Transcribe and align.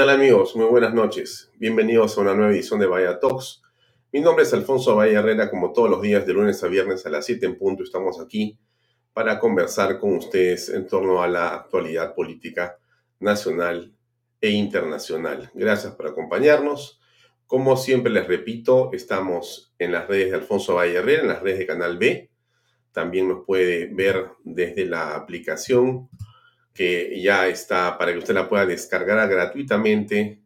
tal 0.00 0.08
amigos? 0.08 0.56
Muy 0.56 0.64
buenas 0.64 0.94
noches. 0.94 1.52
Bienvenidos 1.58 2.16
a 2.16 2.22
una 2.22 2.32
nueva 2.32 2.52
edición 2.52 2.80
de 2.80 2.86
Vaya 2.86 3.20
Talks. 3.20 3.60
Mi 4.10 4.22
nombre 4.22 4.44
es 4.44 4.54
Alfonso 4.54 4.96
Valle 4.96 5.12
Herrera, 5.12 5.50
como 5.50 5.74
todos 5.74 5.90
los 5.90 6.00
días 6.00 6.26
de 6.26 6.32
lunes 6.32 6.64
a 6.64 6.68
viernes 6.68 7.04
a 7.04 7.10
las 7.10 7.26
7 7.26 7.44
en 7.44 7.58
punto 7.58 7.82
estamos 7.82 8.18
aquí 8.18 8.58
para 9.12 9.38
conversar 9.38 9.98
con 9.98 10.16
ustedes 10.16 10.70
en 10.70 10.86
torno 10.86 11.22
a 11.22 11.28
la 11.28 11.54
actualidad 11.54 12.14
política 12.14 12.78
nacional 13.18 13.94
e 14.40 14.48
internacional. 14.48 15.50
Gracias 15.52 15.94
por 15.94 16.06
acompañarnos. 16.06 16.98
Como 17.46 17.76
siempre 17.76 18.10
les 18.10 18.26
repito, 18.26 18.88
estamos 18.94 19.74
en 19.78 19.92
las 19.92 20.08
redes 20.08 20.30
de 20.30 20.36
Alfonso 20.36 20.76
Valle 20.76 20.96
Herrera, 20.96 21.20
en 21.20 21.28
las 21.28 21.42
redes 21.42 21.58
de 21.58 21.66
Canal 21.66 21.98
B. 21.98 22.30
También 22.90 23.28
nos 23.28 23.44
puede 23.44 23.90
ver 23.92 24.30
desde 24.44 24.86
la 24.86 25.14
aplicación 25.14 26.08
que 26.74 27.20
ya 27.20 27.48
está 27.48 27.98
para 27.98 28.12
que 28.12 28.18
usted 28.18 28.34
la 28.34 28.48
pueda 28.48 28.66
descargar 28.66 29.28
gratuitamente 29.28 30.42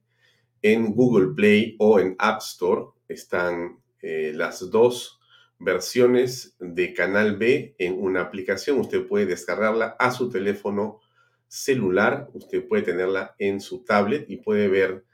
en 0.63 0.95
Google 0.95 1.35
Play 1.35 1.77
o 1.79 2.01
en 2.01 2.17
App 2.19 2.41
Store. 2.41 2.87
Están 3.09 3.79
eh, 4.01 4.33
las 4.35 4.71
dos 4.71 5.21
versiones 5.59 6.57
de 6.59 6.95
Canal 6.95 7.37
B 7.37 7.75
en 7.79 8.01
una 8.01 8.23
aplicación. 8.23 8.81
Usted 8.81 9.07
puede 9.07 9.27
descargarla 9.27 9.97
a 9.99 10.11
su 10.11 10.31
teléfono 10.31 11.01
celular, 11.49 12.29
usted 12.33 12.67
puede 12.67 12.83
tenerla 12.83 13.35
en 13.39 13.61
su 13.61 13.85
tablet 13.85 14.29
y 14.29 14.39
puede 14.39 14.69
ver 14.69 15.05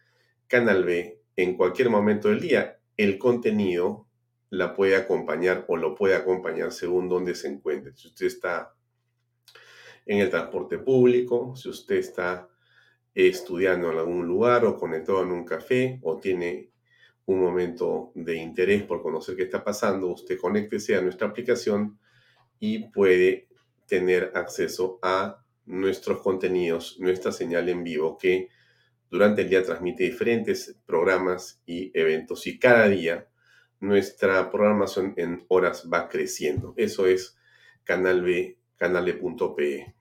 Canal 0.47 0.85
B 0.85 1.21
en 1.37 1.57
cualquier 1.57 1.91
momento 1.91 2.29
del 2.29 2.41
día. 2.41 2.79
El 2.97 3.19
contenido 3.19 4.07
la 4.51 4.75
puede 4.75 4.97
acompañar 4.97 5.65
o 5.69 5.77
lo 5.77 5.95
puede 5.95 6.15
acompañar 6.15 6.73
según 6.73 7.09
donde 7.09 7.35
se 7.35 7.49
encuentre. 7.49 7.93
Si 7.95 8.09
usted 8.09 8.27
está 8.27 8.75
en 10.07 10.19
el 10.19 10.31
transporte 10.31 10.79
público, 10.79 11.55
si 11.57 11.69
usted 11.69 11.97
está 11.97 12.49
estudiando 13.15 13.91
en 13.93 13.99
algún 13.99 14.27
lugar 14.27 14.65
o 14.65 14.77
conectado 14.77 15.23
en 15.23 15.33
un 15.33 15.45
café 15.45 15.99
o 16.03 16.19
tiene 16.19 16.71
un 17.27 17.41
momento 17.41 18.13
de 18.15 18.37
interés 18.37 18.83
por 18.83 19.03
conocer 19.03 19.37
qué 19.37 19.45
está 19.45 19.63
pasando, 19.63 20.09
usted 20.09 20.39
conéctese 20.39 20.97
a 20.97 21.03
nuestra 21.03 21.29
aplicación 21.29 21.99
y 22.59 22.89
puede 22.91 23.49
tener 23.87 24.33
acceso 24.35 24.99
a 25.03 25.45
nuestros 25.67 26.21
contenidos, 26.21 26.99
nuestra 26.99 27.33
señal 27.33 27.69
en 27.69 27.85
vivo 27.85 28.19
que 28.19 28.49
durante 29.11 29.43
el 29.43 29.49
día 29.49 29.65
transmite 29.65 30.05
diferentes 30.05 30.77
programas 30.87 31.61
y 31.67 31.91
eventos 31.99 32.47
y 32.47 32.59
cada 32.59 32.89
día 32.89 33.29
nuestra 33.81 34.51
programación 34.51 35.15
en 35.17 35.45
horas 35.49 35.89
va 35.93 36.09
creciendo. 36.09 36.75
Eso 36.77 37.07
es 37.07 37.37
Canal 37.83 38.23
B, 38.23 38.60
canale.pe. 38.81 39.95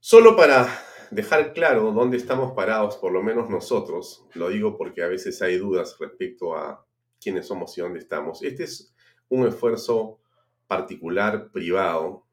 Solo 0.00 0.34
para 0.36 0.66
dejar 1.10 1.52
claro 1.52 1.92
dónde 1.92 2.16
estamos 2.16 2.52
parados, 2.52 2.96
por 2.96 3.12
lo 3.12 3.22
menos 3.22 3.50
nosotros, 3.50 4.26
lo 4.32 4.48
digo 4.48 4.78
porque 4.78 5.02
a 5.02 5.06
veces 5.06 5.42
hay 5.42 5.58
dudas 5.58 5.98
respecto 6.00 6.56
a 6.56 6.86
quiénes 7.20 7.46
somos 7.46 7.76
y 7.76 7.82
dónde 7.82 7.98
estamos. 7.98 8.42
Este 8.42 8.64
es 8.64 8.94
un 9.28 9.46
esfuerzo 9.46 10.18
particular, 10.66 11.50
privado, 11.52 12.24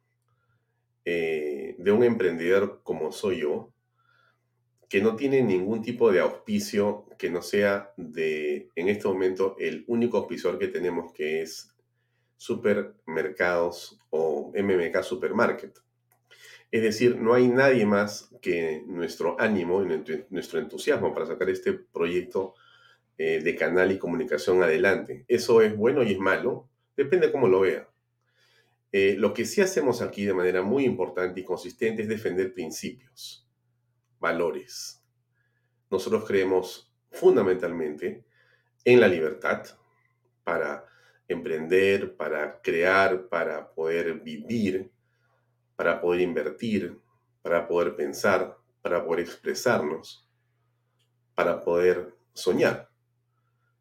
eh, 1.03 1.75
de 1.77 1.91
un 1.91 2.05
emprendedor 2.05 2.79
como 2.81 3.11
soy 3.11 3.41
yo, 3.41 3.73
que 4.87 5.01
no 5.01 5.17
tiene 5.17 5.43
ningún 5.43 5.81
tipo 5.81 6.13
de 6.13 6.21
auspicio 6.21 7.07
que 7.17 7.29
no 7.29 7.41
sea 7.41 7.91
de, 7.97 8.69
en 8.75 8.87
este 8.87 9.09
momento, 9.09 9.57
el 9.59 9.83
único 9.87 10.15
auspiciador 10.17 10.57
que 10.59 10.69
tenemos 10.69 11.11
que 11.11 11.41
es 11.41 11.74
supermercados 12.37 13.99
o 14.09 14.51
MMK 14.55 15.03
Supermarket. 15.03 15.79
Es 16.71 16.81
decir, 16.81 17.17
no 17.17 17.33
hay 17.33 17.47
nadie 17.47 17.85
más 17.85 18.29
que 18.41 18.83
nuestro 18.85 19.39
ánimo 19.39 19.81
y 19.83 20.03
nuestro 20.29 20.59
entusiasmo 20.59 21.13
para 21.13 21.25
sacar 21.25 21.49
este 21.49 21.73
proyecto 21.73 22.53
eh, 23.17 23.39
de 23.41 23.55
canal 23.55 23.91
y 23.91 23.97
comunicación 23.97 24.61
adelante. 24.61 25.23
Eso 25.27 25.61
es 25.61 25.75
bueno 25.75 26.03
y 26.03 26.11
es 26.11 26.19
malo, 26.19 26.69
depende 26.97 27.31
cómo 27.31 27.47
lo 27.47 27.61
vea. 27.61 27.87
Eh, 28.91 29.15
lo 29.17 29.33
que 29.33 29.45
sí 29.45 29.61
hacemos 29.61 30.01
aquí 30.01 30.25
de 30.25 30.33
manera 30.33 30.61
muy 30.61 30.85
importante 30.85 31.39
y 31.39 31.45
consistente 31.45 32.01
es 32.01 32.07
defender 32.07 32.53
principios, 32.53 33.47
valores. 34.19 35.01
Nosotros 35.89 36.25
creemos 36.25 36.93
fundamentalmente 37.11 38.25
en 38.83 38.99
la 38.99 39.07
libertad 39.07 39.65
para 40.43 40.85
emprender, 41.27 42.15
para 42.15 42.61
crear, 42.61 43.27
para 43.27 43.73
poder 43.73 44.19
vivir 44.19 44.91
para 45.75 45.99
poder 45.99 46.21
invertir, 46.21 46.99
para 47.41 47.67
poder 47.67 47.95
pensar, 47.95 48.57
para 48.81 49.05
poder 49.05 49.21
expresarnos, 49.21 50.27
para 51.35 51.63
poder 51.63 52.15
soñar. 52.33 52.89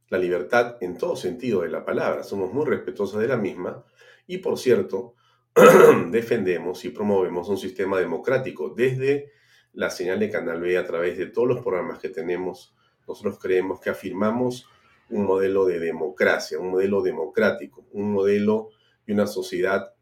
La 0.08 0.18
libertad 0.18 0.76
en 0.80 0.98
todo 0.98 1.16
sentido 1.16 1.62
de 1.62 1.70
la 1.70 1.84
palabra, 1.84 2.22
somos 2.22 2.52
muy 2.52 2.66
respetuosos 2.66 3.20
de 3.20 3.28
la 3.28 3.36
misma 3.36 3.84
y 4.26 4.38
por 4.38 4.58
cierto, 4.58 5.14
defendemos 6.10 6.84
y 6.84 6.90
promovemos 6.90 7.48
un 7.48 7.58
sistema 7.58 7.98
democrático 7.98 8.70
desde 8.70 9.32
la 9.72 9.90
señal 9.90 10.18
de 10.18 10.30
Canal 10.30 10.60
B 10.60 10.76
a 10.76 10.86
través 10.86 11.16
de 11.16 11.26
todos 11.26 11.48
los 11.48 11.62
programas 11.62 11.98
que 11.98 12.08
tenemos. 12.08 12.74
Nosotros 13.06 13.38
creemos 13.38 13.80
que 13.80 13.90
afirmamos 13.90 14.68
un 15.10 15.24
modelo 15.24 15.66
de 15.66 15.78
democracia, 15.78 16.58
un 16.58 16.70
modelo 16.70 17.02
democrático, 17.02 17.86
un 17.92 18.12
modelo 18.12 18.70
y 19.06 19.12
una 19.12 19.26
sociedad 19.26 19.94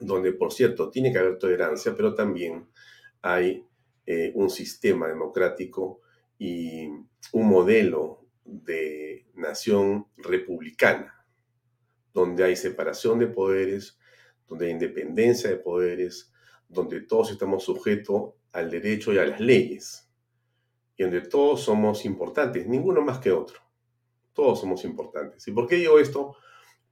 donde, 0.00 0.32
por 0.32 0.52
cierto, 0.52 0.90
tiene 0.90 1.12
que 1.12 1.18
haber 1.18 1.38
tolerancia, 1.38 1.94
pero 1.94 2.14
también 2.14 2.68
hay 3.22 3.64
eh, 4.06 4.32
un 4.34 4.50
sistema 4.50 5.06
democrático 5.08 6.00
y 6.38 6.88
un 7.32 7.48
modelo 7.48 8.26
de 8.44 9.26
nación 9.34 10.06
republicana, 10.16 11.24
donde 12.12 12.44
hay 12.44 12.56
separación 12.56 13.18
de 13.18 13.26
poderes, 13.26 13.98
donde 14.48 14.66
hay 14.66 14.72
independencia 14.72 15.50
de 15.50 15.56
poderes, 15.56 16.32
donde 16.68 17.02
todos 17.02 17.30
estamos 17.30 17.62
sujetos 17.64 18.32
al 18.52 18.70
derecho 18.70 19.12
y 19.12 19.18
a 19.18 19.26
las 19.26 19.40
leyes, 19.40 20.10
y 20.96 21.02
donde 21.02 21.20
todos 21.20 21.62
somos 21.62 22.04
importantes, 22.04 22.66
ninguno 22.66 23.02
más 23.02 23.18
que 23.18 23.30
otro. 23.30 23.60
Todos 24.32 24.60
somos 24.60 24.84
importantes. 24.84 25.46
¿Y 25.48 25.52
por 25.52 25.66
qué 25.66 25.76
digo 25.76 25.98
esto? 25.98 26.36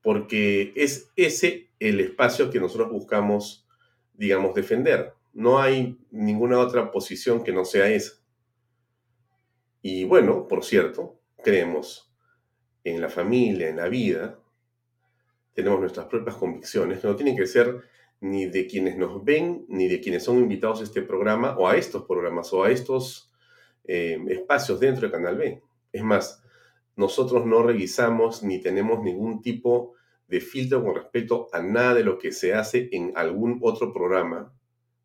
Porque 0.03 0.73
es 0.77 1.11
ese 1.17 1.71
el 1.79 2.01
espacio 2.01 2.51
que 2.51 2.61
nosotros 2.61 2.91
buscamos, 2.91 3.67
digamos, 4.15 4.55
defender. 4.55 5.13
No 5.33 5.59
hay 5.59 5.99
ninguna 6.11 6.59
otra 6.59 6.91
posición 6.91 7.45
que 7.45 7.53
no 7.53 7.65
sea 7.65 7.89
esa. 7.89 8.15
Y 9.83 10.05
bueno, 10.05 10.49
por 10.49 10.65
cierto, 10.65 11.21
creemos 11.43 12.13
en 12.85 13.01
la 13.01 13.09
familia, 13.09 13.69
en 13.69 13.77
la 13.77 13.89
vida, 13.89 14.39
tenemos 15.55 15.81
nuestras 15.81 16.07
propias 16.07 16.37
convicciones, 16.37 17.01
que 17.01 17.09
no 17.09 17.17
tienen 17.17 17.37
que 17.37 17.47
ser 17.47 17.83
ni 18.21 18.47
de 18.47 18.67
quienes 18.67 18.97
nos 18.97 19.25
ven, 19.25 19.65
ni 19.69 19.89
de 19.89 20.01
quienes 20.01 20.25
son 20.25 20.39
invitados 20.39 20.81
a 20.81 20.85
este 20.85 21.03
programa, 21.03 21.57
o 21.59 21.69
a 21.69 21.77
estos 21.77 22.05
programas, 22.05 22.53
o 22.53 22.65
a 22.65 22.71
estos 22.71 23.33
eh, 23.85 24.19
espacios 24.29 24.81
dentro 24.81 25.07
de 25.07 25.13
Canal 25.13 25.37
B. 25.37 25.63
Es 25.93 26.03
más, 26.03 26.43
nosotros 26.99 27.47
no 27.47 27.63
revisamos 27.63 28.43
ni 28.43 28.61
tenemos 28.61 29.01
ningún 29.01 29.41
tipo 29.41 29.95
de 30.27 30.41
filtro 30.41 30.83
con 30.83 30.97
respecto 30.97 31.49
a 31.53 31.63
nada 31.63 31.95
de 31.95 32.03
lo 32.03 32.19
que 32.19 32.33
se 32.33 32.55
hace 32.55 32.89
en 32.91 33.13
algún 33.15 33.61
otro 33.63 33.93
programa 33.93 34.53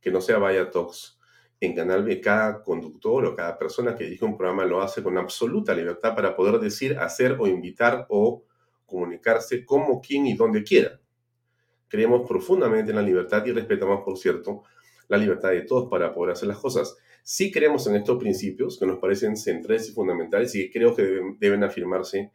que 0.02 0.10
no 0.10 0.20
sea 0.20 0.40
Vaya 0.40 0.72
Talks 0.72 1.20
en 1.60 1.76
Canal 1.76 2.04
B. 2.04 2.20
Cada 2.20 2.64
conductor 2.64 3.24
o 3.26 3.36
cada 3.36 3.60
persona 3.60 3.96
que 3.96 4.06
dirige 4.06 4.26
un 4.26 4.36
programa 4.36 4.66
lo 4.66 4.82
hace 4.82 5.04
con 5.04 5.20
absoluta 5.20 5.76
libertad 5.76 6.16
para 6.16 6.36
poder 6.36 6.60
decir, 6.60 6.98
hacer 6.98 7.38
o 7.40 7.46
invitar 7.46 8.08
o 8.10 8.44
comunicarse 8.88 9.64
como, 9.64 10.02
quién 10.02 10.26
y 10.26 10.34
donde 10.34 10.64
quiera. 10.64 11.00
Creemos 11.88 12.28
profundamente 12.28 12.90
en 12.90 12.96
la 12.98 13.04
libertad 13.04 13.46
y 13.46 13.52
respetamos, 13.52 14.04
por 14.04 14.18
cierto, 14.18 14.64
la 15.10 15.18
libertad 15.18 15.50
de 15.52 15.62
todos 15.62 15.92
para 15.92 16.12
poder 16.12 16.34
hacer 16.34 16.48
las 16.48 16.58
cosas. 16.58 16.98
Sí 17.24 17.52
creemos 17.52 17.88
en 17.88 17.96
estos 17.96 18.20
principios 18.20 18.78
que 18.78 18.86
nos 18.86 19.00
parecen 19.00 19.38
centrales 19.38 19.88
y 19.90 19.94
fundamentales 19.94 20.54
y 20.56 20.70
que 20.70 20.78
creo 20.78 20.94
que 20.94 21.22
deben, 21.40 21.64
afirmarse 21.64 22.32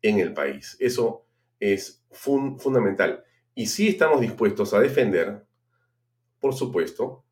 en 0.00 0.18
el 0.18 0.32
país. 0.32 0.76
Eso 0.80 1.26
es 1.60 2.02
fundamental. 2.10 3.24
Y 3.54 3.66
sí 3.66 3.88
estamos 3.88 4.22
dispuestos 4.22 4.72
a 4.72 4.80
defender, 4.80 5.44
por 6.40 6.54
supuesto, 6.54 7.24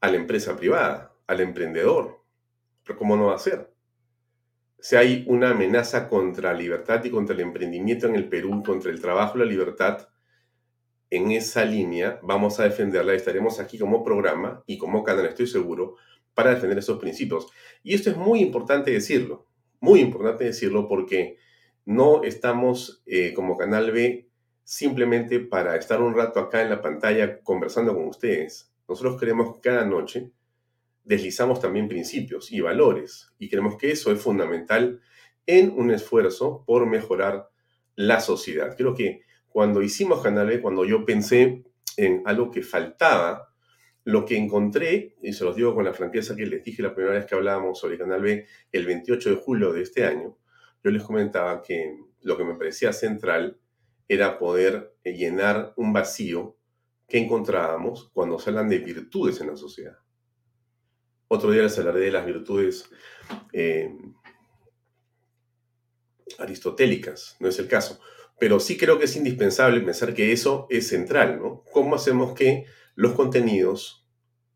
a 0.00 0.10
la 0.10 0.16
empresa 0.16 0.54
privada, 0.54 1.14
al 1.26 1.40
emprendedor. 1.40 2.22
Pero 2.84 2.98
¿cómo 2.98 3.16
no 3.16 3.26
va 3.26 3.36
a 3.36 3.38
ser? 3.38 3.72
Si 4.78 4.96
hay 4.96 5.24
una 5.26 5.52
amenaza 5.52 6.10
contra 6.10 6.52
la 6.52 6.58
libertad 6.58 7.02
y 7.04 7.10
contra 7.10 7.34
el 7.34 7.40
emprendimiento 7.40 8.06
en 8.06 8.16
el 8.16 8.28
Perú, 8.28 8.62
contra 8.62 8.90
el 8.90 9.00
trabajo 9.00 9.38
y 9.38 9.40
la 9.40 9.46
libertad, 9.46 10.08
en 11.08 11.30
esa 11.30 11.64
línea 11.64 12.20
vamos 12.22 12.60
a 12.60 12.64
defenderla. 12.64 13.14
Estaremos 13.14 13.60
aquí 13.60 13.78
como 13.78 14.04
programa 14.04 14.62
y 14.66 14.76
como 14.76 15.02
canal, 15.02 15.24
estoy 15.24 15.46
seguro, 15.46 15.96
para 16.34 16.54
defender 16.54 16.78
esos 16.78 16.98
principios. 16.98 17.48
Y 17.82 17.94
esto 17.94 18.10
es 18.10 18.16
muy 18.16 18.40
importante 18.40 18.90
decirlo, 18.90 19.46
muy 19.80 20.00
importante 20.00 20.44
decirlo 20.44 20.88
porque 20.88 21.38
no 21.84 22.22
estamos 22.22 23.02
eh, 23.06 23.32
como 23.34 23.56
Canal 23.56 23.90
B 23.92 24.28
simplemente 24.64 25.40
para 25.40 25.76
estar 25.76 26.00
un 26.00 26.14
rato 26.14 26.40
acá 26.40 26.62
en 26.62 26.70
la 26.70 26.80
pantalla 26.80 27.40
conversando 27.40 27.94
con 27.94 28.06
ustedes. 28.06 28.72
Nosotros 28.88 29.20
queremos 29.20 29.54
que 29.54 29.60
cada 29.68 29.84
noche 29.84 30.30
deslizamos 31.04 31.60
también 31.60 31.88
principios 31.88 32.50
y 32.50 32.60
valores. 32.60 33.32
Y 33.38 33.48
creemos 33.48 33.76
que 33.76 33.90
eso 33.90 34.10
es 34.10 34.20
fundamental 34.20 35.00
en 35.46 35.70
un 35.76 35.90
esfuerzo 35.90 36.64
por 36.66 36.86
mejorar 36.86 37.50
la 37.94 38.20
sociedad. 38.20 38.74
Creo 38.76 38.94
que 38.94 39.22
cuando 39.48 39.82
hicimos 39.82 40.22
Canal 40.22 40.48
B, 40.48 40.60
cuando 40.60 40.84
yo 40.84 41.04
pensé 41.04 41.64
en 41.96 42.22
algo 42.24 42.50
que 42.50 42.62
faltaba, 42.62 43.53
lo 44.04 44.24
que 44.24 44.36
encontré, 44.36 45.16
y 45.22 45.32
se 45.32 45.44
los 45.44 45.56
digo 45.56 45.74
con 45.74 45.84
la 45.84 45.94
franqueza 45.94 46.36
que 46.36 46.46
les 46.46 46.62
dije 46.62 46.82
la 46.82 46.94
primera 46.94 47.14
vez 47.14 47.26
que 47.26 47.34
hablábamos 47.34 47.78
sobre 47.78 47.98
Canal 47.98 48.20
B, 48.20 48.46
el 48.70 48.86
28 48.86 49.30
de 49.30 49.36
julio 49.36 49.72
de 49.72 49.82
este 49.82 50.04
año, 50.04 50.36
yo 50.82 50.90
les 50.90 51.02
comentaba 51.02 51.62
que 51.62 51.98
lo 52.20 52.36
que 52.36 52.44
me 52.44 52.54
parecía 52.54 52.92
central 52.92 53.58
era 54.06 54.38
poder 54.38 54.94
llenar 55.02 55.72
un 55.76 55.94
vacío 55.94 56.56
que 57.08 57.18
encontrábamos 57.18 58.10
cuando 58.12 58.38
se 58.38 58.50
hablan 58.50 58.68
de 58.68 58.78
virtudes 58.78 59.40
en 59.40 59.48
la 59.48 59.56
sociedad. 59.56 59.98
Otro 61.28 61.50
día 61.50 61.62
les 61.62 61.78
hablaré 61.78 62.00
de 62.00 62.12
las 62.12 62.26
virtudes 62.26 62.90
eh, 63.52 63.96
aristotélicas, 66.38 67.36
no 67.40 67.48
es 67.48 67.58
el 67.58 67.68
caso. 67.68 68.00
Pero 68.38 68.60
sí 68.60 68.76
creo 68.76 68.98
que 68.98 69.04
es 69.04 69.16
indispensable 69.16 69.80
pensar 69.80 70.12
que 70.12 70.32
eso 70.32 70.66
es 70.68 70.88
central, 70.88 71.38
¿no? 71.38 71.64
¿Cómo 71.72 71.94
hacemos 71.94 72.34
que 72.34 72.66
los 72.94 73.12
contenidos 73.12 74.06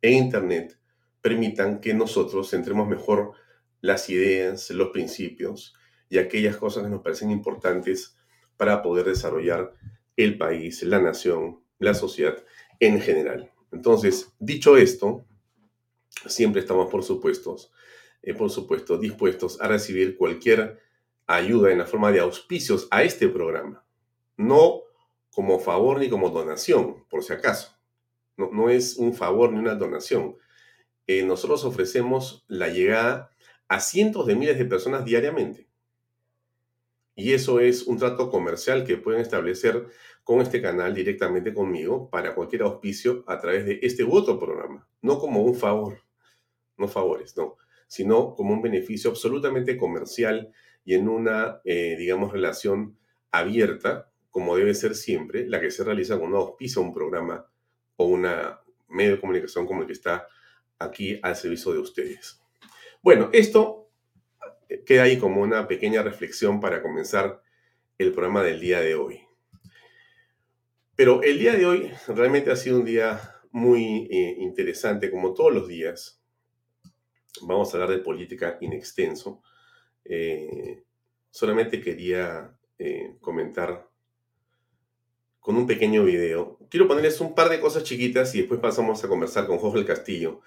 en 0.03 0.15
Internet 0.15 0.79
permitan 1.21 1.81
que 1.81 1.95
nosotros 1.95 2.51
centremos 2.51 2.89
mejor 2.89 3.33
las 3.81 4.09
ideas, 4.11 4.71
los 4.71 4.91
principios 4.91 5.75
y 6.09 6.19
aquellas 6.19 6.57
cosas 6.57 6.85
que 6.85 6.91
nos 6.91 7.03
parecen 7.03 7.31
importantes 7.31 8.17
para 8.57 8.83
poder 8.83 9.07
desarrollar 9.07 9.75
el 10.17 10.39
país, 10.39 10.83
la 10.83 11.01
nación, 11.01 11.61
la 11.79 11.95
sociedad 11.95 12.37
en 12.81 13.01
general. 13.01 13.53
Entonces, 13.73 14.33
dicho 14.39 14.77
esto, 14.77 15.27
siempre 16.27 16.61
estamos, 16.61 16.91
por 16.91 17.05
supuesto, 17.05 17.57
eh, 18.23 18.35
por 18.35 18.51
supuesto, 18.51 18.99
dispuestos 18.99 19.61
a 19.61 19.69
recibir 19.69 20.17
cualquier 20.17 20.81
ayuda 21.27 21.71
en 21.71 21.79
la 21.79 21.87
forma 21.87 22.11
de 22.11 22.21
auspicios 22.21 22.89
a 22.91 23.03
este 23.03 23.29
programa. 23.29 23.85
No 24.37 24.83
como 25.31 25.61
favor 25.61 25.99
ni 25.99 26.09
como 26.09 26.31
donación, 26.31 27.05
por 27.09 27.23
si 27.23 27.33
acaso. 27.33 27.78
No, 28.39 28.51
no 28.51 28.71
es 28.71 28.97
un 28.97 29.13
favor 29.13 29.53
ni 29.53 29.59
una 29.59 29.75
donación. 29.75 30.37
Eh, 31.07 31.25
nosotros 31.25 31.65
ofrecemos 31.65 32.45
la 32.49 32.69
llegada 32.69 33.31
a 33.69 33.81
cientos 33.81 34.27
de 34.27 34.37
miles 34.37 34.57
de 34.57 34.65
personas 34.65 35.05
diariamente. 35.05 35.69
Y 37.15 37.33
eso 37.33 37.61
es 37.61 37.83
un 37.83 37.99
trato 37.99 38.31
comercial 38.31 38.85
que 38.85 38.97
pueden 38.97 39.21
establecer 39.21 39.89
con 40.23 40.41
este 40.41 40.63
canal 40.63 40.95
directamente 40.95 41.53
conmigo 41.53 42.09
para 42.11 42.35
cualquier 42.35 42.63
auspicio 42.63 43.25
a 43.27 43.39
través 43.39 43.67
de 43.67 43.81
este 43.83 44.05
u 44.05 44.15
otro 44.15 44.39
programa. 44.39 44.87
No 45.03 45.19
como 45.19 45.43
un 45.43 45.55
favor, 45.55 46.01
no 46.77 46.87
favores, 46.87 47.37
no, 47.37 47.57
sino 47.89 48.35
como 48.35 48.55
un 48.55 48.63
beneficio 48.63 49.11
absolutamente 49.11 49.77
comercial 49.77 50.53
y 50.85 50.95
en 50.95 51.09
una, 51.09 51.61
eh, 51.65 51.97
digamos, 51.99 52.33
relación 52.33 52.97
abierta, 53.33 54.13
como 54.31 54.57
debe 54.57 54.75
ser 54.75 54.95
siempre, 54.95 55.47
la 55.47 55.61
que 55.61 55.71
se 55.71 55.83
realiza 55.83 56.19
cuando 56.19 56.37
auspicia 56.37 56.81
un 56.81 56.95
programa 56.95 57.47
o 57.99 58.07
una 58.07 58.61
medio 58.89 59.13
de 59.13 59.21
comunicación 59.21 59.67
como 59.67 59.83
el 59.83 59.87
que 59.87 59.93
está 59.93 60.27
aquí 60.79 61.21
al 61.23 61.37
servicio 61.37 61.73
de 61.73 61.81
ustedes. 61.81 62.41
Bueno, 63.03 63.29
esto 63.33 63.91
queda 64.87 65.03
ahí 65.03 65.19
como 65.19 65.43
una 65.43 65.69
pequeña 65.69 66.03
reflexión 66.03 66.61
para 66.61 66.83
comenzar 66.83 67.43
el 67.99 68.13
programa 68.13 68.43
del 68.43 68.61
día 68.61 68.81
de 68.81 68.95
hoy. 68.95 69.21
Pero 70.95 71.23
el 71.23 71.39
día 71.39 71.55
de 71.55 71.67
hoy 71.67 71.93
realmente 72.09 72.51
ha 72.51 72.57
sido 72.57 72.79
un 72.79 72.85
día 72.85 73.21
muy 73.51 74.09
eh, 74.11 74.37
interesante, 74.39 75.11
como 75.11 75.35
todos 75.35 75.53
los 75.53 75.69
días. 75.69 76.23
Vamos 77.43 77.73
a 77.73 77.77
hablar 77.77 77.91
de 77.91 78.03
política 78.03 78.59
in 78.61 78.73
extenso. 78.73 79.43
Eh, 80.05 80.83
solamente 81.31 81.81
quería 81.81 82.57
eh, 82.79 83.17
comentar 83.21 83.88
con 85.49 85.57
un 85.57 85.67
pequeño 85.67 86.05
video. 86.05 86.59
Quiero 86.69 86.87
ponerles 86.87 87.23
un 87.23 87.35
par 87.35 87.49
de 87.49 87.59
cosas 87.59 87.83
chiquitas 87.83 88.35
y 88.35 88.41
después 88.41 88.61
pasamos 88.61 89.03
a 89.03 89.09
conversar 89.09 89.47
con 89.47 89.57
Jorge 89.57 89.79
del 89.79 89.87
Castillo 89.87 90.43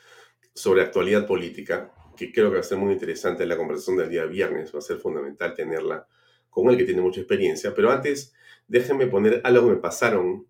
sobre 0.53 0.83
actualidad 0.83 1.25
política, 1.25 1.91
que 2.15 2.31
creo 2.31 2.49
que 2.49 2.57
va 2.57 2.59
a 2.59 2.63
ser 2.63 2.77
muy 2.77 2.93
interesante 2.93 3.47
la 3.47 3.57
conversación 3.57 3.97
del 3.97 4.11
día 4.11 4.25
viernes. 4.25 4.71
Va 4.71 4.77
a 4.77 4.83
ser 4.83 4.97
fundamental 4.97 5.55
tenerla 5.55 6.07
con 6.51 6.69
él, 6.69 6.77
que 6.77 6.83
tiene 6.83 7.01
mucha 7.01 7.19
experiencia. 7.19 7.73
Pero 7.73 7.89
antes, 7.89 8.35
déjenme 8.67 9.07
poner 9.07 9.41
algo 9.43 9.69
que 9.69 9.73
me 9.73 9.81
pasaron. 9.81 10.45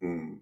Mm, 0.00 0.34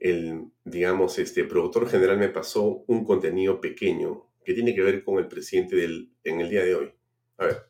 el, 0.00 0.44
digamos, 0.66 1.18
este 1.18 1.44
productor 1.44 1.88
general 1.88 2.18
me 2.18 2.28
pasó 2.28 2.84
un 2.86 3.06
contenido 3.06 3.62
pequeño 3.62 4.26
que 4.44 4.52
tiene 4.52 4.74
que 4.74 4.82
ver 4.82 5.04
con 5.04 5.18
el 5.18 5.26
presidente 5.26 5.74
del, 5.74 6.10
en 6.22 6.42
el 6.42 6.50
día 6.50 6.66
de 6.66 6.74
hoy. 6.74 6.92
A 7.38 7.46
ver. 7.46 7.69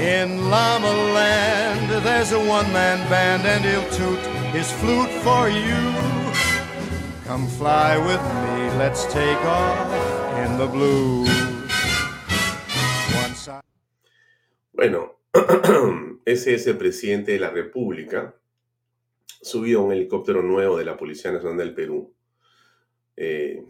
In 0.00 0.48
Llama 0.48 0.90
Land, 1.12 2.04
there's 2.04 2.32
a 2.32 2.38
one 2.38 2.72
man 2.72 2.98
band, 3.10 3.44
and 3.44 3.62
he'll 3.62 3.90
toot 3.90 4.18
his 4.54 4.72
flute 4.72 5.10
for 5.22 5.48
you. 5.50 5.80
Come 7.26 7.46
fly 7.46 7.98
with 7.98 8.22
me, 8.42 8.78
let's 8.78 9.04
take 9.12 9.44
off 9.44 9.88
in 10.44 10.56
the 10.56 10.66
blue. 10.66 11.26
Bueno, 14.72 15.16
ese 16.24 16.54
es 16.54 16.66
el 16.66 16.78
presidente 16.78 17.32
de 17.32 17.38
la 17.38 17.50
República, 17.50 18.34
subido 19.42 19.80
a 19.80 19.84
un 19.84 19.92
helicóptero 19.92 20.42
nuevo 20.42 20.78
de 20.78 20.86
la 20.86 20.96
Policía 20.96 21.30
Nacional 21.30 21.58
del 21.58 21.74
Perú 21.74 22.14
eh, 23.20 23.62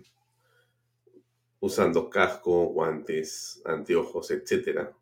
usando 1.59 2.09
casco, 2.09 2.67
guantes, 2.67 3.61
anteojos, 3.65 4.31
etcétera, 4.31 4.97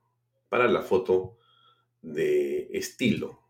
para 0.48 0.68
la 0.68 0.82
foto 0.82 1.36
de 2.02 2.68
estilo. 2.72 3.42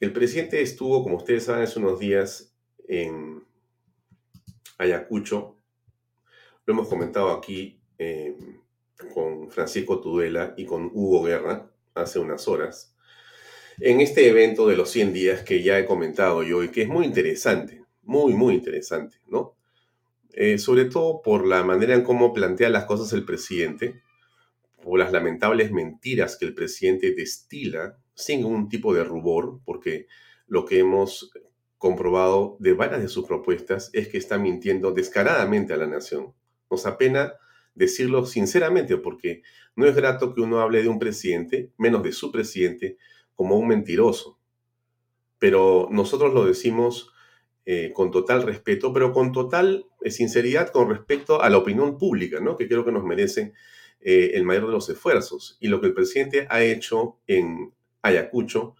El 0.00 0.12
presidente 0.12 0.62
estuvo, 0.62 1.02
como 1.02 1.16
ustedes 1.16 1.44
saben, 1.44 1.64
hace 1.64 1.78
unos 1.78 1.98
días 1.98 2.54
en 2.86 3.44
Ayacucho. 4.78 5.56
Lo 6.64 6.74
hemos 6.74 6.88
comentado 6.88 7.30
aquí 7.30 7.80
eh, 7.98 8.36
con 9.12 9.50
Francisco 9.50 10.00
Tudela 10.00 10.54
y 10.56 10.66
con 10.66 10.90
Hugo 10.92 11.24
Guerra 11.24 11.70
hace 11.94 12.18
unas 12.18 12.46
horas. 12.46 12.94
En 13.80 14.00
este 14.00 14.28
evento 14.28 14.68
de 14.68 14.76
los 14.76 14.90
100 14.90 15.12
días 15.12 15.42
que 15.42 15.62
ya 15.62 15.78
he 15.78 15.84
comentado 15.84 16.42
yo 16.42 16.62
y 16.62 16.70
que 16.70 16.82
es 16.82 16.88
muy 16.88 17.04
interesante 17.04 17.78
muy, 18.08 18.32
muy 18.32 18.54
interesante, 18.54 19.18
¿no? 19.26 19.54
Eh, 20.32 20.58
sobre 20.58 20.86
todo 20.86 21.20
por 21.20 21.46
la 21.46 21.62
manera 21.62 21.94
en 21.94 22.02
cómo 22.02 22.32
plantea 22.32 22.70
las 22.70 22.86
cosas 22.86 23.12
el 23.12 23.24
presidente, 23.24 24.00
por 24.88 24.98
las 24.98 25.12
lamentables 25.12 25.70
mentiras 25.70 26.38
que 26.38 26.46
el 26.46 26.54
presidente 26.54 27.14
destila 27.14 27.98
sin 28.14 28.40
ningún 28.40 28.70
tipo 28.70 28.94
de 28.94 29.04
rubor, 29.04 29.60
porque 29.66 30.06
lo 30.46 30.64
que 30.64 30.78
hemos 30.78 31.30
comprobado 31.76 32.56
de 32.58 32.72
varias 32.72 33.02
de 33.02 33.08
sus 33.08 33.26
propuestas 33.26 33.90
es 33.92 34.08
que 34.08 34.16
está 34.16 34.38
mintiendo 34.38 34.92
descaradamente 34.92 35.74
a 35.74 35.76
la 35.76 35.86
nación. 35.86 36.32
Nos 36.70 36.86
apena 36.86 37.34
decirlo 37.74 38.24
sinceramente, 38.24 38.96
porque 38.96 39.42
no 39.76 39.86
es 39.86 39.94
grato 39.94 40.32
que 40.32 40.40
uno 40.40 40.60
hable 40.60 40.82
de 40.82 40.88
un 40.88 40.98
presidente, 40.98 41.70
menos 41.76 42.02
de 42.02 42.12
su 42.12 42.32
presidente, 42.32 42.96
como 43.34 43.58
un 43.58 43.68
mentiroso. 43.68 44.38
Pero 45.38 45.88
nosotros 45.90 46.32
lo 46.32 46.46
decimos 46.46 47.12
eh, 47.66 47.92
con 47.92 48.10
total 48.10 48.42
respeto, 48.42 48.94
pero 48.94 49.12
con 49.12 49.32
total 49.32 49.84
eh, 50.00 50.10
sinceridad 50.10 50.70
con 50.70 50.88
respecto 50.88 51.42
a 51.42 51.50
la 51.50 51.58
opinión 51.58 51.98
pública, 51.98 52.40
¿no? 52.40 52.56
que 52.56 52.66
creo 52.66 52.86
que 52.86 52.92
nos 52.92 53.04
merece 53.04 53.52
eh, 54.00 54.32
el 54.34 54.44
mayor 54.44 54.66
de 54.66 54.72
los 54.72 54.88
esfuerzos. 54.88 55.56
Y 55.60 55.68
lo 55.68 55.80
que 55.80 55.88
el 55.88 55.94
presidente 55.94 56.46
ha 56.50 56.62
hecho 56.62 57.18
en 57.26 57.72
Ayacucho 58.02 58.74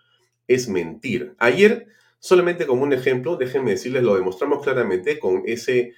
es 0.46 0.68
mentir. 0.68 1.34
Ayer, 1.38 1.88
solamente 2.18 2.66
como 2.66 2.82
un 2.82 2.92
ejemplo, 2.92 3.37
déjenme 3.37 3.72
decirles, 3.72 4.02
lo 4.02 4.16
demostramos 4.16 4.62
claramente 4.62 5.18
con 5.18 5.42
ese 5.46 5.94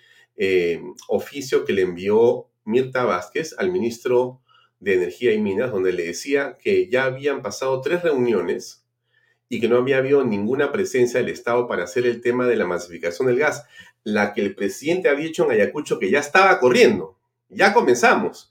oficio 1.09 1.67
que 1.67 1.75
le 1.75 1.83
envió 1.83 2.49
Mirta 2.65 3.05
Vázquez 3.05 3.55
al 3.59 3.71
ministro 3.71 4.41
de 4.81 4.95
Energía 4.95 5.33
y 5.33 5.39
Minas, 5.39 5.71
donde 5.71 5.93
le 5.93 6.07
decía 6.07 6.57
que 6.59 6.89
ya 6.89 7.05
habían 7.05 7.43
pasado 7.43 7.81
tres 7.81 8.03
reuniones 8.03 8.87
y 9.49 9.61
que 9.61 9.69
no 9.69 9.77
había 9.77 9.99
habido 9.99 10.25
ninguna 10.25 10.73
presencia 10.73 11.21
del 11.21 11.29
Estado 11.29 11.67
para 11.67 11.85
hacer 11.85 12.07
el 12.07 12.21
tema 12.21 12.47
de 12.47 12.57
la 12.57 12.67
masificación 12.67 13.29
del 13.29 13.39
gas, 13.39 13.67
la 14.05 14.33
que 14.33 14.41
el 14.41 14.55
presidente 14.55 15.09
había 15.09 15.27
hecho 15.27 15.45
en 15.45 15.53
Ayacucho 15.53 15.99
que 15.99 16.11
ya 16.11 16.21
estaba 16.21 16.59
corriendo, 16.59 17.19
ya 17.49 17.75
comenzamos. 17.75 18.51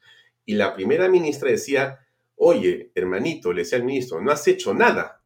Y 0.49 0.55
la 0.55 0.73
primera 0.73 1.07
ministra 1.07 1.51
decía, 1.51 1.99
oye, 2.35 2.91
hermanito, 2.95 3.53
le 3.53 3.61
decía 3.61 3.77
al 3.77 3.83
ministro, 3.83 4.19
no 4.19 4.31
has 4.31 4.47
hecho 4.47 4.73
nada. 4.73 5.23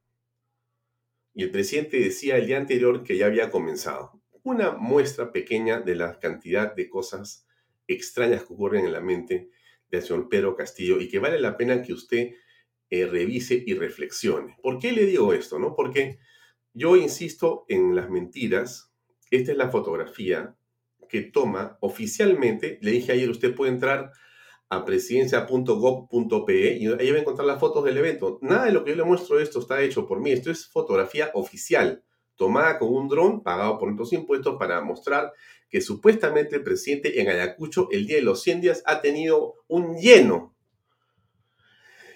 Y 1.33 1.43
el 1.43 1.49
presidente 1.49 1.97
decía 1.97 2.35
el 2.35 2.45
día 2.45 2.57
anterior 2.57 3.05
que 3.05 3.15
ya 3.15 3.27
había 3.27 3.49
comenzado. 3.49 4.21
Una 4.43 4.71
muestra 4.71 5.31
pequeña 5.31 5.79
de 5.79 5.95
la 5.95 6.19
cantidad 6.19 6.75
de 6.75 6.89
cosas 6.89 7.47
extrañas 7.87 8.43
que 8.43 8.51
ocurren 8.51 8.83
en 8.85 8.91
la 8.91 8.99
mente 8.99 9.49
del 9.89 10.01
señor 10.01 10.27
Pedro 10.27 10.57
Castillo 10.57 10.99
y 10.99 11.07
que 11.07 11.19
vale 11.19 11.39
la 11.39 11.55
pena 11.55 11.81
que 11.81 11.93
usted 11.93 12.31
eh, 12.89 13.05
revise 13.05 13.63
y 13.65 13.75
reflexione. 13.75 14.57
¿Por 14.61 14.77
qué 14.77 14.91
le 14.91 15.05
digo 15.05 15.31
esto? 15.31 15.57
No? 15.57 15.73
Porque 15.73 16.19
yo 16.73 16.97
insisto 16.97 17.63
en 17.69 17.95
las 17.95 18.09
mentiras. 18.09 18.91
Esta 19.31 19.53
es 19.53 19.57
la 19.57 19.69
fotografía 19.69 20.57
que 21.07 21.21
toma 21.21 21.77
oficialmente. 21.79 22.77
Le 22.81 22.91
dije 22.91 23.13
ayer, 23.13 23.29
usted 23.29 23.55
puede 23.55 23.71
entrar 23.71 24.11
a 24.75 24.85
presidencia.gov.pe 24.85 26.77
y 26.77 26.87
ahí 26.87 27.11
va 27.11 27.17
a 27.17 27.21
encontrar 27.21 27.45
las 27.45 27.59
fotos 27.59 27.83
del 27.85 27.97
evento. 27.97 28.39
Nada 28.41 28.65
de 28.65 28.71
lo 28.71 28.83
que 28.83 28.91
yo 28.91 28.97
le 28.97 29.03
muestro 29.03 29.39
esto 29.39 29.59
está 29.59 29.81
hecho 29.81 30.07
por 30.07 30.19
mí. 30.19 30.31
Esto 30.31 30.51
es 30.51 30.67
fotografía 30.67 31.31
oficial, 31.33 32.03
tomada 32.35 32.79
con 32.79 32.93
un 32.93 33.07
dron 33.07 33.43
pagado 33.43 33.77
por 33.77 33.87
nuestros 33.87 34.13
impuestos 34.13 34.57
para 34.57 34.81
mostrar 34.81 35.31
que 35.69 35.81
supuestamente 35.81 36.55
el 36.55 36.63
presidente 36.63 37.19
en 37.21 37.29
Ayacucho 37.29 37.87
el 37.91 38.05
día 38.05 38.17
de 38.17 38.23
los 38.23 38.41
100 38.43 38.61
días 38.61 38.83
ha 38.85 39.01
tenido 39.01 39.55
un 39.67 39.95
lleno. 39.97 40.55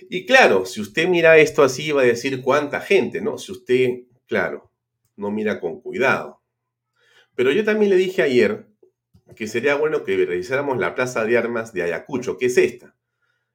Y 0.09 0.25
claro, 0.25 0.65
si 0.65 0.79
usted 0.79 1.07
mira 1.07 1.37
esto 1.37 1.63
así 1.63 1.91
va 1.91 2.01
a 2.01 2.05
decir 2.05 2.41
cuánta 2.41 2.79
gente, 2.81 3.19
¿no? 3.19 3.37
Si 3.37 3.51
usted, 3.51 4.03
claro, 4.25 4.71
no 5.15 5.31
mira 5.31 5.59
con 5.59 5.81
cuidado. 5.81 6.41
Pero 7.35 7.51
yo 7.51 7.63
también 7.63 7.89
le 7.89 7.97
dije 7.97 8.21
ayer 8.21 8.66
que 9.35 9.47
sería 9.47 9.75
bueno 9.75 10.03
que 10.03 10.15
revisáramos 10.17 10.77
la 10.77 10.95
plaza 10.95 11.25
de 11.25 11.37
armas 11.37 11.73
de 11.73 11.83
Ayacucho, 11.83 12.37
que 12.37 12.47
es 12.47 12.57
esta. 12.57 12.95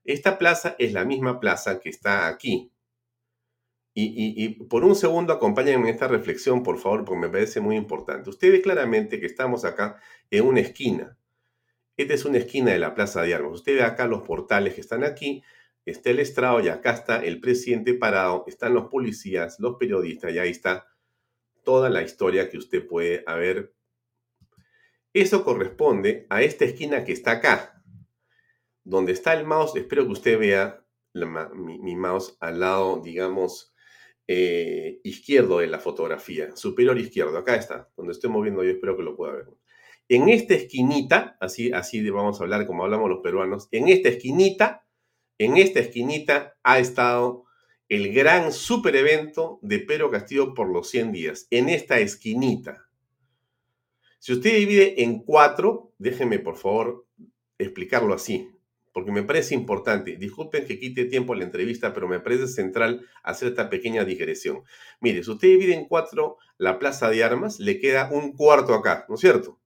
Esta 0.04 0.38
plaza 0.38 0.76
es 0.78 0.92
la 0.92 1.04
misma 1.04 1.40
plaza 1.40 1.80
que 1.80 1.88
está 1.88 2.28
aquí. 2.28 2.72
Y, 3.94 4.64
por 4.64 4.84
un 4.84 4.94
segundo 4.94 5.34
acompáñenme 5.34 5.88
en 5.88 5.94
esta 5.94 6.08
reflexión, 6.08 6.62
por 6.62 6.78
favor, 6.78 7.04
porque 7.04 7.20
me 7.20 7.28
parece 7.28 7.60
muy 7.60 7.76
importante. 7.76 8.30
Usted 8.30 8.50
ve 8.50 8.62
claramente 8.62 9.20
que 9.20 9.26
estamos 9.26 9.66
acá 9.66 10.00
en 10.30 10.46
una 10.46 10.60
esquina. 10.60 11.18
Esta 11.98 12.14
es 12.14 12.24
una 12.24 12.38
esquina 12.38 12.72
de 12.72 12.78
la 12.78 12.94
Plaza 12.94 13.20
de 13.22 13.34
Armas. 13.34 13.52
Usted 13.52 13.74
ve 13.74 13.82
acá 13.82 14.06
los 14.06 14.22
portales 14.22 14.74
que 14.74 14.80
están 14.80 15.04
aquí, 15.04 15.42
está 15.84 16.10
el 16.10 16.20
estrado 16.20 16.60
y 16.60 16.68
acá 16.68 16.92
está 16.92 17.22
el 17.22 17.38
presidente 17.40 17.92
parado, 17.92 18.44
están 18.46 18.72
los 18.72 18.86
policías, 18.88 19.60
los 19.60 19.76
periodistas 19.76 20.32
y 20.32 20.38
ahí 20.38 20.50
está 20.50 20.86
toda 21.62 21.90
la 21.90 22.02
historia 22.02 22.48
que 22.48 22.56
usted 22.56 22.86
puede 22.86 23.22
haber 23.26 23.74
eso 25.14 25.44
corresponde 25.44 26.26
a 26.30 26.42
esta 26.42 26.64
esquina 26.64 27.04
que 27.04 27.12
está 27.12 27.32
acá, 27.32 27.82
donde 28.84 29.12
está 29.12 29.34
el 29.34 29.44
mouse. 29.46 29.76
Espero 29.76 30.04
que 30.04 30.12
usted 30.12 30.38
vea 30.38 30.84
mi, 31.54 31.96
mouse 31.96 32.36
al 32.40 32.60
lado, 32.60 33.00
digamos, 33.02 33.74
eh, 34.26 35.00
izquierdo 35.04 35.58
de 35.58 35.66
la 35.66 35.78
fotografía, 35.78 36.56
superior 36.56 36.98
izquierdo. 36.98 37.36
Acá 37.36 37.56
está, 37.56 37.90
donde 37.96 38.12
estoy 38.12 38.30
moviendo 38.30 38.62
yo, 38.64 38.70
espero 38.70 38.96
que 38.96 39.02
lo 39.02 39.16
pueda 39.16 39.34
ver. 39.34 39.46
En 40.08 40.28
esta 40.28 40.54
esquinita, 40.54 41.36
así, 41.40 41.72
así 41.72 42.08
vamos 42.10 42.40
a 42.40 42.44
hablar 42.44 42.66
como 42.66 42.84
hablamos 42.84 43.08
los 43.08 43.20
peruanos, 43.20 43.68
en 43.70 43.88
esta 43.88 44.08
esquinita, 44.08 44.86
en 45.38 45.56
esta 45.56 45.80
esquinita 45.80 46.56
ha 46.62 46.78
estado 46.78 47.44
el 47.88 48.12
gran 48.12 48.52
super 48.52 48.96
evento 48.96 49.58
de 49.62 49.78
Pedro 49.78 50.10
Castillo 50.10 50.54
por 50.54 50.68
los 50.70 50.88
100 50.88 51.12
días. 51.12 51.46
En 51.50 51.68
esta 51.68 51.98
esquinita. 51.98 52.88
Si 54.22 54.32
usted 54.32 54.54
divide 54.54 55.02
en 55.02 55.24
cuatro, 55.24 55.94
déjeme 55.98 56.38
por 56.38 56.56
favor 56.56 57.08
explicarlo 57.58 58.14
así, 58.14 58.52
porque 58.92 59.10
me 59.10 59.24
parece 59.24 59.52
importante. 59.56 60.16
Disculpen 60.16 60.64
que 60.64 60.78
quite 60.78 61.06
tiempo 61.06 61.34
la 61.34 61.42
entrevista, 61.42 61.92
pero 61.92 62.06
me 62.06 62.20
parece 62.20 62.46
central 62.46 63.04
hacer 63.24 63.48
esta 63.48 63.68
pequeña 63.68 64.04
digresión. 64.04 64.62
Mire, 65.00 65.24
si 65.24 65.30
usted 65.32 65.48
divide 65.48 65.74
en 65.74 65.88
cuatro 65.88 66.36
la 66.56 66.78
plaza 66.78 67.10
de 67.10 67.24
armas, 67.24 67.58
le 67.58 67.80
queda 67.80 68.10
un 68.12 68.36
cuarto 68.36 68.74
acá, 68.74 69.06
¿no 69.08 69.16
es 69.16 69.20
cierto? 69.20 69.58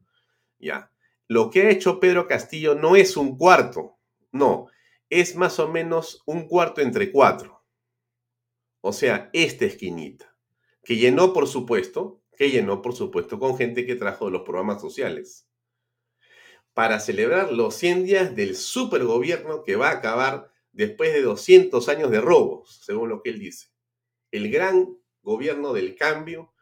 Ya. 0.58 0.90
Lo 1.28 1.50
que 1.50 1.60
ha 1.60 1.68
hecho 1.68 2.00
Pedro 2.00 2.26
Castillo 2.26 2.75
no 2.75 2.96
es 2.96 3.18
un 3.18 3.36
cuarto, 3.36 3.98
no, 4.32 4.68
es 5.10 5.36
más 5.36 5.58
o 5.58 5.68
menos 5.68 6.22
un 6.25 6.48
cuarto 6.48 6.80
entre 6.80 7.12
cuatro. 7.12 7.62
O 8.80 8.94
sea, 8.94 9.28
esta 9.34 9.66
esquinita, 9.66 10.34
que 10.82 10.96
llenó, 10.96 11.34
por 11.34 11.46
supuesto, 11.46 12.22
que 12.36 12.50
llenó, 12.50 12.82
por 12.82 12.94
supuesto, 12.94 13.38
con 13.38 13.56
gente 13.56 13.86
que 13.86 13.96
trajo 13.96 14.26
de 14.26 14.32
los 14.32 14.42
programas 14.42 14.80
sociales. 14.80 15.48
Para 16.74 17.00
celebrar 17.00 17.52
los 17.52 17.74
100 17.74 18.04
días 18.04 18.36
del 18.36 18.54
supergobierno 18.54 19.62
que 19.62 19.76
va 19.76 19.88
a 19.88 19.92
acabar 19.92 20.50
después 20.72 21.12
de 21.12 21.22
200 21.22 21.88
años 21.88 22.10
de 22.10 22.20
robos, 22.20 22.80
según 22.84 23.08
lo 23.08 23.22
que 23.22 23.30
él 23.30 23.38
dice. 23.38 23.68
El 24.30 24.50
gran 24.50 24.98
gobierno 25.22 25.72
del 25.72 25.96
cambio 25.96 26.52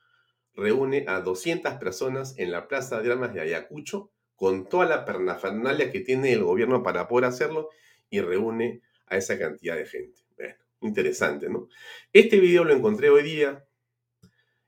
reúne 0.55 1.05
a 1.09 1.21
200 1.21 1.75
personas 1.75 2.39
en 2.39 2.53
la 2.53 2.69
Plaza 2.69 3.03
de 3.03 3.11
Armas 3.11 3.35
de 3.35 3.41
Ayacucho 3.41 4.13
con 4.37 4.69
toda 4.69 4.87
la 4.87 5.05
pernafalia 5.05 5.91
que 5.91 6.01
tiene 6.01 6.33
el 6.33 6.45
gobierno 6.45 6.83
para 6.83 7.09
poder 7.09 7.27
hacerlo 7.27 7.71
y 8.09 8.21
reúne 8.21 8.83
a 9.07 9.17
esa 9.17 9.39
cantidad 9.39 9.77
de 9.77 9.87
gente. 9.87 10.21
Bueno, 10.37 10.55
interesante, 10.81 11.49
¿no? 11.49 11.69
Este 12.13 12.39
video 12.39 12.65
lo 12.65 12.73
encontré 12.73 13.11
hoy 13.11 13.23
día 13.23 13.67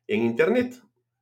en 0.06 0.22
internet. 0.22 0.75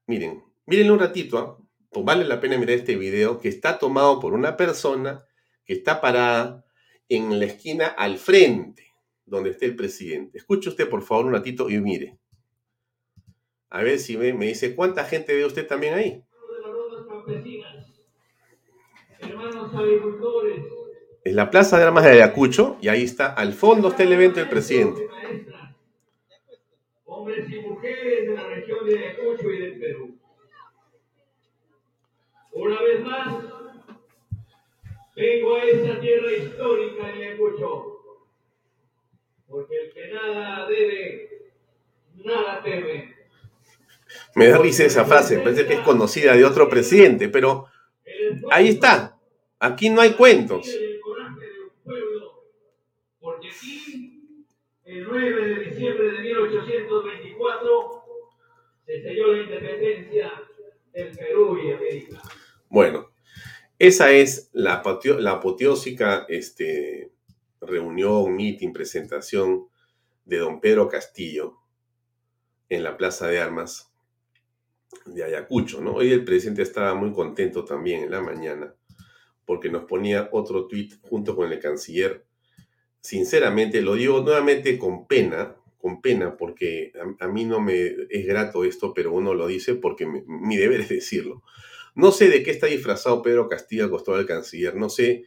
Miren, 0.07 0.45
miren 0.67 0.91
un 0.91 0.99
ratito, 0.99 1.39
¿ah? 1.39 1.59
pues 1.91 2.05
vale 2.05 2.25
la 2.25 2.41
pena 2.41 2.59
mirar 2.59 2.77
este 2.77 2.97
video 2.97 3.39
que 3.39 3.49
está 3.49 3.79
tomado 3.79 4.21
por 4.21 4.35
una 4.35 4.57
persona 4.57 5.25
que 5.65 5.73
está 5.73 6.01
parada 6.01 6.65
en 7.09 7.39
la 7.39 7.47
esquina 7.47 7.87
al 7.87 8.19
frente, 8.19 8.93
donde 9.25 9.51
está 9.51 9.65
el 9.65 9.77
presidente. 9.77 10.37
Escuche 10.37 10.69
usted, 10.69 10.89
por 10.91 11.03
favor, 11.03 11.27
un 11.27 11.33
ratito 11.33 11.71
y 11.71 11.81
mire. 11.81 12.19
A 13.71 13.83
ver 13.83 13.99
si 13.99 14.17
me, 14.17 14.33
dice, 14.33 14.75
¿cuánta 14.75 15.05
gente 15.05 15.35
ve 15.35 15.47
usted 15.47 15.67
también 15.67 15.95
ahí? 15.95 16.23
En 21.25 21.37
la 21.37 21.51
plaza 21.51 21.79
de 21.79 21.85
armas 21.85 22.05
de 22.05 22.11
Ayacucho, 22.11 22.77
y 22.83 22.89
ahí 22.89 23.05
está, 23.05 23.33
al 23.33 23.55
fondo 23.55 23.89
está 23.89 24.03
el 24.03 24.13
evento 24.13 24.41
del 24.41 24.51
presidente 24.51 25.09
hombres 27.25 27.51
y 27.51 27.61
mujeres 27.61 28.29
de 28.29 28.35
la 28.35 28.49
región 28.49 28.87
de 28.87 28.99
Ayacucho 28.99 29.51
y 29.51 29.59
Perú. 29.59 29.74
Una 32.55 32.81
vez 32.81 33.01
más, 33.01 33.35
vengo 35.17 35.57
a 35.57 35.65
esta 35.65 36.01
tierra 36.01 36.33
histórica 36.33 37.07
de 37.09 37.27
Ayacucho, 37.27 37.99
porque 39.49 39.75
el 39.77 39.93
que 39.93 40.09
nada 40.13 40.69
debe, 40.69 41.53
nada 42.15 42.63
teme. 42.63 43.13
Me 44.37 44.47
da 44.47 44.59
risa 44.59 44.85
esa 44.85 45.05
frase, 45.05 45.41
parece 45.41 45.67
que 45.67 45.75
es 45.75 45.81
conocida 45.81 46.37
de 46.37 46.45
otro 46.45 46.69
presidente, 46.69 47.29
pero 47.29 47.67
ahí 48.53 48.69
está. 48.69 49.19
Aquí 49.59 49.91
no 49.91 50.01
hay 50.01 50.13
cuentos. 50.13 50.65
Porque 53.19 53.49
aquí 53.49 54.47
el 54.85 55.05
9 55.05 55.49
de 55.49 55.65
diciembre 55.65 56.13
de 56.13 56.19
1824 56.21 58.05
se 58.87 59.03
selló 59.03 59.33
la 59.33 59.43
independencia 59.43 60.33
del 60.93 61.17
Perú 61.17 61.59
y 61.59 61.73
América. 61.73 62.23
Bueno, 62.75 63.13
esa 63.79 64.11
es 64.11 64.51
la, 64.53 64.83
apoteósica 64.83 66.27
este, 66.29 67.13
reunión, 67.61 68.35
meeting, 68.35 68.73
presentación 68.73 69.69
de 70.25 70.39
don 70.39 70.61
Pedro 70.61 70.89
Castillo 70.89 71.59
en 72.69 72.83
la 72.83 72.97
Plaza 72.97 73.29
de 73.29 73.39
Armas 73.39 73.93
de 75.07 75.23
Ayacucho. 75.23 75.79
Hoy 75.95 76.11
el 76.11 76.25
presidente 76.25 76.63
estaba 76.63 76.97
muy 76.97 77.13
contento 77.13 77.65
también 77.65 78.03
en 78.03 78.11
la 78.11 78.21
mañana 78.21 78.75
porque 79.45 79.69
nos 79.69 79.85
ponía 79.85 80.29
otro 80.33 80.67
tuit 80.67 80.95
junto 81.03 81.37
con 81.37 81.53
el 81.53 81.61
canciller 81.61 82.27
sinceramente, 83.01 83.83
lo 83.83 83.95
digo 83.95 84.21
nuevamente 84.21 84.79
con 84.79 85.07
pena, 85.07 85.55
con 85.79 86.03
pena, 86.03 86.37
porque 86.37 86.93
a, 87.21 87.29
mí 87.29 87.45
no 87.45 87.61
me 87.61 87.87
es 88.11 88.27
grato 88.27 88.65
esto, 88.65 88.93
pero 88.93 89.13
uno 89.13 89.33
lo 89.33 89.47
dice 89.47 89.77
porque 89.77 90.07
mi 90.07 90.57
deber 90.57 90.81
es 90.81 90.89
decirlo. 90.89 91.45
No 91.95 92.11
sé 92.11 92.29
de 92.29 92.43
qué 92.43 92.51
está 92.51 92.67
disfrazado 92.67 93.23
Pedro 93.23 93.49
Castillo 93.49 93.91
costado 93.91 94.19
del 94.19 94.27
canciller, 94.27 94.75
no 94.75 94.89
sé 94.89 95.25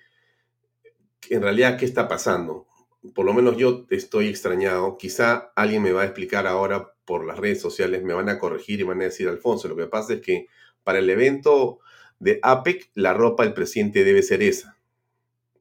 en 1.30 1.42
realidad 1.42 1.78
qué 1.78 1.86
está 1.86 2.08
pasando. 2.08 2.68
Por 3.14 3.26
lo 3.26 3.34
menos 3.34 3.58
yo 3.58 3.86
estoy 3.90 4.28
extrañado. 4.28 4.98
Quizá 4.98 5.52
alguien 5.56 5.84
me 5.84 5.92
va 5.92 6.02
a 6.02 6.06
explicar 6.06 6.48
ahora 6.48 6.94
por 7.06 7.26
las 7.26 7.38
redes 7.38 7.62
sociales, 7.62 8.04
me 8.04 8.14
van 8.14 8.30
a 8.30 8.40
corregir 8.40 8.80
y 8.80 8.84
van 8.84 9.02
a 9.02 9.06
decir, 9.06 9.28
Alfonso, 9.28 9.68
lo 9.68 9.76
que 9.76 9.88
pasa 9.88 10.16
es 10.16 10.22
que 10.22 10.48
para 10.84 11.00
el 11.00 11.10
evento 11.10 11.80
de 12.20 12.40
APEC 12.42 12.92
la 12.96 13.14
ropa 13.14 13.44
del 13.44 13.54
presidente 13.54 14.04
debe 14.04 14.24
ser 14.24 14.42
esa. 14.44 14.78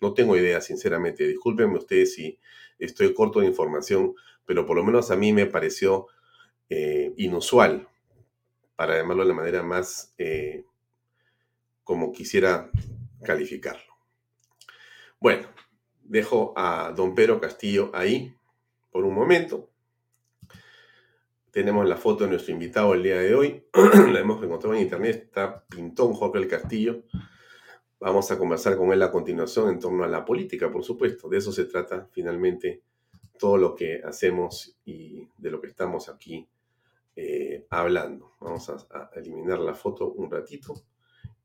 No 0.00 0.14
tengo 0.14 0.36
idea, 0.36 0.60
sinceramente. 0.60 1.26
Discúlpenme 1.26 1.78
ustedes 1.78 2.14
si 2.14 2.38
estoy 2.78 3.14
corto 3.14 3.40
de 3.40 3.46
información, 3.46 4.14
pero 4.44 4.66
por 4.66 4.76
lo 4.76 4.84
menos 4.84 5.10
a 5.10 5.16
mí 5.16 5.32
me 5.32 5.46
pareció 5.46 6.06
eh, 6.68 7.12
inusual, 7.16 7.88
para 8.75 8.96
llamarlo 8.96 9.22
de 9.22 9.28
la 9.28 9.34
manera 9.34 9.62
más 9.62 10.14
eh, 10.18 10.64
como 11.87 12.11
quisiera 12.11 12.69
calificarlo. 13.23 13.95
Bueno, 15.21 15.47
dejo 16.02 16.52
a 16.57 16.93
don 16.97 17.14
Pedro 17.14 17.40
Castillo 17.40 17.93
ahí 17.95 18.35
por 18.90 19.05
un 19.05 19.14
momento. 19.14 19.71
Tenemos 21.52 21.88
la 21.88 21.97
foto 21.97 22.25
de 22.25 22.31
nuestro 22.31 22.52
invitado 22.52 22.93
el 22.93 23.05
día 23.05 23.21
de 23.21 23.35
hoy. 23.37 23.64
la 24.12 24.19
hemos 24.19 24.43
encontrado 24.43 24.75
en 24.75 24.83
internet. 24.83 25.26
Está 25.26 25.64
pintón 25.64 26.12
Jorge 26.12 26.38
el 26.38 26.49
Castillo. 26.49 27.05
Vamos 28.00 28.33
a 28.33 28.37
conversar 28.37 28.76
con 28.76 28.93
él 28.93 29.00
a 29.02 29.12
continuación 29.12 29.69
en 29.69 29.78
torno 29.78 30.02
a 30.02 30.09
la 30.09 30.25
política, 30.25 30.69
por 30.73 30.83
supuesto. 30.83 31.28
De 31.28 31.38
eso 31.38 31.52
se 31.52 31.66
trata 31.66 32.09
finalmente 32.11 32.83
todo 33.38 33.59
lo 33.59 33.76
que 33.76 34.02
hacemos 34.05 34.76
y 34.85 35.28
de 35.38 35.50
lo 35.52 35.61
que 35.61 35.69
estamos 35.69 36.09
aquí 36.09 36.49
eh, 37.14 37.64
hablando. 37.71 38.33
Vamos 38.40 38.71
a, 38.71 39.11
eliminar 39.14 39.61
la 39.61 39.75
foto 39.75 40.11
un 40.11 40.28
ratito 40.28 40.75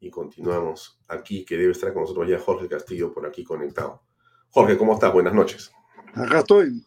y 0.02 0.10
continuamos 0.10 1.00
aquí, 1.08 1.46
que 1.46 1.56
debe 1.56 1.72
estar 1.72 1.94
con 1.94 2.02
nosotros 2.02 2.28
ya 2.28 2.40
Jorge 2.40 2.68
Castillo 2.68 3.14
por 3.14 3.26
aquí 3.26 3.44
conectado. 3.44 4.02
Jorge, 4.50 4.76
¿cómo 4.76 4.96
estás? 4.96 5.14
Buenas 5.14 5.34
noches. 5.34 5.72
Acá 6.16 6.40
estoy. 6.40 6.84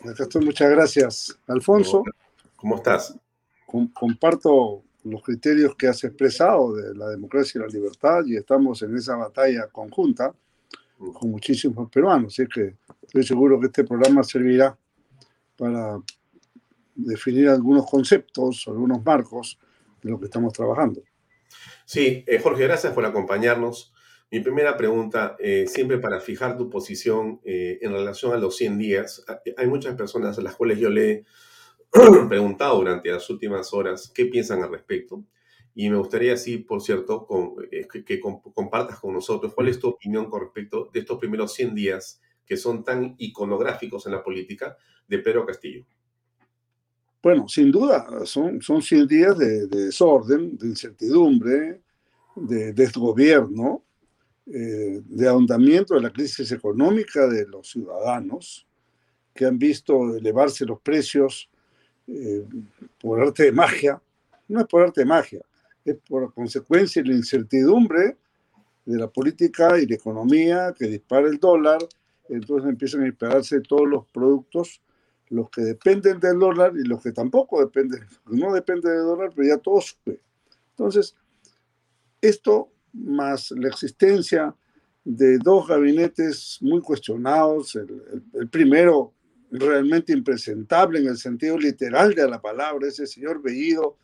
Acá 0.00 0.24
estoy. 0.24 0.44
Muchas 0.44 0.68
gracias, 0.68 1.38
Alfonso. 1.46 2.02
¿Cómo 2.56 2.76
estás? 2.76 3.16
comparto 3.92 4.82
los 5.04 5.22
criterios 5.22 5.76
que 5.76 5.88
has 5.88 6.02
expresado 6.02 6.74
de 6.74 6.94
la 6.94 7.10
democracia 7.10 7.58
y 7.58 7.62
la 7.62 7.68
libertad 7.68 8.24
y 8.24 8.36
estamos 8.36 8.80
en 8.82 8.96
esa 8.96 9.14
batalla 9.14 9.68
conjunta 9.68 10.34
con 10.96 11.30
muchísimos 11.30 11.90
peruanos. 11.90 12.32
Así 12.32 12.46
que 12.48 12.76
estoy 13.02 13.24
seguro 13.24 13.60
que 13.60 13.66
este 13.66 13.84
programa 13.84 14.24
servirá 14.24 14.76
para 15.56 15.98
definir 16.94 17.50
algunos 17.50 17.88
conceptos, 17.88 18.64
algunos 18.66 19.04
marcos 19.04 19.58
de 20.02 20.10
lo 20.10 20.18
que 20.18 20.24
estamos 20.24 20.52
trabajando. 20.52 21.02
Sí, 21.84 22.24
eh, 22.26 22.38
Jorge, 22.38 22.64
gracias 22.64 22.92
por 22.92 23.04
acompañarnos. 23.04 23.94
Mi 24.30 24.40
primera 24.40 24.76
pregunta, 24.76 25.36
eh, 25.38 25.66
siempre 25.66 25.98
para 25.98 26.20
fijar 26.20 26.58
tu 26.58 26.68
posición 26.68 27.40
eh, 27.44 27.78
en 27.80 27.92
relación 27.92 28.32
a 28.32 28.36
los 28.36 28.56
100 28.56 28.78
días, 28.78 29.24
hay 29.56 29.66
muchas 29.66 29.94
personas 29.94 30.38
a 30.38 30.42
las 30.42 30.54
cuales 30.54 30.78
yo 30.78 30.90
le 30.90 31.10
he 31.10 31.24
preguntado 32.28 32.76
durante 32.76 33.10
las 33.10 33.30
últimas 33.30 33.72
horas 33.72 34.12
qué 34.14 34.26
piensan 34.26 34.62
al 34.62 34.70
respecto. 34.70 35.24
Y 35.74 35.88
me 35.88 35.96
gustaría, 35.96 36.36
sí, 36.36 36.58
por 36.58 36.82
cierto, 36.82 37.26
que, 37.70 38.20
compartas 38.20 38.98
con 38.98 39.14
nosotros 39.14 39.54
cuál 39.54 39.68
es 39.68 39.78
tu 39.78 39.88
opinión 39.88 40.28
con 40.28 40.42
respecto 40.42 40.90
de 40.92 41.00
estos 41.00 41.18
primeros 41.18 41.54
100 41.54 41.74
días 41.74 42.20
que 42.44 42.56
son 42.56 42.82
tan 42.82 43.14
iconográficos 43.18 44.04
en 44.06 44.12
la 44.12 44.22
política 44.22 44.76
de 45.06 45.20
Pedro 45.20 45.46
Castillo. 45.46 45.86
Bueno, 47.28 47.46
sin 47.46 47.70
duda, 47.70 48.24
son, 48.24 48.62
son 48.62 48.80
100 48.80 49.06
días 49.06 49.36
de, 49.36 49.66
desorden, 49.66 50.56
de 50.56 50.68
incertidumbre, 50.68 51.82
de 52.34 52.72
desgobierno, 52.72 53.82
eh, 54.46 55.02
de 55.04 55.28
ahondamiento 55.28 55.92
de 55.92 56.00
la 56.00 56.10
crisis 56.10 56.50
económica 56.52 57.26
de 57.26 57.46
los 57.46 57.68
ciudadanos, 57.68 58.66
que 59.34 59.44
han 59.44 59.58
visto 59.58 60.16
elevarse 60.16 60.64
los 60.64 60.80
precios 60.80 61.50
eh, 62.06 62.46
por 62.98 63.20
arte 63.20 63.42
de 63.42 63.52
magia. 63.52 64.00
No 64.48 64.60
es 64.60 64.66
por 64.66 64.84
arte 64.84 65.02
de 65.02 65.06
magia, 65.06 65.42
es 65.84 65.96
por 66.08 66.32
consecuencia 66.32 67.02
de 67.02 67.10
la 67.10 67.16
incertidumbre 67.16 68.16
de 68.86 68.98
la 68.98 69.08
política 69.08 69.78
y 69.78 69.86
la 69.86 69.96
economía 69.96 70.74
que 70.74 70.86
dispara 70.86 71.28
el 71.28 71.36
dólar, 71.36 71.86
entonces 72.30 72.70
empiezan 72.70 73.02
a 73.02 73.04
dispararse 73.04 73.60
todos 73.60 73.86
los 73.86 74.06
productos 74.06 74.80
los 75.30 75.50
que 75.50 75.62
dependen 75.62 76.20
del 76.20 76.38
dólar 76.38 76.72
y 76.76 76.84
los 76.84 77.02
que 77.02 77.12
tampoco 77.12 77.60
dependen, 77.60 78.06
no 78.26 78.52
dependen 78.52 78.92
del 78.92 79.04
dólar, 79.04 79.32
pero 79.34 79.48
ya 79.48 79.58
todo 79.58 79.80
sube. 79.80 80.20
Entonces, 80.70 81.14
esto 82.20 82.70
más 82.92 83.50
la 83.52 83.68
existencia 83.68 84.54
de 85.04 85.38
dos 85.38 85.66
gabinetes 85.68 86.58
muy 86.60 86.80
cuestionados, 86.80 87.76
el, 87.76 88.48
primero 88.48 89.14
realmente 89.50 90.12
impresentable 90.12 90.98
en 90.98 91.08
el 91.08 91.16
sentido 91.16 91.56
literal 91.58 92.14
de 92.14 92.28
la 92.28 92.40
palabra, 92.40 92.86
ese 92.86 93.06
señor 93.06 93.40
Bellido 93.40 93.96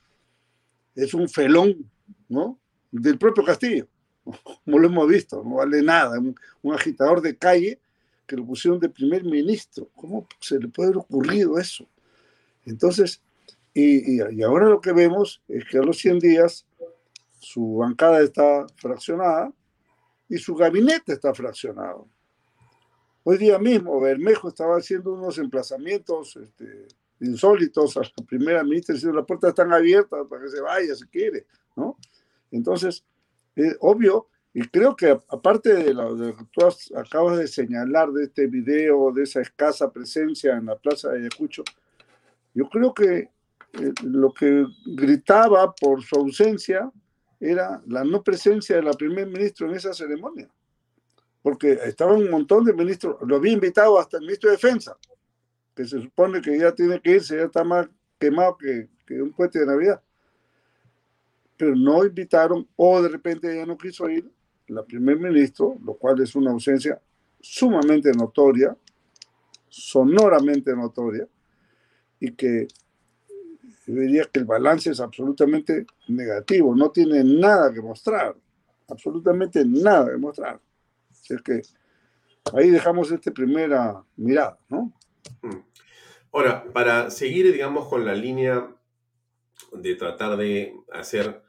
es 0.95 1.13
un 1.13 1.29
felón, 1.29 1.91
¿no? 2.29 2.59
Del 2.91 3.19
propio 3.19 3.45
Castillo, 3.45 3.87
como 4.65 4.79
lo 4.79 4.89
hemos 4.89 5.09
visto, 5.09 5.43
no 5.45 5.57
vale 5.57 5.83
nada, 5.83 6.19
un 6.19 6.75
agitador 6.75 7.21
de 7.21 7.37
calle 7.37 7.79
que 8.27 8.37
lo 8.37 8.45
pusieron 8.45 8.81
de 8.81 8.89
primer 8.89 9.25
ministro. 9.25 9.89
¿Cómo 9.95 10.27
se 10.41 10.59
le 10.59 10.69
puede 10.69 10.89
haber 10.89 10.99
ocurrido 10.99 11.59
eso? 11.59 11.87
Entonces, 12.65 13.23
y, 13.73 14.17
y, 14.17 14.43
ahora 14.43 14.69
lo 14.69 14.81
que 14.81 14.93
vemos 14.93 15.43
es 15.49 15.65
que 15.65 15.79
a 15.79 15.83
los 15.83 15.99
100 15.99 16.21
días 16.21 16.67
su 17.39 17.77
bancada 17.77 18.21
está 18.23 18.67
fraccionada 18.77 19.53
y 20.29 20.39
su 20.39 20.55
gabinete 20.55 21.13
está 21.13 21.35
fraccionado. 21.35 22.09
Hoy 23.25 23.39
día 23.39 23.59
mismo 23.59 24.01
Bermejo 24.01 24.49
estaba 24.49 24.77
haciendo 24.77 25.13
unos 25.13 25.39
emplazamientos 25.39 26.37
este, 26.37 26.87
insólitos 27.21 27.97
a 27.97 28.01
la 28.01 28.27
primera 28.27 28.63
ministra 28.63 28.95
diciendo 28.95 29.19
las 29.19 29.27
puertas 29.27 29.49
están 29.49 29.73
abiertas 29.73 30.27
para 30.29 30.43
que 30.43 30.49
se 30.49 30.61
vaya 30.61 30.95
si 30.95 31.07
quiere, 31.07 31.47
¿no? 31.75 31.97
Entonces, 32.51 33.05
es 33.57 33.77
obvio 33.81 34.29
y 34.57 34.63
creo 34.69 34.95
que 34.95 35.11
aparte 35.29 35.75
de 35.75 35.93
lo, 35.93 36.17
que 36.17 36.45
tú 36.53 36.61
acabas 36.97 37.39
de 37.39 37.49
señalar 37.49 38.13
de 38.13 38.25
este 38.25 38.47
video, 38.47 39.11
de 39.13 39.25
esa 39.25 39.41
escasa 39.41 39.91
presencia 39.91 40.57
en 40.57 40.67
la 40.67 40.77
Plaza 40.77 41.11
de 41.11 41.19
Ayacucho, 41.19 41.65
yo 42.55 42.69
creo 42.69 42.95
que 42.95 43.31
eh, 43.73 43.93
lo 44.05 44.33
que 44.33 44.65
gritaba 44.87 45.75
por 45.75 46.05
su 46.05 46.15
ausencia 46.15 46.89
era 47.41 47.83
la 47.87 48.05
no 48.05 48.23
presencia 48.23 48.77
de 48.77 48.83
la 48.83 48.93
primer 48.93 49.27
ministro 49.27 49.69
en 49.69 49.75
esa 49.75 49.93
ceremonia. 49.93 50.49
Porque 51.43 51.73
estaban 51.73 52.19
un 52.19 52.31
montón 52.31 52.65
de 52.65 52.73
ministros, 52.73 53.17
lo 53.27 53.37
había 53.37 53.53
invitado 53.53 53.99
hasta 53.99 54.19
el 54.19 54.23
ministro 54.23 54.51
de 54.51 54.57
Defensa, 54.57 54.97
que 55.75 55.85
se 55.85 56.01
supone 56.01 56.41
que 56.41 56.57
ya 56.57 56.73
tiene 56.73 57.01
que 57.01 57.11
irse, 57.11 57.37
ya 57.37 57.45
está 57.45 57.65
más 57.65 57.89
quemado 58.21 58.57
que, 58.57 58.89
un 59.21 59.33
puente 59.33 59.59
de 59.59 59.67
Navidad. 59.67 60.01
Pero 61.57 61.75
no 61.75 62.05
invitaron, 62.05 62.69
o 62.77 63.03
de 63.03 63.09
repente 63.09 63.55
ya 63.55 63.67
no 63.67 63.77
quiso 63.77 64.09
ir, 64.09 64.31
la 64.69 64.85
primer 64.85 65.19
ministro, 65.19 65.77
lo 65.85 65.95
cual 65.95 66.21
es 66.23 66.35
una 66.35 66.51
ausencia 66.51 67.01
sumamente 67.41 68.13
notoria, 68.13 68.77
sonoramente 69.69 70.75
notoria, 70.75 71.29
y 72.21 72.33
que 72.33 72.67
diría 73.87 74.25
que 74.33 74.41
el 74.41 74.47
balance 74.47 74.91
es 74.91 75.01
absolutamente 75.01 75.87
negativo, 76.09 76.75
no 76.75 76.91
tiene 76.91 77.23
nada 77.23 77.73
que 77.73 77.83
mostrar, 77.83 78.35
absolutamente 78.89 79.65
nada 79.65 80.11
que 80.11 80.17
mostrar. 80.17 80.61
es 81.29 81.43
que 81.43 81.63
ahí 82.55 82.71
dejamos 82.71 83.11
esta 83.11 83.31
primera 83.31 84.03
mirada, 84.17 84.59
¿no? 84.69 84.93
Mm. 85.43 85.63
Ahora, 86.33 86.65
para 86.73 87.11
seguir, 87.11 87.53
digamos, 87.53 87.89
con 87.89 88.05
la 88.05 88.15
línea 88.15 88.69
de 89.73 89.95
tratar 89.95 90.37
de 90.37 90.75
hacer 90.93 91.44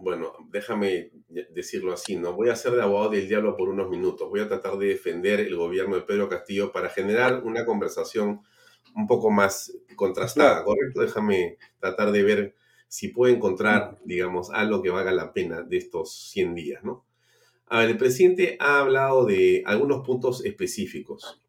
bueno, 0.00 0.32
déjame 0.50 1.10
decirlo 1.28 1.92
así, 1.92 2.16
no 2.16 2.32
voy 2.32 2.48
a 2.48 2.56
ser 2.56 2.72
de 2.72 2.82
abogado 2.82 3.10
del 3.10 3.28
diablo 3.28 3.56
por 3.56 3.68
unos 3.68 3.90
minutos, 3.90 4.28
voy 4.28 4.40
a 4.40 4.48
tratar 4.48 4.78
de 4.78 4.86
defender 4.86 5.40
el 5.40 5.56
gobierno 5.56 5.96
de 5.96 6.02
Pedro 6.02 6.28
Castillo 6.28 6.72
para 6.72 6.88
generar 6.88 7.42
una 7.44 7.64
conversación 7.64 8.40
un 8.94 9.06
poco 9.06 9.30
más 9.30 9.72
contrastada, 9.96 10.64
¿correcto? 10.64 11.02
Déjame 11.02 11.58
tratar 11.78 12.12
de 12.12 12.22
ver 12.22 12.54
si 12.88 13.08
puedo 13.08 13.32
encontrar, 13.32 13.98
digamos, 14.04 14.50
algo 14.50 14.82
que 14.82 14.90
valga 14.90 15.12
la 15.12 15.32
pena 15.32 15.62
de 15.62 15.76
estos 15.76 16.30
100 16.30 16.54
días, 16.54 16.82
¿no? 16.82 17.04
A 17.66 17.80
ver, 17.80 17.90
el 17.90 17.98
presidente 17.98 18.56
ha 18.58 18.80
hablado 18.80 19.26
de 19.26 19.62
algunos 19.64 20.04
puntos 20.04 20.44
específicos. 20.44 21.40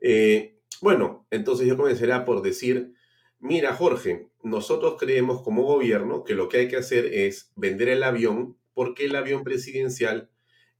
Eh, 0.00 0.58
bueno, 0.80 1.26
entonces 1.30 1.66
yo 1.66 1.76
comenzaré 1.76 2.18
por 2.24 2.42
decir 2.42 2.94
Mira, 3.40 3.72
Jorge, 3.74 4.26
nosotros 4.42 4.96
creemos 4.98 5.42
como 5.42 5.62
gobierno 5.62 6.24
que 6.24 6.34
lo 6.34 6.48
que 6.48 6.58
hay 6.58 6.68
que 6.68 6.76
hacer 6.76 7.06
es 7.06 7.52
vender 7.54 7.88
el 7.88 8.02
avión 8.02 8.56
porque 8.74 9.04
el 9.04 9.14
avión 9.14 9.44
presidencial 9.44 10.30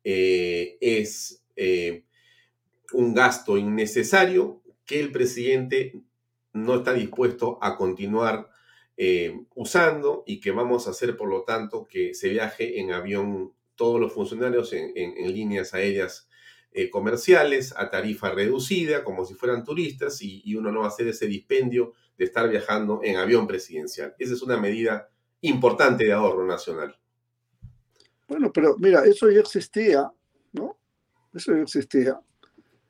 eh, 0.03 0.77
es 0.81 1.45
eh, 1.55 2.05
un 2.93 3.15
gasto 3.15 3.57
innecesario 3.57 4.63
que 4.87 4.99
el 4.99 5.13
presidente 5.13 6.01
no 6.53 6.77
está 6.77 6.95
dispuesto 6.95 7.59
a 7.61 7.77
continuar 7.77 8.49
eh, 8.97 9.41
usando 9.55 10.25
y 10.27 10.41
que 10.41 10.51
vamos 10.51 10.87
a 10.87 10.91
hacer, 10.91 11.17
por 11.17 11.29
lo 11.29 11.45
tanto, 11.45 11.87
que 11.87 12.15
se 12.15 12.29
viaje 12.29 12.81
en 12.81 12.93
avión 12.93 13.53
todos 13.77 14.01
los 14.01 14.13
funcionarios 14.13 14.73
en, 14.73 15.33
líneas 15.33 15.75
aéreas 15.75 16.29
comerciales 16.91 17.75
a 17.77 17.91
tarifa 17.91 18.31
reducida, 18.31 19.05
como 19.05 19.25
si 19.25 19.35
fueran 19.35 19.65
turistas, 19.65 20.23
y, 20.23 20.43
y 20.45 20.55
uno 20.55 20.73
no 20.73 20.81
va 20.81 20.87
a 20.87 20.89
hacer 20.89 21.09
ese 21.09 21.27
dispendio 21.27 21.95
de 22.19 22.25
estar 22.25 22.49
viajando 22.49 23.01
en 23.03 23.17
avión 23.17 23.47
presidencial. 23.47 24.15
Esa 24.19 24.35
es 24.35 24.43
una 24.43 24.57
medida 24.57 25.09
importante 25.41 26.05
de 26.05 26.13
ahorro 26.13 26.45
nacional. 26.45 26.99
Bueno, 28.27 28.53
pero 28.53 28.77
mira, 28.79 29.05
eso 29.05 29.31
ya 29.31 29.41
existía, 29.41 30.11
¿no? 30.53 30.77
Eso 31.33 31.55
ya 31.55 31.63
existía. 31.63 32.21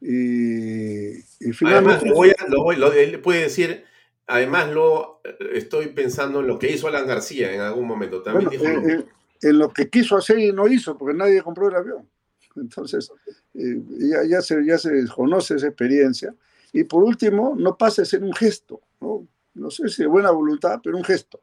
Y, 0.01 1.23
finalmente... 1.53 2.09
Además, 2.09 2.49
lo 2.49 2.63
voy 2.63 2.81
a, 2.83 2.95
él 2.97 3.21
puede 3.21 3.43
decir, 3.43 3.85
además 4.27 4.71
lo 4.73 5.21
estoy 5.53 5.89
pensando 5.89 6.41
en 6.41 6.47
lo 6.47 6.59
que 6.59 6.73
hizo 6.73 6.89
Alan 6.89 7.07
García 7.07 7.53
en 7.53 7.61
algún 7.61 7.87
momento. 7.87 8.23
También 8.23 8.51
dijo 8.51 8.65
eh, 8.65 8.83
eh, 8.87 9.05
en 9.43 9.59
lo 9.59 9.73
que 9.73 9.89
quiso 9.91 10.17
hacer 10.17 10.39
y 10.39 10.53
no 10.53 10.67
hizo, 10.69 10.97
porque 10.97 11.17
nadie 11.17 11.43
compró 11.43 11.69
el 11.69 11.77
avión. 11.77 12.09
Entonces, 12.57 13.11
eh, 13.55 13.81
ya, 13.99 14.25
ya, 14.25 14.41
se, 14.41 14.65
ya 14.65 14.79
se 14.79 14.91
desconoce 14.91 15.57
esa 15.57 15.69
experiencia. 15.69 16.35
Y 16.73 16.85
por 16.85 17.05
último, 17.05 17.55
no 17.57 17.77
pase 17.77 18.03
a 18.03 18.05
ser 18.05 18.23
un 18.23 18.33
gesto, 18.33 18.81
¿no? 19.01 19.27
no 19.55 19.71
sé 19.71 19.89
si 19.89 20.03
de 20.03 20.09
buena 20.09 20.31
voluntad, 20.31 20.81
pero 20.83 20.97
un 20.97 21.05
gesto. 21.05 21.41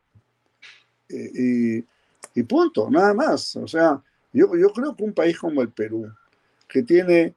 y, 1.10 1.78
y, 2.34 2.44
punto, 2.44 2.90
nada 2.90 3.14
más. 3.14 3.56
O 3.56 3.68
sea, 3.68 4.02
yo, 4.34 4.56
yo 4.56 4.72
creo 4.72 4.96
que 4.96 5.04
un 5.04 5.14
país 5.14 5.38
como 5.38 5.62
el 5.62 5.70
Perú, 5.70 6.08
que 6.68 6.84
tiene 6.84 7.36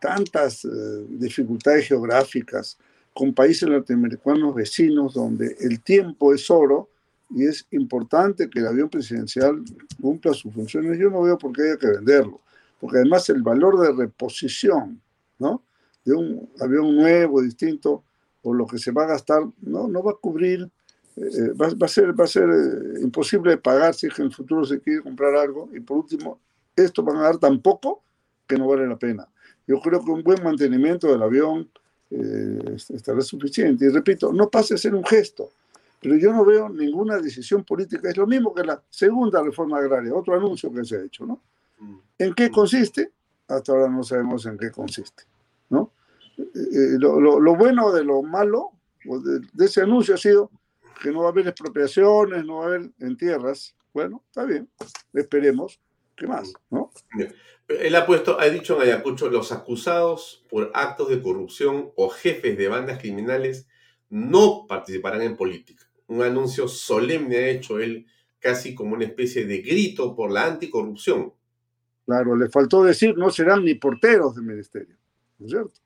tantas 0.00 0.66
dificultades 1.08 1.86
geográficas, 1.86 2.78
con 3.12 3.34
países 3.34 3.68
latinoamericanos 3.68 4.54
vecinos 4.54 5.14
donde 5.14 5.56
el 5.60 5.80
tiempo 5.80 6.32
es 6.32 6.50
oro 6.50 6.88
y 7.30 7.44
es 7.44 7.66
importante 7.70 8.48
que 8.48 8.60
el 8.60 8.66
avión 8.66 8.88
presidencial 8.88 9.62
cumpla 10.00 10.32
sus 10.32 10.52
funciones, 10.52 10.98
yo 10.98 11.10
no 11.10 11.22
veo 11.22 11.38
por 11.38 11.52
qué 11.52 11.62
haya 11.62 11.76
que 11.76 11.86
venderlo, 11.86 12.40
porque 12.80 12.98
además 12.98 13.28
el 13.28 13.42
valor 13.42 13.80
de 13.80 13.92
reposición 13.92 15.00
¿no? 15.38 15.62
de 16.04 16.14
un 16.14 16.48
avión 16.60 16.96
nuevo, 16.96 17.42
distinto, 17.42 18.02
por 18.42 18.56
lo 18.56 18.66
que 18.66 18.78
se 18.78 18.92
va 18.92 19.04
a 19.04 19.08
gastar, 19.08 19.42
no, 19.60 19.88
no 19.88 20.02
va 20.02 20.12
a 20.12 20.16
cubrir, 20.20 20.68
eh, 21.16 21.52
va, 21.52 21.86
a 21.86 21.88
ser, 21.88 22.18
va 22.18 22.24
a 22.24 22.28
ser 22.28 22.48
eh, 22.48 23.00
imposible 23.02 23.52
de 23.52 23.58
pagar 23.58 23.94
si 23.94 24.06
en 24.06 24.12
el 24.18 24.32
futuro 24.32 24.64
se 24.64 24.80
quiere 24.80 25.02
comprar 25.02 25.34
algo. 25.34 25.68
Y 25.72 25.80
por 25.80 25.98
último, 25.98 26.40
esto 26.76 27.04
va 27.04 27.18
a 27.18 27.22
dar 27.22 27.38
tan 27.38 27.60
poco 27.60 28.02
que 28.46 28.56
no 28.56 28.68
vale 28.68 28.86
la 28.86 28.98
pena. 28.98 29.28
Yo 29.66 29.80
creo 29.80 30.04
que 30.04 30.10
un 30.10 30.22
buen 30.22 30.42
mantenimiento 30.42 31.08
del 31.08 31.22
avión, 31.22 31.68
eh, 32.10 32.76
estará 32.88 33.20
suficiente. 33.20 33.84
Y 33.84 33.88
repito, 33.88 34.32
no 34.32 34.50
pase 34.50 34.74
a 34.74 34.78
ser 34.78 34.94
un 34.94 35.04
gesto, 35.04 35.50
pero 36.00 36.16
yo 36.16 36.32
no 36.32 36.44
veo 36.44 36.68
ninguna 36.68 37.18
decisión 37.18 37.64
política. 37.64 38.08
Es 38.08 38.16
lo 38.16 38.26
mismo 38.26 38.52
que 38.54 38.64
la 38.64 38.82
segunda 38.90 39.42
reforma 39.42 39.78
agraria, 39.78 40.14
otro 40.14 40.34
anuncio 40.34 40.72
que 40.72 40.84
se 40.84 40.96
ha 40.96 41.04
hecho, 41.04 41.24
¿no? 41.24 41.40
Mm. 41.78 41.98
¿En 42.18 42.34
qué 42.34 42.50
consiste? 42.50 43.12
Hasta 43.46 43.72
ahora 43.72 43.88
no 43.88 44.02
sabemos 44.02 44.44
en 44.46 44.58
qué 44.58 44.70
consiste. 44.70 45.24
Eh, 46.54 46.96
lo, 46.98 47.20
lo, 47.20 47.56
bueno 47.56 47.92
de 47.92 48.04
lo 48.04 48.22
malo 48.22 48.72
de, 49.04 49.40
de, 49.52 49.64
ese 49.64 49.82
anuncio 49.82 50.14
ha 50.14 50.18
sido 50.18 50.50
que 51.02 51.10
no 51.10 51.20
va 51.20 51.26
a 51.26 51.30
haber 51.30 51.48
expropiaciones, 51.48 52.44
no 52.44 52.58
va 52.58 52.64
a 52.64 52.66
haber 52.68 52.90
en 53.00 53.16
tierras. 53.16 53.74
Bueno, 53.92 54.22
está 54.28 54.44
bien, 54.44 54.68
esperemos. 55.12 55.80
¿Qué 56.16 56.26
más? 56.26 56.52
¿no? 56.68 56.90
Él 57.66 57.96
ha 57.96 58.04
puesto, 58.04 58.38
ha 58.38 58.44
dicho 58.50 58.76
en 58.76 58.82
Ayacucho, 58.82 59.30
los 59.30 59.52
acusados 59.52 60.44
por 60.50 60.70
actos 60.74 61.08
de 61.08 61.22
corrupción 61.22 61.92
o 61.96 62.10
jefes 62.10 62.58
de 62.58 62.68
bandas 62.68 62.98
criminales 62.98 63.66
no 64.10 64.66
participarán 64.68 65.22
en 65.22 65.36
política. 65.36 65.88
Un 66.08 66.22
anuncio 66.22 66.68
solemne 66.68 67.36
ha 67.36 67.48
hecho 67.48 67.78
él, 67.78 68.06
casi 68.38 68.74
como 68.74 68.94
una 68.94 69.04
especie 69.04 69.46
de 69.46 69.62
grito 69.62 70.14
por 70.14 70.30
la 70.30 70.46
anticorrupción. 70.46 71.32
Claro, 72.04 72.36
le 72.36 72.50
faltó 72.50 72.82
decir, 72.82 73.16
no 73.16 73.30
serán 73.30 73.64
ni 73.64 73.74
porteros 73.74 74.34
del 74.34 74.44
ministerio, 74.44 74.96
¿no 75.38 75.46
es 75.46 75.52
cierto? 75.52 75.80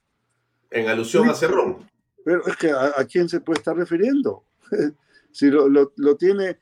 En 0.75 0.89
alusión 0.89 1.31
a 1.31 1.35
Cerrón. 1.35 1.89
Pero 2.25 2.45
es 2.49 2.57
que 2.57 2.73
a, 2.73 2.93
quién 3.05 3.29
se 3.29 3.41
puede 3.41 3.59
estar 3.59 3.77
refiriendo. 3.77 4.45
si 5.31 5.49
lo, 5.49 5.69
lo, 5.69 6.17
tiene, 6.17 6.49
eh, 6.49 6.59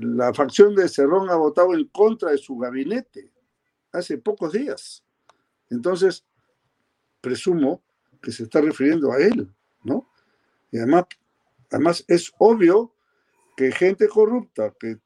la 0.00 0.32
facción 0.32 0.76
de 0.76 0.88
Cerrón 0.88 1.28
ha 1.28 1.34
votado 1.34 1.74
en 1.74 1.86
contra 1.88 2.30
de 2.30 2.38
su 2.38 2.56
gabinete 2.56 3.32
hace 3.90 4.18
pocos 4.18 4.52
días. 4.52 5.02
Entonces, 5.70 6.24
presumo 7.20 7.82
que 8.22 8.30
se 8.30 8.44
está 8.44 8.60
refiriendo 8.60 9.10
a 9.10 9.18
él, 9.18 9.52
¿no? 9.82 10.08
Y 10.70 10.78
además, 10.78 11.06
además 11.68 12.04
es 12.06 12.32
obvio 12.38 12.94
que 13.56 13.72
gente 13.72 14.06
corrupta 14.06 14.72
que 14.78 14.98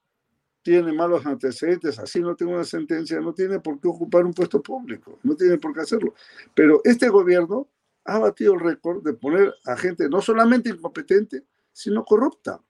tiene 0.63 0.93
malos 0.93 1.25
antecedentes, 1.25 1.99
así 1.99 2.21
no 2.21 2.37
tiene 2.37 2.55
una 2.55 2.65
sentencia, 2.65 3.19
no 3.21 3.33
tiene 3.33 3.61
por 3.61 3.81
qué 3.81 3.89
ocupar 3.89 4.27
un 4.27 4.35
puesto 4.35 4.63
público, 4.63 5.19
no 5.23 5.35
tiene 5.37 5.57
por 5.57 5.73
qué 5.73 5.81
hacerlo. 5.81 6.15
Pero 6.55 6.83
este 6.85 7.09
gobierno 7.09 7.69
ha 8.05 8.19
batido 8.19 8.55
el 8.55 8.61
récord 8.61 9.03
de 9.03 9.15
poner 9.15 9.55
a 9.65 9.77
gente 9.77 10.09
no 10.09 10.21
solamente 10.21 10.69
incompetente, 10.69 11.45
sino 11.73 12.05
corrupta. 12.05 12.61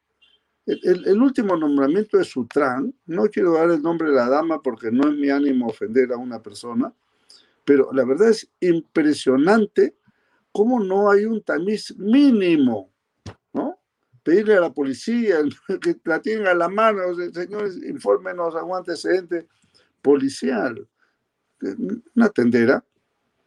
El, 0.67 1.21
último 1.21 1.57
nombramiento 1.57 2.17
de 2.17 2.25
Sutran, 2.25 2.95
no 3.05 3.25
quiero 3.25 3.53
dar 3.53 3.71
el 3.71 3.83
nombre 3.83 4.09
de 4.09 4.15
la 4.15 4.31
dama 4.31 4.63
porque 4.63 4.91
no 4.91 5.09
es 5.09 5.15
mi 5.15 5.29
ánimo 5.29 5.67
ofender 5.67 6.11
a 6.13 6.17
una 6.17 6.41
persona, 6.43 6.91
pero 7.67 7.93
la 7.93 8.05
verdad 8.05 8.31
es 8.31 8.51
impresionante 8.61 9.95
cómo 10.53 10.81
no 10.81 11.11
hay 11.11 11.27
un 11.27 11.43
tamiz 11.43 11.95
mínimo, 11.99 12.91
¿no? 13.53 13.79
Pedirle 14.23 14.55
a 14.55 14.61
la 14.61 14.73
policía 14.73 15.39
que 15.83 15.97
la 16.05 16.23
tenga 16.23 16.53
a 16.53 16.55
la 16.55 16.69
mano, 16.69 17.15
señores, 17.33 17.77
infórmenos 17.85 18.55
a 18.55 18.65
un 18.65 18.77
antecedente 18.77 19.47
policial. 20.01 20.89
Una 22.15 22.29
tendera 22.31 22.83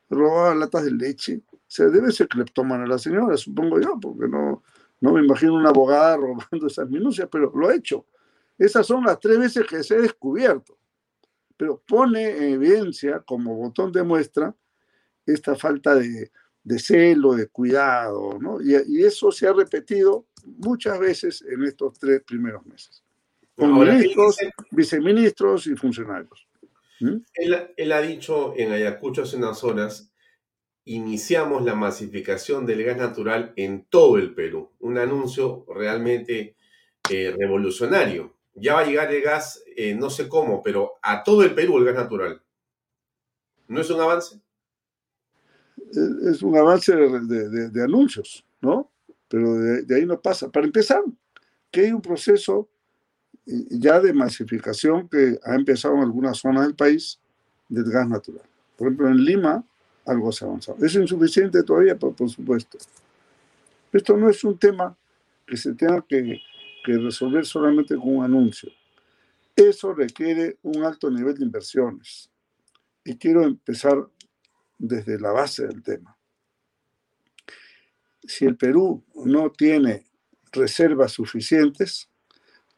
robaba 0.10 0.56
latas 0.56 0.86
de 0.86 0.92
leche. 0.92 1.42
O 1.78 1.84
sea, 1.84 1.90
debe 1.90 2.12
ser 2.12 2.28
cleptómana 2.28 2.88
la 2.88 2.98
señora, 2.98 3.38
supongo 3.38 3.80
yo, 3.80 4.00
porque 4.02 4.28
no, 4.28 4.64
no 5.00 5.14
me 5.14 5.24
imagino 5.24 5.54
una 5.54 5.70
abogada 5.70 6.18
robando 6.18 6.66
esas 6.66 6.90
minucias, 6.90 7.30
pero 7.32 7.52
lo 7.56 7.70
he 7.70 7.76
hecho. 7.76 8.08
Esas 8.58 8.88
son 8.88 9.04
las 9.06 9.20
tres 9.20 9.38
veces 9.38 9.68
que 9.68 9.84
se 9.84 9.96
ha 9.96 10.00
descubierto. 10.00 10.76
Pero 11.56 11.80
pone 11.88 12.36
en 12.36 12.54
evidencia, 12.56 13.20
como 13.20 13.56
botón 13.56 13.92
de 13.92 14.02
muestra, 14.02 14.56
esta 15.24 15.56
falta 15.56 15.94
de, 15.94 16.32
celo, 16.80 17.36
de 17.36 17.48
cuidado, 17.48 18.40
¿no? 18.42 18.60
Y, 18.60 19.04
eso 19.04 19.32
se 19.32 19.48
ha 19.48 19.54
repetido 19.54 20.26
muchas 20.46 20.98
veces 20.98 21.44
en 21.44 21.64
estos 21.64 21.94
tres 22.00 22.24
primeros 22.24 22.66
meses. 22.66 23.04
Con 23.56 23.78
ministros, 23.78 24.38
viceministros 24.72 25.68
y 25.68 25.76
funcionarios. 25.76 26.48
¿Mm? 27.02 27.18
Él, 27.36 27.68
él, 27.78 27.92
ha 27.92 28.02
dicho 28.02 28.56
en 28.56 28.72
Ayacucho 28.72 29.22
hace 29.22 29.38
unas 29.38 29.64
horas 29.64 30.12
iniciamos 30.88 31.64
la 31.64 31.76
masificación 31.76 32.66
del 32.66 32.84
gas 32.84 32.98
natural 32.98 33.54
en 33.56 33.86
todo 33.90 34.18
el 34.18 34.34
Perú. 34.34 34.72
Un 34.80 34.98
anuncio 34.98 35.66
realmente 35.68 36.56
eh, 37.10 37.36
revolucionario. 37.38 38.34
Ya 38.56 38.74
va 38.74 38.80
a 38.80 38.86
llegar 38.86 39.14
el 39.14 39.22
gas, 39.22 39.64
eh, 39.76 39.94
no 39.94 40.10
sé 40.10 40.28
cómo, 40.28 40.64
pero 40.64 40.94
a 41.02 41.24
todo 41.24 41.44
el 41.44 41.54
Perú 41.54 41.78
el 41.78 41.86
gas 41.86 41.96
natural. 41.96 42.42
¿No 43.68 43.82
es 43.82 43.90
un 43.90 44.00
avance? 44.00 44.40
Es 46.32 46.42
un 46.42 46.58
avance 46.58 46.96
de, 46.96 47.84
anuncios, 47.84 48.46
¿no? 48.62 48.90
Pero 49.28 49.56
de, 49.56 49.96
ahí 49.96 50.06
no 50.06 50.20
pasa. 50.22 50.50
Para 50.50 50.66
empezar, 50.66 51.04
que 51.70 51.82
hay 51.82 51.92
un 51.92 52.02
proceso 52.02 52.70
eh, 53.46 53.52
ya 53.72 54.00
de 54.00 54.14
masificación 54.14 55.10
que 55.10 55.38
ha 55.44 55.56
empezado 55.56 55.96
en 55.96 56.04
algunas 56.04 56.38
zonas 56.38 56.66
del 56.66 56.76
país 56.76 57.20
del 57.68 57.92
gas 57.92 58.08
natural. 58.08 58.46
Por 58.78 58.88
ejemplo, 58.88 59.10
en 59.10 59.18
Lima 59.18 59.66
algo 60.08 60.32
se 60.32 60.46
ha 60.46 60.48
avanzado. 60.48 60.84
Es 60.84 60.96
insuficiente 60.96 61.62
todavía, 61.64 61.96
por, 61.96 62.16
supuesto. 62.30 62.78
Esto 63.92 64.18
no 64.18 64.30
es 64.30 64.44
un 64.44 64.58
tema 64.58 64.98
que 65.46 65.58
se 65.58 65.74
tenga 65.74 66.02
que, 66.02 66.40
que 66.84 66.98
resolver 66.98 67.46
solamente 67.46 67.96
con 67.96 68.18
un 68.18 68.24
anuncio. 68.24 68.72
Eso 69.56 69.94
requiere 69.94 70.58
un 70.64 70.84
alto 70.84 71.10
nivel 71.12 71.36
de 71.36 71.46
inversiones. 71.46 72.30
Y 73.04 73.16
quiero 73.18 73.44
empezar 73.44 74.08
desde 74.78 75.20
la 75.20 75.32
base 75.32 75.68
del 75.68 75.82
tema. 75.84 76.18
Si 78.24 78.46
el 78.46 78.58
Perú 78.58 79.04
no 79.26 79.50
tiene 79.52 80.06
reservas 80.52 81.14
suficientes, 81.14 82.10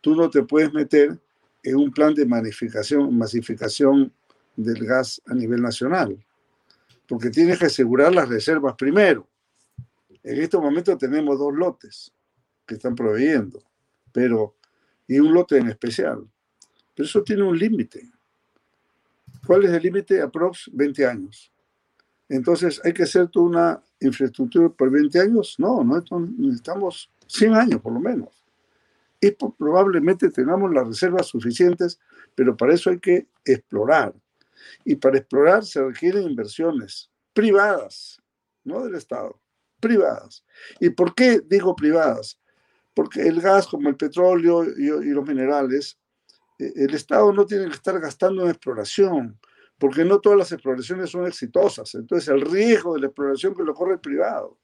tú 0.02 0.16
no 0.16 0.30
te 0.30 0.44
puedes 0.44 0.72
meter 0.74 1.20
en 1.64 1.76
un 1.76 1.92
plan 1.92 2.14
de 2.14 2.26
masificación, 2.26 3.16
masificación 3.18 4.14
del 4.56 4.86
gas 4.86 5.22
a 5.26 5.34
nivel 5.34 5.62
nacional 5.62 6.24
porque 7.10 7.32
tienes 7.32 7.58
que 7.58 7.66
asegurar 7.66 8.14
las 8.14 8.30
reservas 8.30 8.76
primero. 8.76 9.28
En 10.22 10.40
estos 10.42 10.62
momentos 10.62 10.96
tenemos 11.00 11.40
dos 11.40 11.54
lotes 11.54 12.14
que 12.68 12.76
están 12.76 12.94
proveyendo, 12.94 13.64
pero 14.12 14.56
y 15.08 15.20
un 15.20 15.34
lote 15.34 15.58
en 15.58 15.70
especial. 15.70 16.24
Pero 16.96 17.08
eso 17.08 17.24
tiene 17.24 17.42
un 17.42 17.58
límite. 17.58 18.08
¿Cuál 19.46 19.66
es 19.66 19.72
el 19.72 19.82
límite? 19.82 20.22
Aprox 20.22 20.70
20 20.72 21.08
años. 21.08 21.52
Entonces, 22.30 22.80
¿hay 22.84 22.94
que 22.94 23.04
hacer 23.04 23.28
toda 23.30 23.46
una 23.48 23.84
infraestructura 24.00 24.70
por 24.70 24.92
20 24.92 25.20
años? 25.20 25.56
No, 25.58 25.84
no 25.84 26.04
necesitamos 26.38 27.10
100 27.26 27.56
años 27.56 27.82
por 27.82 27.92
lo 27.92 28.00
menos. 28.00 28.30
Y 29.20 29.32
probablemente 29.32 30.30
tengamos 30.30 30.72
las 30.72 30.88
reservas 30.88 31.26
suficientes, 31.26 32.00
pero 32.36 32.56
para 32.56 32.76
eso 32.76 32.92
hay 32.92 33.00
que 33.00 33.26
explorar, 33.44 34.14
y 34.86 34.96
para 34.96 35.18
explorar 35.18 35.66
se 35.66 35.84
requieren 35.84 36.24
inversiones 36.24 37.10
privadas, 37.34 38.22
no 38.64 38.84
del 38.84 38.96
Estado, 38.96 39.40
privadas. 39.80 40.44
¿Y 40.80 40.90
por 40.90 41.16
qué 41.16 41.42
digo 41.46 41.76
privadas? 41.76 42.40
Porque 42.94 43.22
el 43.22 43.42
gas, 43.42 43.68
como 43.68 43.90
el 43.90 43.96
petróleo 43.96 44.64
y, 44.64 45.10
los 45.12 45.26
minerales, 45.26 45.98
eh, 46.58 46.74
el 46.76 46.94
Estado 46.94 47.32
no 47.32 47.46
tiene 47.46 47.66
que 47.66 47.76
estar 47.76 48.00
gastando 48.00 48.44
en 48.44 48.50
exploración, 48.50 49.40
porque 49.78 50.04
no 50.04 50.20
todas 50.20 50.38
las 50.38 50.52
exploraciones 50.52 51.10
son 51.10 51.26
exitosas. 51.26 51.96
Entonces, 51.96 52.28
el 52.28 52.42
riesgo 52.42 52.96
de 52.96 53.02
la 53.02 53.08
exploración 53.08 53.56
que 53.56 53.64
lo 53.64 53.74
corre 53.74 53.94
el 53.94 54.00
privado. 54.00 54.58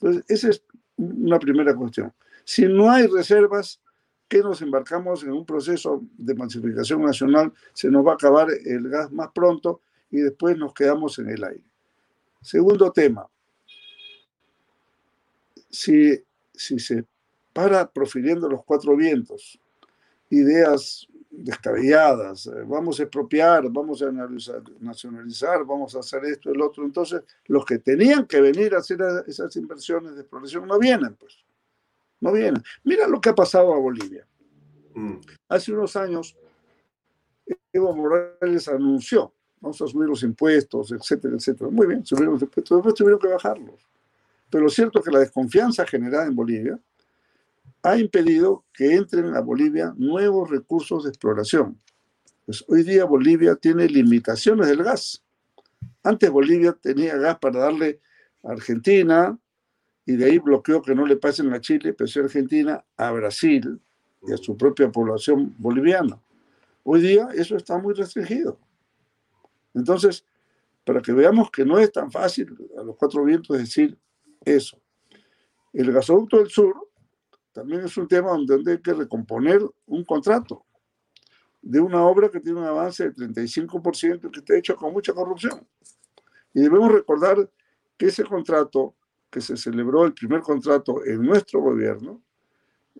Entonces, 0.00 0.24
ese 0.28 0.50
es 0.50 0.64
una 0.96 1.38
primera 1.38 1.74
cuestión. 1.74 2.12
Si 2.44 2.66
no 2.66 2.90
hay 2.90 3.06
reservas, 3.06 3.80
que 4.28 4.40
nos 4.40 4.62
embarcamos 4.62 5.22
en 5.22 5.32
un 5.32 5.44
proceso 5.44 6.02
de 6.16 6.34
masificación 6.34 7.02
nacional, 7.02 7.52
se 7.72 7.90
nos 7.90 8.06
va 8.06 8.12
a 8.12 8.14
acabar 8.14 8.48
el 8.64 8.88
gas 8.88 9.12
más 9.12 9.30
pronto 9.34 9.80
y 10.10 10.18
después 10.18 10.56
nos 10.56 10.72
quedamos 10.74 11.18
en 11.18 11.30
el 11.30 11.44
aire. 11.44 11.64
Segundo 12.40 12.90
tema, 12.92 13.26
si, 15.70 16.22
si 16.52 16.78
se 16.78 17.04
para 17.52 17.88
profiriendo 17.90 18.48
los 18.48 18.64
cuatro 18.64 18.96
vientos, 18.96 19.58
ideas 20.28 21.06
descabelladas, 21.30 22.46
eh, 22.46 22.64
vamos 22.66 22.98
a 22.98 23.04
expropiar, 23.04 23.68
vamos 23.70 24.02
a 24.02 24.10
nacionalizar, 24.80 25.64
vamos 25.64 25.94
a 25.94 26.00
hacer 26.00 26.24
esto, 26.24 26.50
el 26.50 26.60
otro. 26.60 26.84
Entonces, 26.84 27.22
los 27.46 27.64
que 27.64 27.78
tenían 27.78 28.26
que 28.26 28.40
venir 28.40 28.74
a 28.74 28.78
hacer 28.78 28.98
esas 29.26 29.54
inversiones 29.56 30.14
de 30.14 30.22
exploración 30.22 30.66
no 30.66 30.78
vienen, 30.78 31.14
pues. 31.14 31.43
No 32.24 32.32
vienen. 32.32 32.62
Mira 32.84 33.06
lo 33.06 33.20
que 33.20 33.28
ha 33.28 33.34
pasado 33.34 33.74
a 33.74 33.78
Bolivia. 33.78 34.26
Mm. 34.94 35.16
Hace 35.46 35.74
unos 35.74 35.94
años, 35.94 36.34
Evo 37.70 37.94
Morales 37.94 38.66
anunció, 38.66 39.34
vamos 39.60 39.78
a 39.82 39.86
subir 39.86 40.08
los 40.08 40.22
impuestos, 40.22 40.90
etcétera, 40.92 41.36
etcétera. 41.36 41.68
Muy 41.70 41.86
bien, 41.86 42.06
subieron 42.06 42.32
los 42.32 42.42
impuestos, 42.42 42.78
después 42.78 42.94
tuvieron 42.94 43.20
que 43.20 43.28
bajarlos. 43.28 43.86
Pero 44.48 44.64
lo 44.64 44.70
cierto 44.70 45.00
es 45.00 45.04
que 45.04 45.10
la 45.10 45.18
desconfianza 45.18 45.84
generada 45.84 46.24
en 46.24 46.34
Bolivia 46.34 46.80
ha 47.82 47.98
impedido 47.98 48.64
que 48.72 48.94
entren 48.94 49.34
a 49.34 49.40
Bolivia 49.40 49.92
nuevos 49.98 50.48
recursos 50.48 51.04
de 51.04 51.10
exploración. 51.10 51.78
Pues 52.46 52.64
hoy 52.68 52.84
día 52.84 53.04
Bolivia 53.04 53.54
tiene 53.54 53.86
limitaciones 53.86 54.66
del 54.68 54.82
gas. 54.82 55.22
Antes 56.02 56.30
Bolivia 56.30 56.72
tenía 56.72 57.18
gas 57.18 57.38
para 57.38 57.60
darle 57.60 58.00
a 58.42 58.52
Argentina 58.52 59.38
y 60.06 60.16
de 60.16 60.26
ahí 60.26 60.38
bloqueó 60.38 60.82
que 60.82 60.94
no 60.94 61.06
le 61.06 61.16
pasen 61.16 61.52
a 61.52 61.60
Chile, 61.60 61.94
pero 61.94 62.08
a 62.14 62.24
Argentina, 62.24 62.84
a 62.96 63.10
Brasil 63.10 63.80
y 64.22 64.32
a 64.32 64.36
su 64.36 64.56
propia 64.56 64.90
población 64.90 65.54
boliviana. 65.58 66.20
Hoy 66.82 67.00
día 67.00 67.28
eso 67.34 67.56
está 67.56 67.78
muy 67.78 67.94
restringido. 67.94 68.58
Entonces, 69.72 70.24
para 70.84 71.00
que 71.00 71.12
veamos 71.12 71.50
que 71.50 71.64
no 71.64 71.78
es 71.78 71.90
tan 71.90 72.10
fácil 72.10 72.54
a 72.78 72.82
los 72.82 72.96
cuatro 72.96 73.24
vientos 73.24 73.56
decir 73.56 73.98
eso. 74.44 74.78
El 75.72 75.90
gasoducto 75.92 76.38
del 76.38 76.50
sur 76.50 76.74
también 77.52 77.80
es 77.80 77.96
un 77.96 78.06
tema 78.06 78.30
donde 78.30 78.72
hay 78.72 78.80
que 78.80 78.92
recomponer 78.92 79.62
un 79.86 80.04
contrato 80.04 80.64
de 81.62 81.80
una 81.80 82.04
obra 82.04 82.28
que 82.28 82.40
tiene 82.40 82.60
un 82.60 82.66
avance 82.66 83.10
del 83.10 83.32
35% 83.32 84.30
que 84.30 84.40
está 84.40 84.56
hecho 84.56 84.76
con 84.76 84.92
mucha 84.92 85.14
corrupción. 85.14 85.66
Y 86.52 86.60
debemos 86.60 86.92
recordar 86.92 87.50
que 87.96 88.06
ese 88.06 88.24
contrato, 88.24 88.94
que 89.34 89.40
se 89.40 89.56
celebró 89.56 90.04
el 90.04 90.12
primer 90.12 90.42
contrato 90.42 91.04
en 91.04 91.20
nuestro 91.22 91.60
gobierno, 91.60 92.20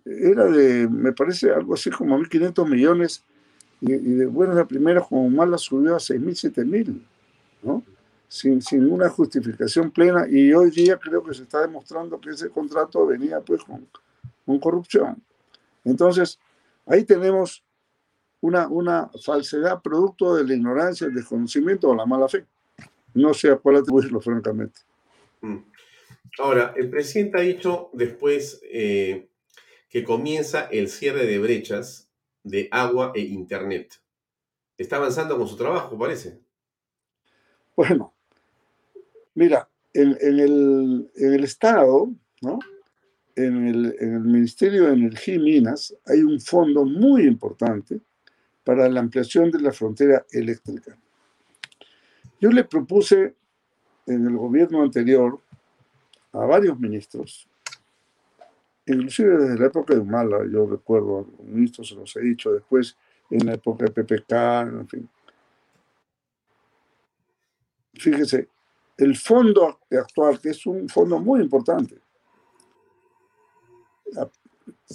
era 0.03 0.43
de, 0.43 0.85
me 0.89 1.13
parece, 1.13 1.49
algo 1.49 1.75
así 1.75 1.89
como 1.89 2.19
1.500 2.19 2.69
millones 2.69 3.23
y, 3.79 3.93
de 3.93 4.25
buenas 4.25 4.57
la 4.57 4.65
primera, 4.65 4.99
como 4.99 5.29
mala 5.29 5.57
subió 5.57 5.95
a 5.95 5.99
6.000, 5.99 6.53
7.000, 6.53 7.01
¿no? 7.63 7.83
Sin, 8.27 8.61
sin 8.61 8.91
una 8.91 9.07
justificación 9.07 9.91
plena 9.91 10.27
y 10.27 10.51
hoy 10.51 10.71
día 10.71 10.97
creo 10.97 11.23
que 11.23 11.33
se 11.33 11.43
está 11.43 11.61
demostrando 11.61 12.19
que 12.19 12.31
ese 12.31 12.49
contrato 12.49 13.05
venía 13.05 13.39
pues 13.39 13.63
con, 13.63 13.87
con 14.45 14.59
corrupción. 14.59 15.23
Entonces, 15.85 16.37
ahí 16.85 17.05
tenemos 17.05 17.63
una, 18.41 18.67
una 18.67 19.09
falsedad 19.23 19.81
producto 19.81 20.35
de 20.35 20.43
la 20.43 20.53
ignorancia, 20.53 21.07
el 21.07 21.13
desconocimiento 21.13 21.87
o 21.87 21.95
la 21.95 22.05
mala 22.05 22.27
fe. 22.27 22.45
No 23.13 23.33
sé 23.33 23.51
a 23.51 23.55
cuál 23.55 23.77
atribuirlo, 23.77 24.19
francamente. 24.19 24.81
Mm. 25.39 25.74
Ahora, 26.39 26.73
el 26.75 26.89
presidente 26.89 27.39
ha 27.39 27.43
dicho 27.43 27.89
después 27.93 28.61
eh, 28.71 29.29
que 29.89 30.03
comienza 30.03 30.67
el 30.71 30.89
cierre 30.89 31.25
de 31.25 31.39
brechas 31.39 32.09
de 32.43 32.67
agua 32.71 33.11
e 33.15 33.21
internet. 33.21 34.01
Está 34.77 34.97
avanzando 34.97 35.37
con 35.37 35.47
su 35.47 35.55
trabajo, 35.55 35.97
parece. 35.97 36.39
Bueno, 37.75 38.13
mira, 39.33 39.69
en, 39.93 40.17
en, 40.19 40.39
el, 40.39 41.11
en 41.15 41.33
el 41.33 41.43
Estado, 41.43 42.09
¿no? 42.41 42.59
en 43.35 43.67
el, 43.67 44.21
Ministerio 44.21 44.85
de 44.85 44.93
Energía 44.93 45.35
y 45.35 45.39
Minas 45.39 45.95
hay 46.05 46.21
un 46.21 46.39
fondo 46.39 46.85
muy 46.85 47.23
importante 47.23 47.99
para 48.63 48.89
la 48.89 49.01
ampliación 49.01 49.51
de 49.51 49.59
la 49.59 49.71
frontera 49.71 50.25
eléctrica. 50.31 50.97
Yo 52.39 52.49
le 52.49 52.63
propuse 52.63 53.35
en 54.07 54.25
el 54.25 54.37
gobierno 54.37 54.81
anterior 54.83 55.39
a 56.35 56.45
varios 56.45 56.79
ministros, 56.79 57.47
inclusive 58.85 59.37
desde 59.37 59.59
la 59.59 59.67
época 59.67 59.93
de 59.93 59.99
Humala, 59.99 60.39
yo 60.51 60.67
recuerdo, 60.67 61.27
ministros 61.43 61.89
se 61.89 61.95
los 61.95 62.15
he 62.15 62.21
dicho 62.21 62.51
después, 62.51 62.95
en 63.29 63.45
la 63.45 63.53
época 63.53 63.85
de 63.85 63.91
PPK, 63.91 64.31
en 64.31 64.87
fin. 64.87 65.09
Fíjese, 67.93 68.49
el 68.97 69.15
fondo 69.15 69.79
actual, 69.91 70.39
que 70.39 70.49
es 70.49 70.65
un 70.65 70.87
fondo 70.89 71.19
muy 71.19 71.41
importante, 71.41 71.99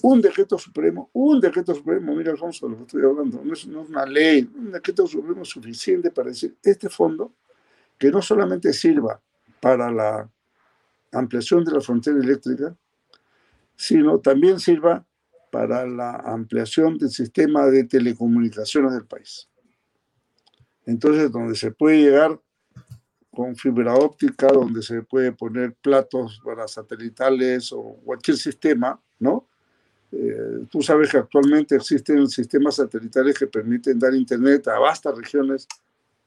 un 0.03 0.21
decreto 0.21 0.59
supremo, 0.59 1.11
un 1.15 1.41
decreto 1.41 1.75
supremo, 1.75 2.15
mira 2.15 2.33
Alfonso, 2.33 2.69
lo 2.69 2.77
que 2.77 2.83
estoy 2.83 3.03
hablando, 3.03 3.43
no 3.43 3.53
es, 3.53 3.65
una 3.65 4.07
ley, 4.07 4.49
un 4.55 4.73
decreto 4.73 5.07
supremo 5.07 5.45
suficiente 5.45 6.11
para 6.11 6.29
decir 6.29 6.57
este 6.63 6.89
fondo 6.89 7.33
que 7.99 8.11
no 8.11 8.23
solamente 8.23 8.73
sirva 8.73 9.21
para 9.61 9.91
la 9.91 10.29
ampliación 11.13 11.65
de 11.65 11.73
la 11.73 11.81
frontera 11.81 12.19
eléctrica, 12.19 12.75
sino 13.77 14.19
también 14.19 14.61
sirva 14.61 15.05
para 15.51 15.87
la 15.87 16.17
ampliación 16.17 16.99
del 16.99 17.11
sistema 17.11 17.67
de 17.67 17.85
telecomunicaciones 17.85 18.93
del 18.93 19.07
país. 19.07 19.49
Entonces, 20.87 21.31
donde 21.31 21.55
se 21.55 21.71
puede 21.73 22.03
llegar 22.03 22.41
con 23.33 23.55
fibra 23.57 23.95
óptica, 23.95 24.49
donde 24.49 24.83
se 24.83 25.03
puede 25.03 25.33
poner 25.33 25.75
platos 25.75 26.41
para 26.45 26.67
satelitales 26.67 27.73
o 27.73 27.97
cualquier 28.05 28.37
sistema, 28.37 29.01
¿no? 29.19 29.47
Eh, 30.13 30.67
tú 30.69 30.83
sabes 30.83 31.11
que 31.11 31.19
actualmente 31.19 31.77
existen 31.77 32.29
sistemas 32.29 32.77
satelitales 32.77 33.39
que 33.39 33.47
permiten 33.47 33.99
dar 33.99 34.13
internet 34.15 34.67
a 34.67 34.79
vastas 34.81 35.17
regiones 35.17 35.69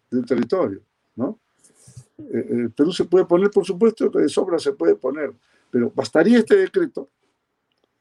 del 0.09 0.25
territorio, 0.25 0.81
¿no? 1.15 1.39
Eh, 2.17 2.47
el 2.49 2.71
Perú 2.71 2.91
se 2.91 3.05
puede 3.05 3.25
poner, 3.25 3.49
por 3.51 3.65
supuesto, 3.65 4.11
que 4.11 4.19
de 4.19 4.29
sobra 4.29 4.59
se 4.59 4.73
puede 4.73 4.95
poner, 4.95 5.33
pero 5.69 5.91
bastaría 5.93 6.39
este 6.39 6.55
decreto, 6.55 7.09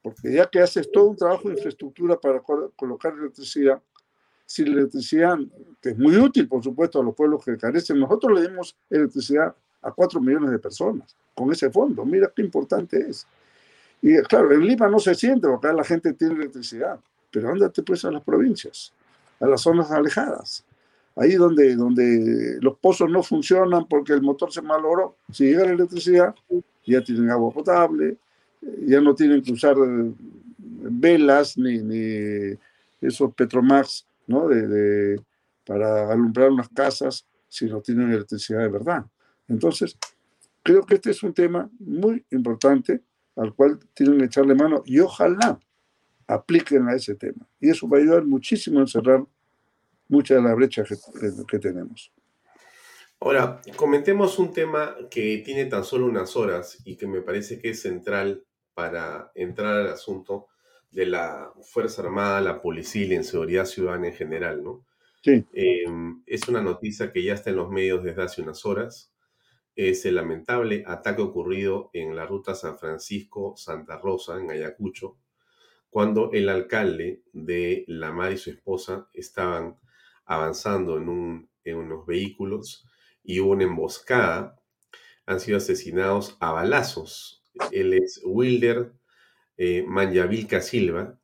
porque 0.03 0.33
ya 0.33 0.49
que 0.49 0.61
haces 0.61 0.91
todo 0.91 1.07
un 1.07 1.17
trabajo 1.17 1.49
de 1.49 1.55
infraestructura 1.55 2.19
para 2.19 2.43
colocar 2.77 3.15
electricidad, 3.15 3.81
sin 4.45 4.69
electricidad, 4.69 5.39
que 5.81 5.91
es 5.91 5.99
muy 5.99 6.17
útil, 6.17 6.47
por 6.49 6.63
supuesto, 6.63 7.01
a 7.01 7.05
los 7.05 7.15
pueblos 7.15 7.45
que 7.45 7.57
carecen. 7.57 7.99
Nosotros 7.99 8.39
le 8.39 8.49
dimos 8.49 8.77
electricidad 8.91 9.55
a 9.81 9.93
cuatro 9.93 10.21
millones 10.21 10.51
de 10.51 10.59
personas 10.59 11.17
con 11.35 11.51
ese 11.53 11.71
fondo. 11.71 12.05
Mira 12.05 12.31
qué 12.35 12.43
importante 12.43 12.99
es. 13.09 13.27
Y 14.03 14.21
claro, 14.23 14.53
en 14.53 14.67
Lima 14.67 14.89
no 14.89 14.99
se 14.99 15.15
siente, 15.15 15.47
porque 15.47 15.69
acá 15.69 15.77
la 15.77 15.85
gente 15.85 16.13
tiene 16.13 16.35
electricidad, 16.35 16.99
pero 17.31 17.51
ándate 17.51 17.83
pues 17.83 18.05
a 18.05 18.11
las 18.11 18.23
provincias, 18.23 18.93
a 19.41 19.47
las 19.47 19.61
zonas 19.61 19.91
alejadas. 19.91 20.65
Ahí 21.17 21.35
donde, 21.35 21.77
donde 21.77 22.59
los 22.61 22.79
pozos 22.79 23.11
no 23.11 23.23
funcionan 23.23 23.87
porque 23.87 24.15
el 24.15 24.23
motor 24.23 24.53
se 24.53 24.63
malogró, 24.63 25.17
si 25.31 25.45
llega 25.45 25.65
la 25.65 25.73
electricidad, 25.73 26.35
ya 26.87 27.03
tienen 27.03 27.31
agua 27.31 27.53
potable, 27.53 28.17
ya 28.87 29.01
no 29.01 29.15
tienen 29.15 29.43
que 29.43 29.53
usar 29.53 29.77
velas 30.57 31.59
ni, 31.59 31.79
ni 31.79 32.57
esos 33.01 33.35
Petromax 33.35 34.07
¿no? 34.27 34.49
De, 34.49 35.21
para 35.67 36.11
alumbrar 36.13 36.51
unas 36.51 36.69
casas 36.69 37.27
si 37.49 37.67
no 37.67 37.81
tienen 37.81 38.11
electricidad 38.11 38.61
de 38.61 38.69
verdad. 38.69 39.05
Entonces, 39.49 39.97
creo 40.63 40.85
que 40.85 40.95
este 40.95 41.11
es 41.11 41.23
un 41.23 41.35
tema 41.35 41.69
muy 41.79 42.25
importante 42.31 43.03
al 43.37 43.55
cual 43.55 43.79
tienen 43.95 44.19
que 44.19 44.25
echarle 44.27 44.55
mano 44.55 44.83
y 44.87 45.01
ojalá 45.01 45.59
apliquen 46.27 46.89
a 46.89 46.95
ese 46.95 47.15
tema. 47.15 47.47
Y 47.61 47.71
eso 47.71 47.89
va 47.89 47.99
a 47.99 48.01
ayudar 48.01 48.25
muchísimo 48.25 48.81
a 48.81 48.87
cerrar 48.87 49.25
muchas 50.09 50.39
de 50.39 50.49
las 50.49 50.57
brechas 50.57 50.89
que, 51.49 51.59
tenemos. 51.59 52.13
Ahora, 53.21 53.61
comentemos 53.77 54.39
un 54.39 54.53
tema 54.53 54.97
que 55.11 55.43
tiene 55.45 55.67
tan 55.67 55.85
solo 55.85 56.07
unas 56.07 56.37
horas 56.37 56.79
y 56.85 56.97
que 56.97 57.07
me 57.07 57.23
parece 57.23 57.61
que 57.61 57.71
es 57.71 57.83
central 57.83 58.45
para 58.75 59.31
entrar 59.35 59.77
al 59.77 59.89
asunto 59.89 60.49
de 60.91 61.07
la 61.07 61.53
Fuerza 61.63 62.03
Armada, 62.03 62.41
la 62.41 62.61
policía 62.61 63.03
y 63.03 63.09
la 63.09 63.15
inseguridad 63.15 63.65
ciudadana 63.65 64.09
en 64.09 64.15
general, 64.15 64.63
¿no? 64.63 64.85
Sí. 65.23 65.45
Em, 65.53 66.23
es 66.27 66.49
una 66.49 66.61
noticia 66.61 67.13
que 67.13 67.23
ya 67.23 67.35
está 67.35 67.51
en 67.51 67.57
los 67.57 67.71
medios 67.71 68.03
desde 68.03 68.23
hace 68.23 68.43
unas 68.43 68.67
horas. 68.67 69.13
Es 69.75 70.05
el 70.05 70.17
lamentable 70.17 70.85
ataque 70.87 71.23
ocurrido 71.23 71.91
en 71.93 72.15
la 72.15 72.27
ruta 72.27 72.55
San 72.55 72.79
Francisco-Santa 72.79 73.99
Rosa, 73.99 74.39
en 74.39 74.51
Ayacucho, 74.51 75.17
cuando 75.89 76.31
el 76.33 76.49
alcalde 76.49 77.23
de 77.33 77.85
La 77.87 78.13
Mar 78.13 78.33
y 78.33 78.39
su 78.39 78.51
esposa 78.51 79.09
estaban 79.13 79.79
avanzando 80.35 80.97
en, 80.97 81.09
un, 81.09 81.51
en 81.65 81.77
unos 81.77 82.07
vehículos 82.07 82.87
y 83.23 83.41
hubo 83.41 83.53
una 83.53 83.65
emboscada. 83.65 84.59
Han 85.27 85.41
sido 85.41 85.59
asesinados 85.59 86.37
a 86.41 86.53
balazos 86.53 87.45
Él 87.71 87.93
es 87.93 88.21
Wilder 88.25 88.93
eh, 89.57 89.87
Silva 90.61 91.19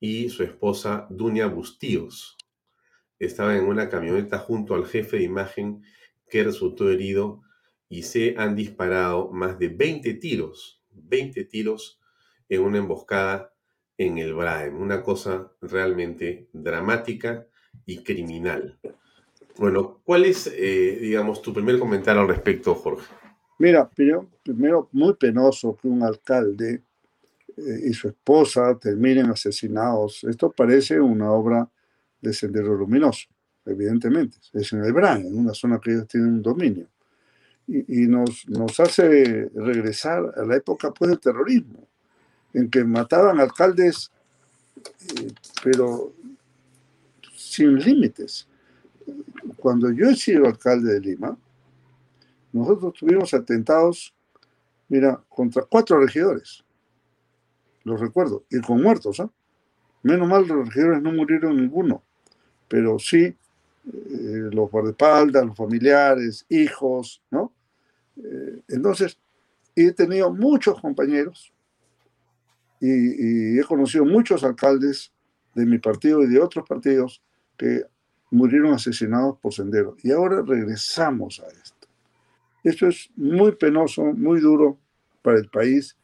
y 0.00 0.30
su 0.30 0.42
esposa 0.42 1.06
Dunia 1.10 1.46
Bustíos. 1.46 2.36
Estaban 3.18 3.56
en 3.56 3.66
una 3.66 3.88
camioneta 3.88 4.38
junto 4.38 4.74
al 4.74 4.86
jefe 4.86 5.18
de 5.18 5.24
imagen 5.24 5.82
que 6.28 6.42
resultó 6.42 6.90
herido 6.90 7.42
y 7.88 8.04
se 8.04 8.34
han 8.38 8.56
disparado 8.56 9.30
más 9.30 9.58
de 9.58 9.68
20 9.68 10.14
tiros, 10.14 10.82
20 10.90 11.44
tiros 11.44 12.00
en 12.48 12.62
una 12.62 12.78
emboscada 12.78 13.52
en 13.98 14.16
el 14.16 14.32
Braem, 14.32 14.80
una 14.80 15.02
cosa 15.02 15.52
realmente 15.60 16.48
dramática 16.52 17.46
y 17.86 17.98
criminal. 17.98 18.78
Bueno, 19.56 20.00
¿cuál 20.04 20.24
es, 20.24 20.46
eh, 20.46 20.98
digamos, 21.00 21.42
tu 21.42 21.52
primer 21.52 21.78
comentario 21.78 22.22
al 22.22 22.28
respecto, 22.28 22.74
Jorge? 22.74 23.06
Mira, 23.58 23.88
primero, 24.42 24.88
muy 24.92 25.14
penoso 25.14 25.76
que 25.76 25.86
un 25.86 26.02
alcalde 26.02 26.82
eh, 27.56 27.80
y 27.84 27.92
su 27.92 28.08
esposa 28.08 28.78
terminen 28.78 29.26
asesinados. 29.26 30.24
Esto 30.24 30.50
parece 30.50 30.98
una 30.98 31.30
obra 31.30 31.68
de 32.20 32.32
Sendero 32.32 32.74
Luminoso, 32.74 33.28
evidentemente. 33.66 34.38
Es 34.54 34.72
en 34.72 34.82
el 34.82 34.92
Bran, 34.92 35.26
en 35.26 35.38
una 35.38 35.52
zona 35.52 35.78
que 35.78 35.90
ellos 35.90 36.08
tienen 36.08 36.30
un 36.30 36.42
dominio. 36.42 36.86
Y, 37.66 38.08
nos, 38.08 38.48
nos 38.48 38.80
hace 38.80 39.48
regresar 39.54 40.32
a 40.36 40.44
la 40.44 40.56
época 40.56 40.90
pues, 40.90 41.10
del 41.10 41.20
terrorismo, 41.20 41.86
en 42.52 42.68
que 42.68 42.82
mataban 42.82 43.38
alcaldes, 43.38 44.10
eh, 45.16 45.32
pero 45.62 46.14
sin 47.50 47.78
límites. 47.78 48.46
Cuando 49.56 49.90
yo 49.90 50.08
he 50.08 50.16
sido 50.16 50.46
alcalde 50.46 50.94
de 50.94 51.00
Lima, 51.00 51.36
nosotros 52.52 52.94
tuvimos 52.94 53.34
atentados, 53.34 54.14
mira, 54.88 55.20
contra 55.28 55.62
cuatro 55.62 56.00
regidores. 56.00 56.64
Los 57.84 58.00
recuerdo, 58.00 58.44
y 58.50 58.60
con 58.60 58.82
muertos, 58.82 59.20
¿ah? 59.20 59.30
Menos 60.02 60.28
mal 60.28 60.46
los 60.46 60.68
regidores 60.68 61.02
no 61.02 61.12
murieron 61.12 61.56
ninguno, 61.56 62.02
pero 62.68 62.98
sí 62.98 63.18
eh, 63.24 63.36
los 64.52 64.70
guardaespaldas, 64.70 65.44
los 65.44 65.56
familiares, 65.56 66.46
hijos, 66.48 67.20
¿no? 67.30 67.52
Eh, 68.16 68.60
entonces, 68.68 69.18
he 69.74 69.92
tenido 69.92 70.32
muchos 70.32 70.80
compañeros 70.80 71.52
y, 72.80 73.58
he 73.58 73.64
conocido 73.64 74.04
muchos 74.04 74.42
alcaldes 74.42 75.12
de 75.54 75.66
mi 75.66 75.78
partido 75.78 76.22
y 76.22 76.28
de 76.28 76.40
otros 76.40 76.66
partidos 76.66 77.22
que 77.60 77.82
murieron 78.30 78.72
asesinados 78.72 79.38
por 79.38 79.52
Sendero. 79.52 79.96
Y 80.02 80.12
ahora 80.12 80.42
regresamos 80.42 81.40
a 81.40 81.48
esto. 81.48 81.88
Esto 82.64 82.86
es 82.86 83.10
muy 83.16 83.52
penoso, 83.52 84.02
muy 84.02 84.40
duro 84.40 84.78
para 85.22 85.38
el 85.38 85.48
país 85.48 85.96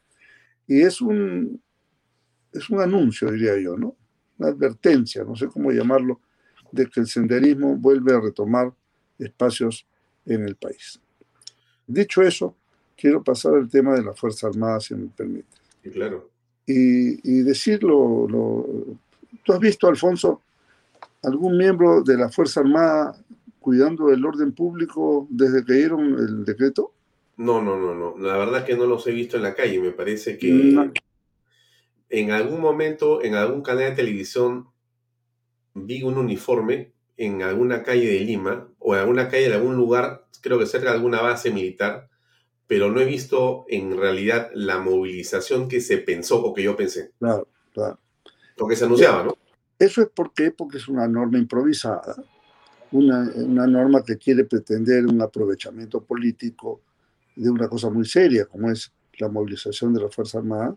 y 0.67 0.81
es 0.81 1.01
un, 1.01 1.59
es 2.51 2.69
un 2.69 2.81
anuncio, 2.81 3.31
diría 3.31 3.57
yo, 3.59 3.75
¿no? 3.77 3.95
Una 4.37 4.49
advertencia, 4.49 5.23
no 5.23 5.35
sé 5.35 5.47
cómo 5.47 5.71
llamarlo, 5.71 6.19
de 6.71 6.85
que 6.85 6.99
el 6.99 7.07
senderismo 7.07 7.75
vuelve 7.75 8.13
a 8.13 8.19
retomar 8.19 8.71
espacios 9.17 9.87
en 10.25 10.43
el 10.43 10.55
país. 10.55 10.99
Dicho 11.87 12.21
eso, 12.21 12.55
quiero 12.95 13.23
pasar 13.23 13.55
al 13.55 13.69
tema 13.69 13.95
de 13.95 14.03
la 14.03 14.13
Fuerza 14.13 14.47
Armada, 14.47 14.79
si 14.79 14.93
me 14.93 15.07
permite. 15.07 15.57
Claro 15.91 16.29
y, 16.67 17.41
decirlo, 17.43 18.27
¿tú 19.43 19.53
has 19.53 19.59
visto, 19.59 19.87
Alfonso, 19.87 20.41
algún 21.23 21.57
miembro 21.57 22.03
de 22.03 22.17
la 22.17 22.29
Fuerza 22.29 22.61
Armada 22.61 23.15
cuidando 23.59 24.07
del 24.07 24.25
orden 24.25 24.53
público 24.53 25.27
desde 25.29 25.65
que 25.65 25.73
dieron 25.73 26.17
el 26.17 26.45
decreto? 26.45 26.93
No, 27.37 27.61
no, 27.61 27.77
no, 27.77 27.93
no. 27.93 28.17
La 28.17 28.37
verdad 28.37 28.59
es 28.59 28.63
que 28.63 28.77
no 28.77 28.85
los 28.85 29.05
he 29.07 29.11
visto 29.11 29.37
en 29.37 29.43
la 29.43 29.53
calle. 29.53 29.79
Me 29.79 29.91
parece 29.91 30.37
que 30.37 30.91
en 32.09 32.31
algún 32.31 32.61
momento, 32.61 33.21
en 33.23 33.35
algún 33.35 33.61
canal 33.61 33.89
de 33.89 33.95
televisión, 33.95 34.69
vi 35.73 36.01
un 36.03 36.17
uniforme 36.17 36.93
en 37.17 37.41
alguna 37.43 37.83
calle 37.83 38.07
de 38.07 38.19
Lima 38.21 38.69
o 38.79 38.95
en 38.95 39.01
alguna 39.01 39.27
calle 39.27 39.49
de 39.49 39.55
algún 39.55 39.75
lugar, 39.75 40.25
creo 40.41 40.57
que 40.57 40.65
cerca 40.65 40.89
de 40.89 40.95
alguna 40.95 41.21
base 41.21 41.51
militar, 41.51 42.09
pero 42.67 42.91
no 42.91 42.99
he 42.99 43.05
visto 43.05 43.65
en 43.69 43.97
realidad 43.97 44.49
la 44.53 44.79
movilización 44.79 45.67
que 45.67 45.81
se 45.81 45.97
pensó 45.97 46.43
o 46.43 46.53
que 46.53 46.63
yo 46.63 46.75
pensé. 46.75 47.11
Claro, 47.19 47.47
claro. 47.73 47.99
Lo 48.57 48.67
que 48.67 48.75
se 48.75 48.85
anunciaba, 48.85 49.23
¿no? 49.23 49.37
Eso 49.79 50.01
es 50.01 50.09
porque, 50.13 50.51
porque 50.51 50.77
es 50.77 50.87
una 50.87 51.07
norma 51.07 51.37
improvisada, 51.37 52.15
una, 52.91 53.29
una 53.35 53.67
norma 53.67 54.03
que 54.03 54.17
quiere 54.17 54.43
pretender 54.45 55.05
un 55.05 55.21
aprovechamiento 55.21 56.01
político 56.01 56.81
de 57.35 57.49
una 57.49 57.67
cosa 57.67 57.89
muy 57.89 58.05
seria, 58.05 58.45
como 58.45 58.71
es 58.71 58.91
la 59.19 59.27
movilización 59.27 59.93
de 59.93 60.01
la 60.01 60.09
Fuerza 60.09 60.39
Armada, 60.39 60.75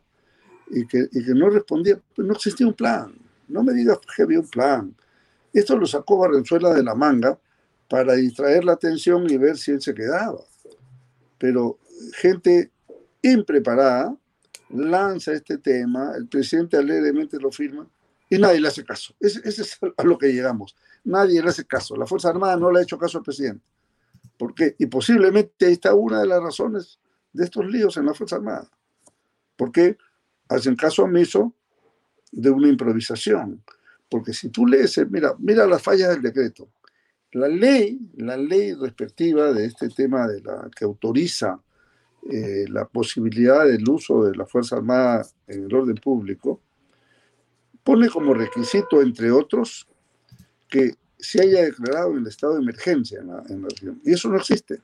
y 0.71 0.87
que, 0.87 1.09
y 1.11 1.25
que 1.25 1.35
no 1.35 1.49
respondía, 1.49 2.01
pues 2.15 2.27
no 2.27 2.35
existía 2.35 2.67
un 2.67 2.75
plan. 2.75 3.15
No 3.49 3.63
me 3.63 3.73
digas 3.73 3.99
que 4.15 4.23
había 4.23 4.39
un 4.39 4.49
plan. 4.49 4.95
Esto 5.53 5.77
lo 5.77 5.87
sacó 5.87 6.19
Barrenzuela 6.19 6.73
de 6.73 6.83
la 6.83 6.95
manga 6.95 7.39
para 7.89 8.15
distraer 8.15 8.65
la 8.65 8.73
atención 8.73 9.29
y 9.29 9.37
ver 9.37 9.57
si 9.57 9.73
él 9.73 9.81
se 9.81 9.95
quedaba 9.95 10.39
pero 11.41 11.79
gente 12.13 12.71
impreparada 13.23 14.15
lanza 14.69 15.33
este 15.33 15.57
tema, 15.57 16.13
el 16.17 16.29
presidente 16.29 16.77
alegremente 16.77 17.41
lo 17.41 17.51
firma 17.51 17.89
y 18.31 18.39
nadie 18.39 18.61
le 18.61 18.69
hace 18.69 18.85
caso. 18.85 19.15
Ese, 19.19 19.41
es 19.45 19.79
a 19.97 20.05
lo 20.05 20.17
que 20.17 20.33
llegamos. 20.33 20.77
Nadie 21.05 21.43
le 21.43 21.51
hace 21.51 21.67
caso. 21.67 21.97
La 21.97 22.07
Fuerza 22.07 22.31
Armada 22.31 22.57
no 22.57 22.71
le 22.71 22.79
ha 22.79 22.83
hecho 22.83 22.97
caso 22.97 23.19
al 23.19 23.25
presidente. 23.25 23.65
¿Por 24.39 24.55
qué? 24.55 24.77
Y 24.79 24.87
posiblemente 24.87 25.67
ahí 25.67 25.73
está 25.73 25.95
una 25.95 26.21
de 26.21 26.27
las 26.27 26.41
razones 26.41 27.01
de 27.33 27.45
estos 27.45 27.67
líos 27.67 27.97
en 27.97 28.07
la 28.07 28.15
Fuerza 28.15 28.37
Armada. 28.37 28.71
Porque 29.57 29.99
hacen 30.49 30.77
caso 30.77 31.03
omiso 31.03 31.55
de 32.31 32.51
una 32.51 32.69
improvisación. 32.69 33.63
Porque 34.09 34.33
si 34.33 34.49
tú 34.49 34.67
lees, 34.67 34.99
mira, 35.11 35.35
mira 35.39 35.67
las 35.67 35.83
fallas 35.83 36.11
del 36.11 36.23
decreto. 36.23 36.71
La 37.33 37.49
ley, 37.49 38.01
la 38.17 38.37
ley 38.37 38.75
respectiva 38.75 39.53
de 39.53 39.67
este 39.67 39.89
tema 39.89 40.27
de 40.27 40.41
la 40.41 40.71
que 40.75 40.85
autoriza 40.85 41.61
eh, 42.31 42.65
la 42.69 42.87
posibilidad 42.87 43.65
del 43.67 43.89
uso 43.89 44.25
de 44.25 44.37
la 44.37 44.47
Fuerza 44.47 44.77
Armada 44.77 45.27
en 45.47 45.65
el 45.65 45.75
orden 45.75 45.97
público, 45.97 46.61
pone 47.83 48.09
como 48.09 48.35
requisito, 48.35 49.01
entre 49.03 49.31
otros, 49.31 49.87
que 50.69 50.95
se 51.19 51.43
haya 51.43 51.65
declarado 51.65 52.17
el 52.17 52.27
estado 52.27 52.55
de 52.55 52.63
emergencia 52.63 53.21
en 53.21 53.29
la, 53.29 53.69
región. 53.69 54.01
Y 54.05 54.13
eso 54.13 54.29
no 54.29 54.37
existe. 54.37 54.81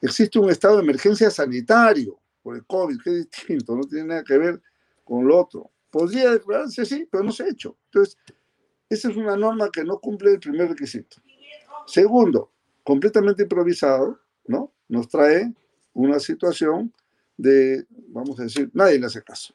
Existe 0.00 0.38
un 0.38 0.50
estado 0.50 0.76
de 0.76 0.82
emergencia 0.82 1.30
sanitario 1.30 2.18
por 2.42 2.56
el 2.56 2.64
COVID, 2.66 3.00
que 3.02 3.10
es 3.10 3.30
distinto, 3.30 3.76
no 3.76 3.84
tiene 3.84 4.06
nada 4.06 4.24
que 4.24 4.36
ver 4.36 4.60
con 5.04 5.26
lo 5.26 5.38
otro. 5.38 5.70
Podría 5.90 6.32
declararse, 6.32 6.84
sí, 6.84 7.08
pero 7.10 7.22
no 7.22 7.32
se 7.32 7.44
ha 7.44 7.48
hecho. 7.48 7.76
Entonces, 7.86 8.18
esa 8.88 9.10
es 9.10 9.16
una 9.16 9.36
norma 9.36 9.70
que 9.70 9.84
no 9.84 9.98
cumple 9.98 10.32
el 10.32 10.40
primer 10.40 10.68
requisito. 10.68 11.16
Segundo, 11.86 12.50
completamente 12.82 13.44
improvisado, 13.44 14.18
¿no? 14.46 14.72
Nos 14.88 15.08
trae 15.08 15.52
una 15.94 16.18
situación 16.18 16.92
de, 17.36 17.86
vamos 18.08 18.38
a 18.40 18.44
decir, 18.44 18.70
nadie 18.74 18.98
le 18.98 19.06
hace 19.06 19.22
caso. 19.22 19.54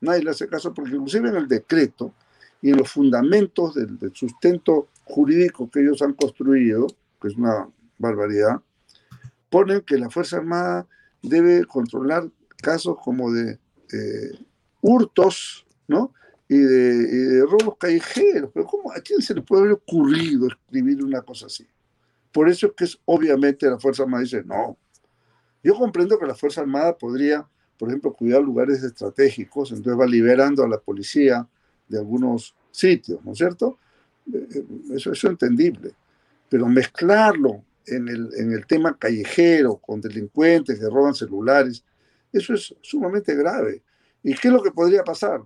Nadie 0.00 0.22
le 0.22 0.30
hace 0.30 0.48
caso 0.48 0.72
porque 0.72 0.94
inclusive 0.94 1.28
en 1.28 1.36
el 1.36 1.48
decreto 1.48 2.14
y 2.62 2.70
en 2.70 2.78
los 2.78 2.90
fundamentos 2.90 3.74
del, 3.74 3.98
sustento 4.14 4.88
jurídico 5.04 5.70
que 5.70 5.80
ellos 5.80 6.02
han 6.02 6.14
construido, 6.14 6.86
que 7.20 7.28
es 7.28 7.36
una 7.36 7.68
barbaridad, 7.98 8.60
ponen 9.48 9.80
que 9.82 9.98
la 9.98 10.10
Fuerza 10.10 10.36
Armada 10.36 10.86
debe 11.22 11.64
controlar 11.64 12.28
casos 12.62 12.96
como 13.02 13.32
de 13.32 13.58
eh, 13.92 14.38
hurtos, 14.80 15.66
¿no? 15.88 16.12
y 16.50 16.58
de, 16.58 17.46
robos 17.46 17.76
callejeros. 17.78 18.50
Pero 18.52 18.66
¿cómo, 18.66 18.90
¿a 18.92 19.00
quién 19.00 19.22
se 19.22 19.34
le 19.34 19.40
puede 19.40 19.62
haber 19.62 19.74
ocurrido 19.74 20.48
escribir 20.48 21.02
una 21.04 21.22
cosa 21.22 21.46
así? 21.46 21.64
Por 22.32 22.48
eso 22.48 22.66
es 22.66 22.72
que 22.72 22.84
es, 22.84 22.98
obviamente 23.04 23.70
la 23.70 23.78
Fuerza 23.78 24.02
Armada 24.02 24.24
dice 24.24 24.42
no. 24.44 24.76
Yo 25.62 25.76
comprendo 25.76 26.18
que 26.18 26.26
la 26.26 26.34
Fuerza 26.34 26.60
Armada 26.60 26.98
podría, 26.98 27.48
por 27.80 27.88
ejemplo, 27.88 28.12
cuidar 28.12 28.42
lugares 28.42 28.82
estratégicos, 28.82 29.72
entonces 29.72 29.98
va 29.98 30.04
liberando 30.04 30.62
a 30.62 30.68
la 30.68 30.78
policía 30.78 31.48
de 31.88 31.98
algunos 31.98 32.54
sitios, 32.70 33.24
¿no 33.24 33.32
es 33.32 33.38
cierto? 33.38 33.78
Eh, 34.30 34.46
eh, 34.54 34.64
eso, 34.96 35.12
es 35.12 35.24
entendible. 35.24 35.94
Pero 36.50 36.66
mezclarlo 36.66 37.64
en 37.86 38.06
el, 38.08 38.28
en 38.36 38.52
el 38.52 38.66
tema 38.66 38.98
callejero, 38.98 39.76
con 39.76 39.98
delincuentes 39.98 40.78
que 40.78 40.90
roban 40.90 41.14
celulares, 41.14 41.82
eso 42.30 42.52
es 42.52 42.74
sumamente 42.82 43.34
grave. 43.34 43.82
¿Y 44.22 44.34
qué 44.34 44.48
es 44.48 44.54
lo 44.54 44.62
que 44.62 44.72
podría 44.72 45.02
pasar? 45.02 45.40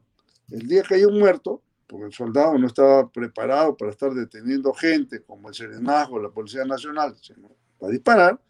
El 0.51 0.66
día 0.66 0.82
que 0.82 0.97
hay 0.97 1.05
un 1.05 1.16
muerto, 1.16 1.62
porque 1.87 2.07
el 2.07 2.12
soldado 2.12 2.59
no 2.59 2.66
estaba 2.66 3.09
preparado 3.09 3.76
para 3.76 3.93
estar 3.93 4.12
deteniendo 4.12 4.72
gente 4.72 5.22
como 5.22 5.51
el 5.51 5.55
Serenazgo, 5.55 6.18
la 6.18 6.30
Policía 6.30 6.64
Nacional, 6.64 7.14
sino 7.22 7.49
para 7.78 7.93
disparar, 7.93 8.41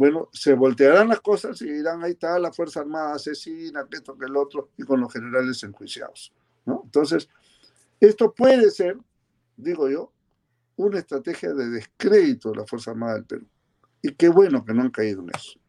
bueno, 0.00 0.30
se 0.32 0.54
voltearán 0.54 1.08
las 1.08 1.20
cosas 1.20 1.60
y 1.60 1.70
dirán, 1.70 2.02
ahí 2.02 2.12
está 2.12 2.38
la 2.38 2.50
Fuerza 2.50 2.80
Armada 2.80 3.16
asesina, 3.16 3.86
que 3.86 3.98
esto, 3.98 4.16
que 4.16 4.24
el 4.24 4.34
otro, 4.34 4.70
y 4.78 4.82
con 4.84 4.98
los 4.98 5.12
generales 5.12 5.62
enjuiciados. 5.62 6.32
¿no? 6.64 6.80
Entonces, 6.86 7.28
esto 8.00 8.32
puede 8.32 8.70
ser, 8.70 8.96
digo 9.58 9.90
yo, 9.90 10.10
una 10.76 11.00
estrategia 11.00 11.52
de 11.52 11.68
descrédito 11.68 12.50
de 12.50 12.56
la 12.56 12.66
Fuerza 12.66 12.92
Armada 12.92 13.16
del 13.16 13.26
Perú. 13.26 13.46
Y 14.00 14.14
qué 14.14 14.30
bueno 14.30 14.64
que 14.64 14.72
no 14.72 14.80
han 14.80 14.90
caído 14.90 15.20
en 15.20 15.32
eso. 15.36 15.60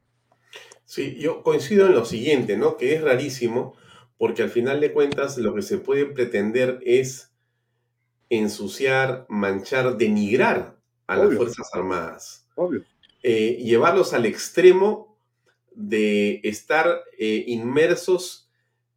Sí, 0.85 1.17
yo 1.19 1.43
coincido 1.43 1.87
en 1.87 1.95
lo 1.95 2.05
siguiente, 2.05 2.55
¿no? 2.55 2.77
Que 2.77 2.95
es 2.95 3.01
rarísimo, 3.01 3.75
porque 4.17 4.43
al 4.43 4.49
final 4.49 4.79
de 4.79 4.93
cuentas 4.93 5.37
lo 5.39 5.53
que 5.53 5.61
se 5.61 5.77
puede 5.77 6.05
pretender 6.05 6.79
es 6.85 7.33
ensuciar, 8.29 9.25
manchar, 9.27 9.97
denigrar 9.97 10.79
a 11.07 11.17
las 11.17 11.35
Fuerzas 11.35 11.69
Armadas. 11.73 12.47
Obvio. 12.55 12.85
Eh, 13.23 13.57
llevarlos 13.63 14.13
al 14.13 14.25
extremo 14.25 15.17
de 15.73 16.41
estar 16.43 17.01
eh, 17.17 17.43
inmersos 17.47 18.49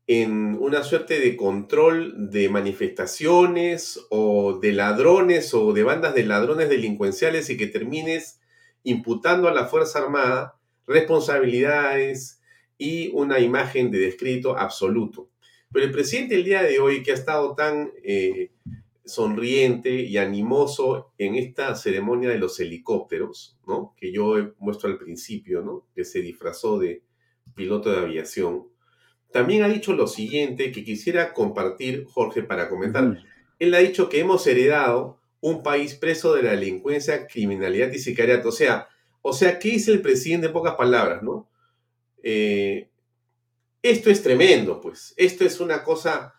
en 0.07 0.57
una 0.61 0.83
suerte 0.83 1.19
de 1.19 1.37
control 1.37 2.31
de 2.31 2.49
manifestaciones 2.49 4.01
o 4.11 4.59
de 4.61 4.73
ladrones 4.73 5.55
o 5.55 5.73
de 5.73 5.83
bandas 5.83 6.15
de 6.15 6.25
ladrones 6.25 6.69
delincuenciales 6.69 7.49
y 7.49 7.57
que 7.57 7.67
termines 7.67 8.41
imputando 8.83 9.49
a 9.49 9.55
la 9.55 9.67
Fuerza 9.67 10.01
Armada 10.01 10.57
responsabilidades 10.87 12.41
y 12.77 13.11
una 13.15 13.41
imagen 13.41 13.91
de 13.91 13.99
descrito 13.99 14.59
absoluto. 14.59 15.31
Pero 15.73 15.87
el 15.87 15.93
presidente 15.93 16.35
el 16.35 16.45
día 16.45 16.63
de 16.63 16.79
hoy, 16.79 17.03
que 17.03 17.13
ha 17.13 17.15
estado 17.15 17.55
tan 17.55 17.91
eh, 18.03 18.53
sonriente 19.05 19.91
y 20.03 20.17
animoso 20.17 21.13
en 21.19 21.35
esta 21.35 21.75
ceremonia 21.75 22.31
de 22.31 22.39
los 22.39 22.59
helicópteros, 22.61 23.59
¿no? 23.67 23.95
Que 23.99 24.13
yo 24.13 24.55
muestro 24.59 24.89
al 24.89 24.99
principio, 24.99 25.63
¿no? 25.63 25.87
Que 25.95 26.05
se 26.05 26.21
disfrazó 26.21 26.79
de 26.79 27.03
piloto 27.55 27.91
de 27.91 27.99
aviación. 27.99 28.69
También 29.31 29.63
ha 29.63 29.69
dicho 29.69 29.93
lo 29.93 30.07
siguiente 30.07 30.73
que 30.73 30.85
quisiera 30.85 31.33
compartir, 31.33 32.05
Jorge, 32.07 32.43
para 32.43 32.69
comentar. 32.69 33.19
Él 33.59 33.75
ha 33.75 33.79
dicho 33.79 34.09
que 34.09 34.21
hemos 34.21 34.47
heredado 34.47 35.21
un 35.41 35.63
país 35.63 35.95
preso 35.95 36.35
de 36.35 36.43
la 36.43 36.53
delincuencia, 36.53 37.27
criminalidad 37.27 37.93
y 37.93 37.99
sicariato. 37.99 38.49
O 38.49 38.53
sea, 38.53 38.89
o 39.21 39.33
sea, 39.33 39.59
¿qué 39.59 39.71
dice 39.71 39.93
el 39.93 40.01
presidente 40.01 40.47
en 40.47 40.53
pocas 40.53 40.75
palabras, 40.75 41.23
no? 41.23 41.49
Eh, 42.23 42.89
esto 43.83 44.11
es 44.11 44.23
tremendo, 44.23 44.81
pues. 44.81 45.13
Esto 45.17 45.45
es 45.45 45.61
una 45.61 45.83
cosa 45.83 46.34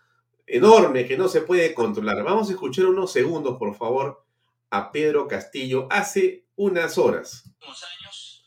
enorme 0.48 1.08
que 1.08 1.18
no 1.18 1.28
se 1.28 1.42
puede 1.42 1.74
controlar. 1.74 2.24
Vamos 2.24 2.50
a 2.50 2.54
escuchar 2.54 2.86
unos 2.86 3.12
segundos, 3.12 3.58
por 3.58 3.76
favor, 3.76 4.26
a 4.70 4.92
Pedro 4.92 5.28
Castillo 5.28 5.88
hace 5.90 6.46
unas 6.56 6.98
horas. 6.98 7.44
años, 7.62 8.46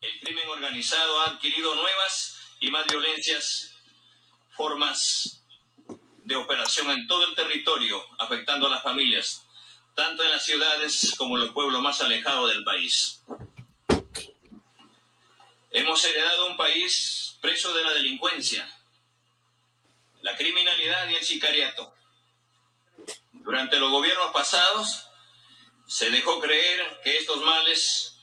el 0.00 0.20
crimen 0.20 0.48
organizado 0.48 1.20
ha 1.20 1.30
adquirido 1.30 1.74
nuevas 1.74 2.38
y 2.60 2.70
más 2.70 2.86
violencias, 2.86 3.74
formas 4.56 5.44
de 6.24 6.36
operación 6.36 6.90
en 6.90 7.06
todo 7.06 7.26
el 7.26 7.34
territorio, 7.34 8.00
afectando 8.18 8.66
a 8.66 8.70
las 8.70 8.82
familias, 8.82 9.44
tanto 9.94 10.22
en 10.22 10.30
las 10.30 10.44
ciudades 10.44 11.14
como 11.18 11.36
en 11.36 11.44
los 11.44 11.52
pueblos 11.52 11.82
más 11.82 12.00
alejados 12.00 12.52
del 12.52 12.64
país. 12.64 13.24
Hemos 15.70 16.04
heredado 16.04 16.48
un 16.48 16.56
país 16.56 17.38
preso 17.40 17.72
de 17.74 17.82
la 17.82 17.92
delincuencia, 17.94 18.68
la 20.22 20.36
criminalidad 20.36 21.08
y 21.08 21.16
el 21.16 21.24
sicariato. 21.24 21.94
Durante 23.32 23.78
los 23.78 23.90
gobiernos 23.90 24.32
pasados 24.32 25.08
se 25.86 26.10
dejó 26.10 26.40
creer 26.40 27.00
que 27.04 27.18
estos 27.18 27.42
males 27.42 28.16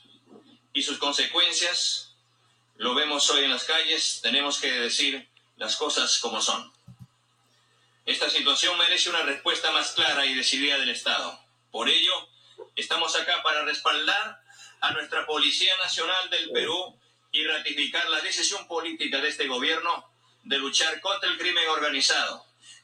y 0.72 0.82
sus 0.82 0.98
consecuencias 0.98 2.16
lo 2.76 2.94
vemos 2.94 3.28
hoy 3.30 3.44
en 3.44 3.50
las 3.50 3.64
calles, 3.64 4.20
tenemos 4.22 4.58
que 4.58 4.72
decir 4.72 5.28
las 5.56 5.76
cosas 5.76 6.18
como 6.18 6.40
son. 6.40 6.72
Esta 8.06 8.30
situación 8.30 8.78
merece 8.78 9.10
una 9.10 9.22
respuesta 9.22 9.70
más 9.70 9.92
clara 9.92 10.24
y 10.24 10.34
decidida 10.34 10.78
del 10.78 10.88
Estado. 10.88 11.38
Por 11.70 11.90
ello, 11.90 12.28
estamos 12.74 13.14
acá 13.14 13.42
para 13.42 13.62
respaldar 13.64 14.42
a 14.80 14.92
nuestra 14.92 15.26
Policía 15.26 15.76
Nacional 15.76 16.30
del 16.30 16.50
Perú 16.50 16.98
y 17.30 17.44
ratificar 17.44 18.08
la 18.08 18.22
decisión 18.22 18.66
política 18.66 19.20
de 19.20 19.28
este 19.28 19.46
gobierno 19.46 20.09
de 20.50 20.58
luchar 20.58 21.00
contra 21.00 21.30
el 21.30 21.38
crimen 21.38 21.62
organizado 21.68 22.42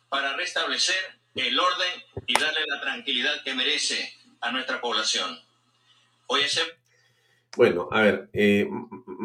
para 0.09 0.37
restablecer 0.37 0.95
el 1.35 1.59
orden 1.59 2.01
y 2.25 2.39
darle 2.39 2.61
la 2.65 2.81
tranquilidad 2.81 3.43
que 3.45 3.57
merece 3.57 4.09
a 4.41 4.53
nuestra 4.53 4.81
población. 4.81 5.37
Hoy 6.29 6.43
ese... 6.43 6.61
Bueno, 7.57 7.89
a 7.91 8.03
ver, 8.03 8.31
eh, 8.33 8.71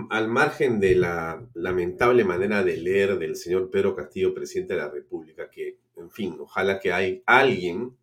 al 0.10 0.28
margen 0.28 0.80
de 0.80 0.96
la 0.96 1.46
lamentable 1.54 2.24
manera 2.24 2.64
de 2.64 2.78
leer 2.78 3.20
del 3.20 3.36
señor 3.36 3.70
Pedro 3.70 3.96
Castillo, 3.96 4.34
presidente 4.34 4.74
de 4.74 4.80
la 4.80 4.90
República, 4.90 5.52
que, 5.52 5.78
en 5.98 6.10
fin, 6.10 6.36
ojalá 6.40 6.80
que 6.80 6.92
hay 6.92 7.22
alguien 7.28 7.96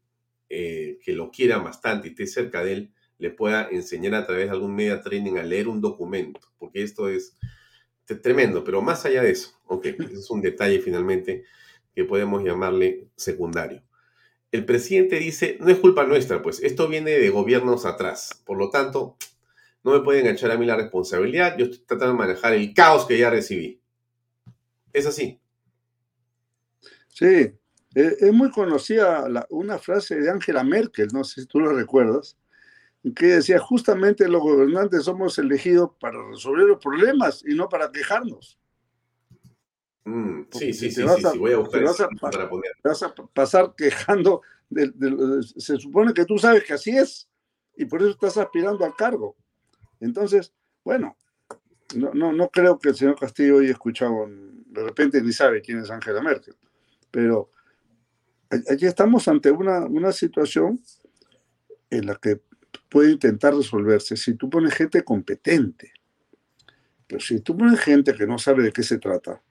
eh, 0.48 0.98
que 1.02 1.14
lo 1.14 1.32
quiera 1.32 1.58
bastante 1.58 2.06
y 2.06 2.10
esté 2.12 2.28
cerca 2.28 2.62
de 2.62 2.72
él, 2.74 2.92
le 3.18 3.30
pueda 3.30 3.68
enseñar 3.72 4.14
a 4.14 4.24
través 4.24 4.46
de 4.46 4.52
algún 4.52 4.76
media 4.76 5.02
training 5.02 5.36
a 5.38 5.42
leer 5.42 5.66
un 5.66 5.80
documento, 5.80 6.40
porque 6.60 6.84
esto 6.84 7.08
es 7.08 7.36
tremendo, 8.14 8.64
pero 8.64 8.82
más 8.82 9.04
allá 9.04 9.22
de 9.22 9.30
eso, 9.30 9.58
ok, 9.66 9.86
es 10.12 10.30
un 10.30 10.40
detalle 10.40 10.80
finalmente 10.80 11.44
que 11.94 12.04
podemos 12.04 12.44
llamarle 12.44 13.08
secundario. 13.16 13.82
El 14.50 14.64
presidente 14.64 15.18
dice, 15.18 15.58
no 15.60 15.68
es 15.68 15.78
culpa 15.78 16.04
nuestra, 16.04 16.42
pues 16.42 16.62
esto 16.62 16.88
viene 16.88 17.10
de 17.10 17.28
gobiernos 17.28 17.84
atrás, 17.84 18.42
por 18.46 18.56
lo 18.56 18.70
tanto, 18.70 19.16
no 19.84 19.92
me 19.92 20.00
pueden 20.00 20.26
echar 20.26 20.50
a 20.50 20.56
mí 20.56 20.66
la 20.66 20.76
responsabilidad, 20.76 21.56
yo 21.58 21.66
estoy 21.66 21.80
tratando 21.86 22.12
de 22.12 22.18
manejar 22.18 22.54
el 22.54 22.72
caos 22.74 23.06
que 23.06 23.18
ya 23.18 23.30
recibí. 23.30 23.80
Es 24.92 25.06
así. 25.06 25.40
Sí, 27.08 27.26
e, 27.94 28.16
es 28.20 28.32
muy 28.32 28.50
conocida 28.50 29.26
una 29.50 29.78
frase 29.78 30.16
de 30.16 30.30
Angela 30.30 30.64
Merkel, 30.64 31.08
no 31.12 31.24
sé 31.24 31.42
si 31.42 31.46
tú 31.46 31.60
lo 31.60 31.72
recuerdas, 31.72 32.36
que 33.14 33.26
decía, 33.26 33.58
justamente 33.58 34.28
los 34.28 34.42
gobernantes 34.42 35.04
somos 35.04 35.38
elegidos 35.38 35.90
para 36.00 36.22
resolver 36.28 36.66
los 36.66 36.78
problemas 36.78 37.44
y 37.46 37.54
no 37.54 37.68
para 37.68 37.90
quejarnos. 37.92 38.58
Mm, 40.04 40.44
sí, 40.50 40.72
sí, 40.72 40.90
sí, 40.90 41.02
sí, 41.02 41.38
voy 41.38 41.52
a 41.52 41.58
buscar 41.58 42.08
para 42.20 42.48
poner. 42.48 42.72
Te 42.82 42.88
vas 42.88 43.02
a 43.02 43.14
pasar 43.14 43.74
quejando, 43.76 44.42
se 45.56 45.76
supone 45.76 46.14
que 46.14 46.24
tú 46.24 46.38
sabes 46.38 46.64
que 46.64 46.72
así 46.74 46.96
es 46.96 47.28
y 47.76 47.84
por 47.84 48.00
eso 48.00 48.10
estás 48.10 48.36
aspirando 48.38 48.84
al 48.84 48.96
cargo. 48.96 49.36
Entonces, 50.00 50.52
bueno, 50.82 51.16
no, 51.94 52.12
no, 52.14 52.32
no 52.32 52.48
creo 52.48 52.78
que 52.78 52.90
el 52.90 52.96
señor 52.96 53.18
Castillo 53.18 53.58
haya 53.58 53.70
escuchado, 53.70 54.26
de 54.28 54.82
repente 54.82 55.22
ni 55.22 55.32
sabe 55.32 55.62
quién 55.62 55.78
es 55.80 55.90
Angela 55.90 56.22
Merkel, 56.22 56.56
pero 57.10 57.50
aquí 58.50 58.86
estamos 58.86 59.28
ante 59.28 59.50
una, 59.50 59.80
una 59.86 60.12
situación 60.12 60.80
en 61.90 62.06
la 62.06 62.16
que 62.16 62.40
puede 62.88 63.12
intentar 63.12 63.54
resolverse 63.54 64.16
si 64.16 64.34
tú 64.34 64.48
pones 64.48 64.74
gente 64.74 65.02
competente. 65.02 65.92
Pero 67.06 67.20
si 67.20 67.40
tú 67.40 67.56
pones 67.56 67.80
gente 67.80 68.14
que 68.14 68.26
no 68.26 68.38
sabe 68.38 68.62
de 68.62 68.72
qué 68.72 68.82
se 68.82 68.98
trata, 68.98 69.42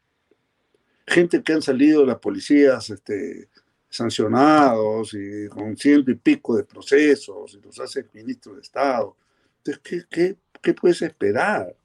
gente 1.05 1.41
que 1.41 1.53
han 1.53 1.61
salido 1.61 2.01
de 2.01 2.07
las 2.07 2.19
policías 2.19 2.89
este, 2.89 3.49
sancionados 3.89 5.13
y 5.13 5.47
con 5.47 5.75
ciento 5.75 6.11
y 6.11 6.15
pico 6.15 6.55
de 6.55 6.63
procesos 6.63 7.55
y 7.55 7.65
los 7.65 7.79
hace 7.79 8.05
ministro 8.13 8.55
de 8.55 8.61
Estado, 8.61 9.15
entonces, 9.57 9.81
¿qué, 9.83 10.03
qué, 10.09 10.35
qué 10.61 10.73
puedes 10.73 11.01
esperar? 11.01 11.75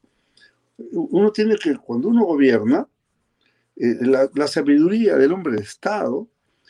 Uno 0.77 1.31
tiene 1.31 1.55
que, 1.57 1.75
cuando 1.77 2.09
uno 2.09 2.25
gobierna, 2.25 2.87
eh, 3.75 3.97
la, 4.01 4.29
la, 4.35 4.47
sabiduría 4.47 5.15
del 5.15 5.31
hombre 5.31 5.55
de 5.55 5.63
Estado 5.63 6.27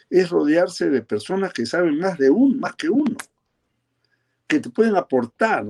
es 0.09 0.29
rodearse 0.29 0.89
de 0.89 1.01
personas 1.01 1.51
que 1.51 1.65
saben 1.65 1.99
más 1.99 2.17
de 2.17 2.29
uno, 2.29 2.55
más 2.55 2.75
que 2.75 2.89
uno 2.89 3.15
que 4.47 4.59
te 4.59 4.69
pueden 4.69 4.95
aportar. 4.95 5.65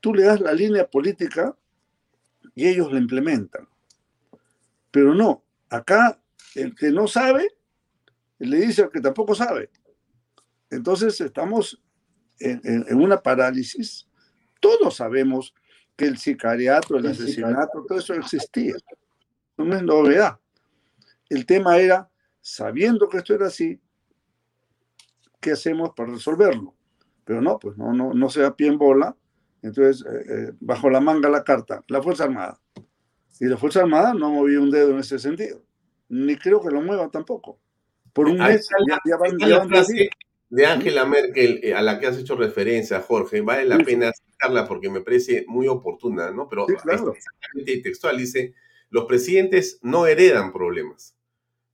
Tú 0.00 0.14
le 0.14 0.24
das 0.24 0.40
la 0.40 0.52
línea 0.52 0.88
política 0.88 1.56
y 2.54 2.66
ellos 2.66 2.92
la 2.92 2.98
implementan. 2.98 3.68
Pero 4.90 5.14
no, 5.14 5.44
acá 5.68 6.20
el 6.54 6.74
que 6.74 6.90
no 6.90 7.06
sabe 7.06 7.48
le 8.38 8.58
dice 8.58 8.82
al 8.82 8.90
que 8.90 9.00
tampoco 9.00 9.34
sabe. 9.34 9.70
Entonces 10.70 11.20
estamos 11.20 11.82
en, 12.38 13.00
una 13.00 13.20
parálisis. 13.22 14.08
Todos 14.60 14.96
sabemos 14.96 15.54
que 15.96 16.06
el 16.06 16.18
sicariato, 16.18 16.96
el 16.96 17.06
asesinato, 17.06 17.84
todo 17.86 17.98
eso 17.98 18.14
existía. 18.14 18.74
No 19.56 19.74
es 19.74 19.82
novedad. 19.82 20.38
El 21.28 21.46
tema 21.46 21.78
era, 21.78 22.10
sabiendo 22.40 23.08
que 23.08 23.18
esto 23.18 23.34
era 23.34 23.46
así, 23.46 23.80
¿qué 25.40 25.52
hacemos 25.52 25.90
para 25.94 26.12
resolverlo? 26.12 26.74
Pero 27.26 27.42
no, 27.42 27.58
pues 27.58 27.76
no, 27.76 27.92
no, 27.92 28.14
no 28.14 28.30
se 28.30 28.40
da 28.40 28.56
pie 28.56 28.68
en 28.68 28.78
bola. 28.78 29.16
Entonces, 29.60 30.06
eh, 30.06 30.24
eh, 30.28 30.52
bajo 30.60 30.88
la 30.88 31.00
manga 31.00 31.28
la 31.28 31.42
carta, 31.42 31.84
la 31.88 32.00
Fuerza 32.00 32.24
Armada. 32.24 32.58
Y 33.40 33.46
la 33.46 33.56
Fuerza 33.56 33.80
Armada 33.80 34.14
no 34.14 34.30
movió 34.30 34.62
un 34.62 34.70
dedo 34.70 34.92
en 34.92 35.00
ese 35.00 35.18
sentido. 35.18 35.60
Ni 36.08 36.36
creo 36.36 36.62
que 36.62 36.70
lo 36.70 36.80
mueva 36.80 37.10
tampoco. 37.10 37.58
Por 38.12 38.28
un 38.28 38.38
mes 38.38 38.68
ya, 39.04 39.16
van, 39.16 39.36
la 39.38 39.66
frase 39.66 40.08
de 40.48 40.66
Angela 40.66 41.04
Merkel 41.04 41.60
eh, 41.62 41.74
a 41.74 41.82
la 41.82 41.98
que 41.98 42.06
has 42.06 42.16
hecho 42.16 42.36
referencia, 42.36 43.02
Jorge. 43.02 43.40
Vale 43.40 43.64
la 43.64 43.78
pena 43.78 44.12
citarla 44.12 44.66
porque 44.68 44.88
me 44.88 45.00
parece 45.00 45.44
muy 45.48 45.66
oportuna, 45.66 46.30
¿no? 46.30 46.48
Pero 46.48 46.68
exactamente 46.68 47.80
textual 47.82 48.16
dice, 48.16 48.54
los 48.88 49.06
presidentes 49.06 49.80
no 49.82 50.06
heredan 50.06 50.52
problemas. 50.52 51.16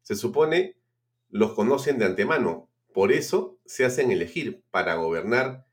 Se 0.00 0.16
supone 0.16 0.76
los 1.28 1.52
conocen 1.52 1.98
de 1.98 2.06
antemano. 2.06 2.70
Por 2.92 3.12
eso 3.12 3.58
se 3.64 3.84
hacen 3.84 4.10
elegir 4.10 4.62
para 4.70 4.94
gobernar 4.94 5.66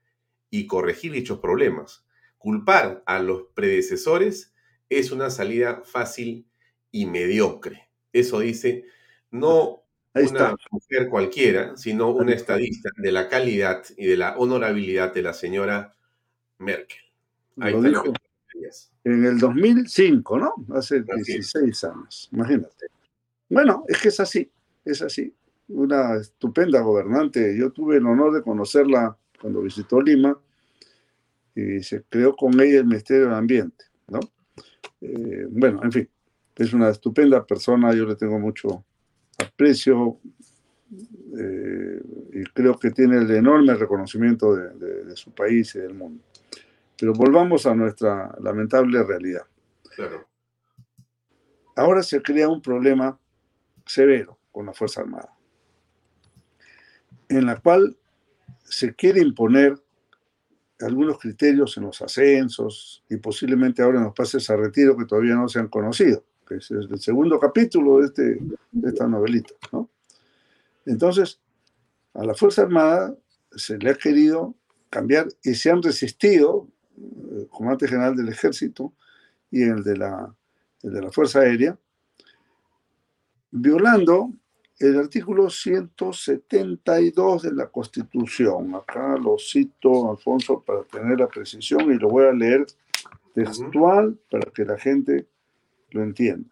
y 0.50 0.68
corregir 0.68 1.12
dichos 1.12 1.40
problemas. 1.40 2.06
Culpar 2.38 3.04
a 3.06 3.20
los 3.20 3.44
predecesores 3.54 4.54
es 4.90 5.12
una 5.12 5.30
salida 5.30 5.82
fácil 5.84 6.48
y 6.92 7.06
mediocre. 7.06 7.90
Eso 8.14 8.40
dice 8.40 8.86
no 9.32 9.84
una 10.16 10.56
mujer 10.72 11.08
cualquiera, 11.10 11.78
sino 11.78 12.10
una 12.10 12.34
estadista 12.34 12.90
de 12.98 13.12
la 13.12 13.30
calidad 13.30 13.84
y 13.96 14.08
de 14.08 14.18
la 14.18 14.38
honorabilidad 14.38 15.14
de 15.14 15.22
la 15.22 15.34
señora 15.34 15.96
Merkel. 16.58 17.00
Ahí 17.60 17.74
lo 17.74 17.82
dijo 17.82 18.14
en 19.04 19.26
el 19.26 19.40
2005, 19.40 20.38
¿no? 20.38 20.54
Hace 20.76 21.02
16 21.02 21.84
años, 21.86 22.30
imagínate. 22.32 22.88
Bueno, 23.50 23.86
es 23.88 24.02
que 24.02 24.10
es 24.10 24.20
así, 24.20 24.52
es 24.86 25.02
así. 25.02 25.34
Una 25.70 26.16
estupenda 26.16 26.82
gobernante. 26.82 27.58
Yo 27.58 27.72
tuve 27.72 27.98
el 27.98 28.06
honor 28.06 28.34
de 28.34 28.42
conocerla 28.42 29.18
cuando 29.40 29.62
visitó 29.62 30.02
Lima 30.02 30.38
y 31.56 31.82
se 31.84 32.04
creó 32.04 32.36
con 32.36 32.60
ella 32.60 32.80
el 32.80 32.86
Ministerio 32.86 33.26
del 33.26 33.36
Ambiente, 33.36 33.86
¿no? 34.08 34.20
Eh, 35.02 35.48
bueno, 35.50 35.82
en 35.84 35.92
fin, 35.92 36.10
es 36.56 36.74
una 36.74 36.90
estupenda 36.90 37.46
persona, 37.46 37.94
yo 37.94 38.06
le 38.06 38.16
tengo 38.16 38.38
mucho 38.38 38.84
aprecio 39.38 40.20
eh, 41.38 42.02
y 42.34 42.44
creo 42.46 42.78
que 42.78 42.92
tiene 42.92 43.18
el 43.18 43.32
enorme 43.32 43.76
reconocimiento 43.76 44.56
de, 44.56 45.16
su 45.16 45.32
país 45.32 45.74
y 45.76 45.80
del 45.80 45.94
mundo. 45.94 46.24
Pero 46.98 47.14
volvamos 47.14 47.66
a 47.66 47.74
nuestra 47.74 48.36
lamentable 48.42 49.02
realidad. 49.04 49.44
Claro. 49.96 50.28
Ahora 51.76 52.04
se 52.04 52.22
crea 52.22 52.50
un 52.50 52.62
problema 52.62 53.18
severo 53.86 54.38
con 54.52 54.66
la 54.66 54.74
Fuerza 54.74 55.02
Armada, 55.02 55.34
en 57.30 57.46
la 57.46 57.60
cual 57.60 57.96
se 58.64 58.94
quiere 58.94 59.22
imponer 59.22 59.80
algunos 60.82 61.20
criterios 61.20 61.78
en 61.78 61.84
los 61.84 62.02
ascensos 62.02 63.04
y 63.10 63.18
posiblemente 63.18 63.82
ahora 63.82 64.00
en 64.00 64.06
los 64.06 64.14
pases 64.14 64.50
a 64.50 64.56
retiro 64.56 64.98
que 64.98 65.06
todavía 65.06 65.36
no 65.36 65.48
se 65.48 65.60
han 65.60 65.68
conocido 65.68 66.24
que 66.50 66.56
es 66.56 66.72
el 66.72 67.00
segundo 67.00 67.40
capítulo 67.40 68.00
de, 68.00 68.08
este, 68.08 68.40
de 68.72 68.90
esta 68.90 69.08
novelita. 69.08 69.54
¿no? 69.72 69.90
Entonces, 70.86 71.40
a 72.16 72.26
la 72.26 72.34
Fuerza 72.34 72.64
Armada 72.64 73.16
se 73.56 73.78
le 73.78 73.92
ha 73.92 73.94
querido 73.94 74.56
cambiar 74.90 75.28
y 75.44 75.54
se 75.54 75.70
han 75.70 75.84
resistido, 75.84 76.68
el 76.98 77.48
comandante 77.50 77.88
general 77.88 78.16
del 78.16 78.30
ejército 78.30 78.92
y 79.52 79.62
el 79.62 79.84
de 79.84 79.98
la, 79.98 80.36
el 80.82 80.92
de 80.92 81.02
la 81.02 81.12
Fuerza 81.12 81.42
Aérea, 81.42 81.78
violando 83.52 84.34
el 84.80 84.98
artículo 84.98 85.50
172 85.50 87.44
de 87.44 87.52
la 87.54 87.68
Constitución. 87.68 88.74
Acá 88.76 89.18
lo 89.18 89.38
cito, 89.38 90.10
Alfonso, 90.10 90.64
para 90.66 90.84
tener 90.84 91.20
la 91.20 91.28
precisión 91.28 91.92
y 91.92 91.96
lo 91.96 92.08
voy 92.10 92.26
a 92.26 92.32
leer 92.32 92.66
textual 93.34 94.18
para 94.32 94.50
que 94.52 94.64
la 94.64 94.78
gente 94.78 95.28
lo 95.92 96.02
entiendo. 96.02 96.50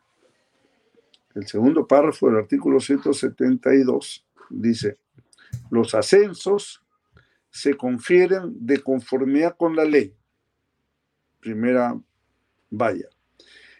El 1.35 1.47
segundo 1.47 1.87
párrafo 1.87 2.27
del 2.27 2.37
artículo 2.37 2.81
172 2.81 4.25
dice, 4.49 4.97
los 5.69 5.95
ascensos 5.95 6.83
se 7.49 7.75
confieren 7.75 8.53
de 8.65 8.81
conformidad 8.81 9.55
con 9.55 9.75
la 9.75 9.85
ley. 9.85 10.13
Primera 11.39 11.97
valla. 12.69 13.07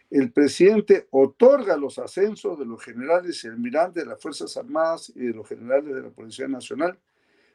El 0.09 0.31
presidente 0.31 1.07
otorga 1.11 1.75
los 1.75 1.99
ascensos 1.99 2.57
de 2.57 2.65
los 2.65 2.81
generales 2.81 3.43
y 3.43 3.47
almirantes 3.47 4.03
de 4.03 4.09
las 4.09 4.21
Fuerzas 4.21 4.55
Armadas 4.55 5.11
y 5.15 5.25
de 5.25 5.33
los 5.33 5.47
generales 5.47 5.93
de 5.93 6.01
la 6.01 6.09
Policía 6.09 6.47
Nacional 6.47 6.97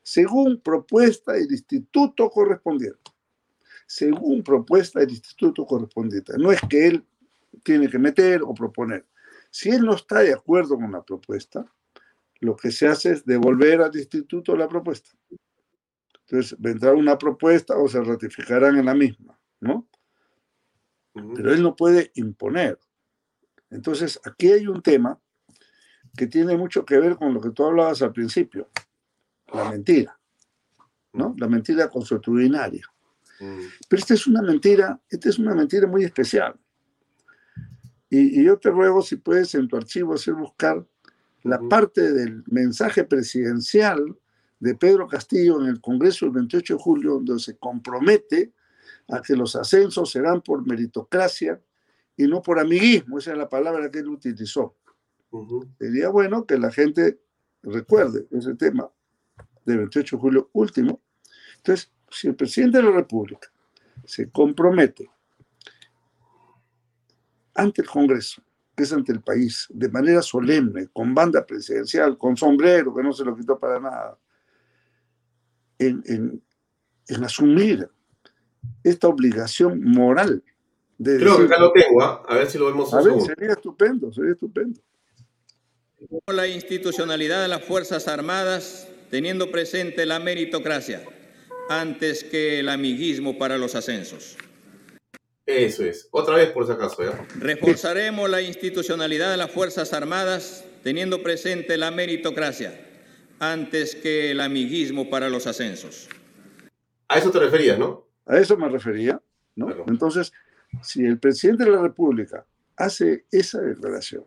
según 0.02 0.60
propuesta 0.60 1.32
del 1.32 1.50
instituto 1.50 2.28
correspondiente. 2.28 3.10
Según 3.86 4.42
propuesta 4.42 5.00
del 5.00 5.10
instituto 5.10 5.64
correspondiente. 5.64 6.32
No 6.38 6.50
es 6.50 6.60
que 6.68 6.86
él 6.86 7.04
tiene 7.62 7.88
que 7.88 7.98
meter 7.98 8.42
o 8.42 8.54
proponer. 8.54 9.06
Si 9.50 9.70
él 9.70 9.82
no 9.82 9.94
está 9.94 10.20
de 10.20 10.32
acuerdo 10.32 10.76
con 10.76 10.90
la 10.92 11.02
propuesta, 11.02 11.64
lo 12.40 12.56
que 12.56 12.72
se 12.72 12.88
hace 12.88 13.12
es 13.12 13.24
devolver 13.24 13.82
al 13.82 13.94
instituto 13.94 14.56
la 14.56 14.68
propuesta. 14.68 15.10
Entonces, 16.26 16.58
vendrá 16.58 16.92
una 16.92 17.18
propuesta 17.18 17.76
o 17.76 17.86
se 17.88 18.02
ratificarán 18.02 18.78
en 18.78 18.86
la 18.86 18.94
misma, 18.94 19.38
¿no? 19.60 19.86
Pero 21.14 21.52
él 21.52 21.62
no 21.62 21.76
puede 21.76 22.10
imponer. 22.14 22.78
Entonces, 23.70 24.20
aquí 24.24 24.52
hay 24.52 24.66
un 24.66 24.82
tema 24.82 25.18
que 26.16 26.26
tiene 26.26 26.56
mucho 26.56 26.84
que 26.84 26.98
ver 26.98 27.16
con 27.16 27.32
lo 27.32 27.40
que 27.40 27.50
tú 27.50 27.64
hablabas 27.64 28.02
al 28.02 28.12
principio, 28.12 28.68
la 29.52 29.70
mentira, 29.70 30.18
¿no? 31.12 31.34
La 31.38 31.48
mentira 31.48 31.88
consuetudinaria. 31.88 32.86
Pero 33.38 34.00
esta 34.00 34.14
es 34.14 34.26
una 34.26 34.40
mentira, 34.40 35.00
esta 35.08 35.28
es 35.28 35.38
una 35.38 35.54
mentira 35.54 35.86
muy 35.88 36.04
especial. 36.04 36.54
Y, 38.08 38.44
yo 38.44 38.58
te 38.58 38.70
ruego 38.70 39.02
si 39.02 39.16
puedes 39.16 39.54
en 39.54 39.66
tu 39.66 39.76
archivo 39.76 40.14
hacer 40.14 40.34
buscar 40.34 40.86
la 41.42 41.58
parte 41.58 42.12
del 42.12 42.44
mensaje 42.46 43.04
presidencial 43.04 44.16
de 44.60 44.74
Pedro 44.76 45.08
Castillo 45.08 45.60
en 45.60 45.66
el 45.66 45.80
Congreso 45.80 46.26
el 46.26 46.32
28 46.32 46.74
de 46.74 46.80
julio, 46.80 47.12
donde 47.14 47.42
se 47.42 47.56
compromete 47.56 48.52
a 49.12 49.20
que 49.20 49.36
los 49.36 49.54
ascensos 49.56 50.10
serán 50.10 50.40
por 50.40 50.66
meritocracia 50.66 51.60
y 52.16 52.26
no 52.26 52.40
por 52.40 52.58
amiguismo, 52.58 53.18
esa 53.18 53.32
es 53.32 53.38
la 53.38 53.48
palabra 53.48 53.90
que 53.90 53.98
él 53.98 54.08
utilizó. 54.08 54.76
Sería 55.78 56.08
bueno 56.08 56.46
que 56.46 56.58
la 56.58 56.70
gente 56.70 57.20
recuerde 57.62 58.26
ese 58.30 58.54
tema 58.54 58.90
del 59.64 59.78
28 59.78 60.16
de 60.16 60.20
julio 60.20 60.50
último. 60.54 61.02
Entonces, 61.56 61.92
si 62.10 62.28
el 62.28 62.34
presidente 62.34 62.78
de 62.78 62.84
la 62.84 62.90
República 62.90 63.52
se 64.04 64.30
compromete 64.30 65.10
ante 67.54 67.82
el 67.82 67.88
Congreso, 67.88 68.42
que 68.74 68.84
es 68.84 68.92
ante 68.92 69.12
el 69.12 69.20
país, 69.20 69.66
de 69.70 69.90
manera 69.90 70.22
solemne, 70.22 70.88
con 70.88 71.14
banda 71.14 71.44
presidencial, 71.44 72.16
con 72.16 72.36
sombrero, 72.36 72.94
que 72.94 73.02
no 73.02 73.12
se 73.12 73.24
lo 73.24 73.36
quitó 73.36 73.58
para 73.58 73.78
nada, 73.78 74.18
en, 75.78 76.42
asumir 77.22 77.90
esta 78.84 79.08
obligación 79.08 79.82
moral. 79.82 80.42
De 80.98 81.18
Creo 81.18 81.38
que 81.38 81.44
acá 81.44 81.58
lo 81.58 81.72
tengo, 81.72 82.02
¿ah? 82.02 82.22
a 82.28 82.36
ver 82.36 82.50
si 82.50 82.58
lo 82.58 82.66
vemos. 82.66 82.92
A 82.94 83.02
ver, 83.02 83.20
sería 83.20 83.52
estupendo, 83.52 84.12
sería 84.12 84.32
estupendo. 84.32 84.80
La 86.26 86.46
institucionalidad 86.46 87.42
de 87.42 87.48
las 87.48 87.64
Fuerzas 87.64 88.08
Armadas 88.08 88.88
teniendo 89.10 89.50
presente 89.50 90.06
la 90.06 90.18
meritocracia 90.18 91.02
antes 91.68 92.24
que 92.24 92.60
el 92.60 92.68
amiguismo 92.68 93.38
para 93.38 93.58
los 93.58 93.74
ascensos. 93.74 94.36
Eso 95.46 95.84
es. 95.84 96.08
Otra 96.10 96.36
vez 96.36 96.50
por 96.50 96.66
si 96.66 96.72
acaso. 96.72 97.02
¿ya? 97.02 97.26
Reforzaremos 97.38 98.30
la 98.30 98.42
institucionalidad 98.42 99.30
de 99.30 99.36
las 99.36 99.50
Fuerzas 99.50 99.92
Armadas 99.92 100.64
teniendo 100.82 101.22
presente 101.22 101.76
la 101.76 101.90
meritocracia 101.90 102.88
antes 103.38 103.96
que 103.96 104.30
el 104.30 104.40
amiguismo 104.40 105.10
para 105.10 105.28
los 105.28 105.46
ascensos. 105.46 106.08
A 107.08 107.18
eso 107.18 107.30
te 107.30 107.40
referías, 107.40 107.78
¿no? 107.78 108.06
A 108.26 108.38
eso 108.38 108.56
me 108.56 108.68
refería, 108.68 109.20
¿no? 109.56 109.68
Entonces, 109.86 110.32
si 110.82 111.04
el 111.04 111.18
presidente 111.18 111.64
de 111.64 111.70
la 111.70 111.82
República 111.82 112.46
hace 112.76 113.26
esa 113.30 113.60
declaración 113.60 114.24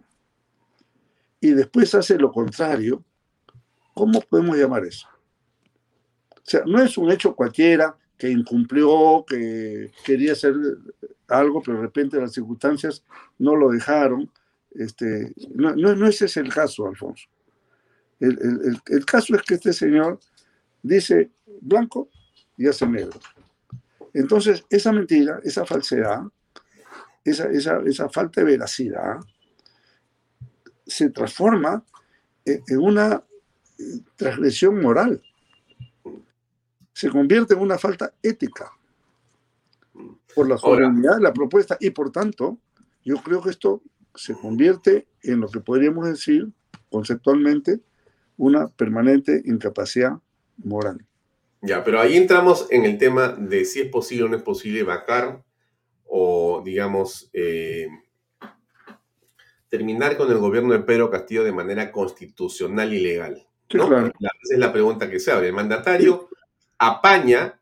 y 1.40 1.52
después 1.52 1.94
hace 1.96 2.18
lo 2.18 2.32
contrario, 2.32 3.04
¿cómo 3.94 4.22
podemos 4.22 4.58
llamar 4.58 4.86
eso? 4.86 5.08
O 6.32 6.42
sea, 6.44 6.64
no 6.66 6.82
es 6.82 6.98
un 6.98 7.12
hecho 7.12 7.36
cualquiera 7.36 7.98
que 8.18 8.30
incumplió, 8.30 9.26
que 9.28 9.92
quería 10.06 10.34
hacer 10.34 10.54
algo, 11.28 11.62
pero 11.62 11.78
de 11.78 11.84
repente 11.84 12.20
las 12.20 12.34
circunstancias 12.34 13.04
no 13.40 13.56
lo 13.56 13.72
dejaron. 13.72 14.32
Este, 14.72 15.34
no, 15.54 15.76
no, 15.76 16.08
ese 16.08 16.26
es 16.26 16.38
el 16.38 16.54
caso, 16.54 16.88
Alfonso. 16.88 17.28
El, 18.20 18.38
el, 18.42 18.82
el, 18.88 19.06
caso 19.06 19.36
es 19.36 19.42
que 19.42 19.56
este 19.56 19.74
señor 19.74 20.20
dice 20.82 21.32
blanco 21.62 22.10
y 22.58 22.68
hace 22.68 22.88
negro. 22.88 23.20
Entonces, 24.16 24.66
esa 24.70 24.92
mentira, 24.92 25.40
esa 25.44 25.66
falsedad, 25.66 26.24
esa, 27.24 27.46
esa, 27.50 27.80
esa 27.86 28.10
falta 28.10 28.42
de 28.42 28.48
veracidad, 28.48 29.20
se 30.86 31.10
transforma 31.10 31.84
en 32.46 32.80
una 32.80 33.24
transgresión 34.16 34.82
moral 34.82 35.22
se 36.96 37.10
convierte 37.10 37.54
en 37.54 37.60
una 37.60 37.78
falta 37.78 38.14
ética 38.24 38.72
por 40.34 40.48
la 40.48 40.58
soberanía 40.58 41.12
de 41.12 41.22
la 41.22 41.34
propuesta 41.34 41.78
y 41.80 41.90
por 41.90 42.10
tanto 42.10 42.58
yo 43.04 43.18
creo 43.18 43.42
que 43.42 43.50
esto 43.50 43.82
se 44.16 44.34
convierte 44.34 45.06
en 45.22 45.42
lo 45.42 45.50
que 45.50 45.60
podríamos 45.60 46.08
decir 46.08 46.50
conceptualmente 46.90 47.82
una 48.38 48.70
permanente 48.70 49.42
incapacidad 49.46 50.14
moral. 50.58 51.06
Ya, 51.66 51.84
pero 51.84 52.00
ahí 52.00 52.16
entramos 52.16 52.68
en 52.70 52.86
el 52.86 53.00
tema 53.00 53.30
de 53.30 53.66
si 53.66 53.82
es 53.82 53.90
posible 53.90 54.26
o 54.26 54.28
no 54.28 54.38
es 54.38 54.44
posible 54.44 54.84
vacar 54.84 55.44
o, 56.06 56.62
digamos, 56.64 57.28
eh, 57.34 57.88
terminar 59.68 60.16
con 60.16 60.32
el 60.32 60.38
gobierno 60.38 60.74
de 60.74 60.82
Pedro 60.82 61.10
Castillo 61.10 61.44
de 61.44 61.52
manera 61.52 61.92
constitucional 61.92 62.94
y 62.94 63.00
legal. 63.00 63.48
esa 63.68 64.12
es 64.54 64.60
la 64.60 64.72
pregunta 64.72 65.10
que 65.10 65.20
se 65.20 65.32
abre. 65.32 65.48
El 65.48 65.54
mandatario 65.54 66.30
apaña 66.78 67.60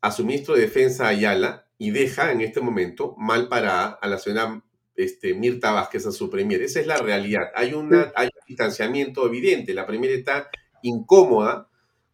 a 0.00 0.10
su 0.10 0.24
ministro 0.24 0.54
de 0.54 0.62
Defensa 0.62 1.06
Ayala 1.06 1.66
y 1.76 1.90
deja 1.90 2.32
en 2.32 2.40
este 2.40 2.62
momento 2.62 3.14
mal 3.18 3.48
parada 3.48 3.98
a 4.00 4.08
la 4.08 4.18
señora 4.18 4.62
este, 4.96 5.34
Mirta 5.34 5.70
Vázquez, 5.72 6.06
a 6.06 6.12
su 6.12 6.30
premier. 6.30 6.62
Esa 6.62 6.80
es 6.80 6.86
la 6.86 6.96
realidad. 6.96 7.50
Hay, 7.54 7.74
una, 7.74 8.10
hay 8.16 8.28
un 8.28 8.46
distanciamiento 8.46 9.26
evidente. 9.26 9.74
La 9.74 9.86
premier 9.86 10.12
está 10.12 10.48
incómoda 10.82 11.67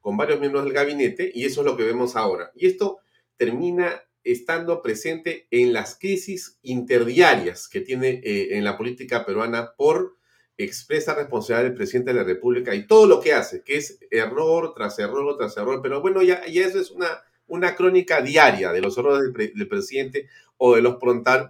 con 0.05 0.19
varios 0.19 0.39
miembros 0.39 0.65
del 0.65 0.75
gabinete 0.75 1.33
y 1.35 1.47
eso 1.47 1.63
es 1.63 1.67
lo 1.67 1.79
que 1.79 1.83
vemos 1.83 2.15
ahora. 2.15 2.53
Y 2.55 2.67
esto 2.67 2.99
termina 3.39 4.03
estando 4.23 4.83
presente 4.83 5.49
en 5.51 5.73
las 5.73 5.99
crisis 5.99 6.59
interdiarias 6.61 7.69
que 7.71 7.81
tiene 7.81 8.21
eh, 8.23 8.59
en 8.59 8.65
la 8.65 8.77
política 8.77 9.25
peruana 9.25 9.73
por 9.79 10.19
expresa 10.59 11.15
responsabilidad 11.15 11.71
del 11.71 11.75
presidente 11.75 12.13
de 12.13 12.19
la 12.19 12.25
República 12.25 12.75
y 12.75 12.87
todo 12.87 13.07
lo 13.07 13.19
que 13.19 13.33
hace, 13.33 13.63
que 13.63 13.79
es 13.79 13.99
error 14.11 14.75
tras 14.75 14.99
error 14.99 15.39
tras 15.39 15.57
error. 15.57 15.81
Pero 15.83 16.03
bueno, 16.03 16.21
ya, 16.21 16.45
ya 16.49 16.67
eso 16.67 16.79
es 16.79 16.91
una, 16.91 17.23
una 17.47 17.75
crónica 17.75 18.21
diaria 18.21 18.73
de 18.73 18.83
los 18.83 18.99
errores 18.99 19.33
del, 19.33 19.69
presidente 19.69 20.29
o 20.59 20.77
de 20.77 20.83
los 20.83 20.97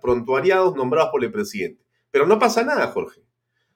prontuariados 0.00 0.76
nombrados 0.76 1.10
por 1.10 1.24
el 1.24 1.32
presidente. 1.32 1.82
Pero 2.12 2.24
no 2.24 2.38
pasa 2.38 2.62
nada, 2.62 2.86
Jorge. 2.86 3.23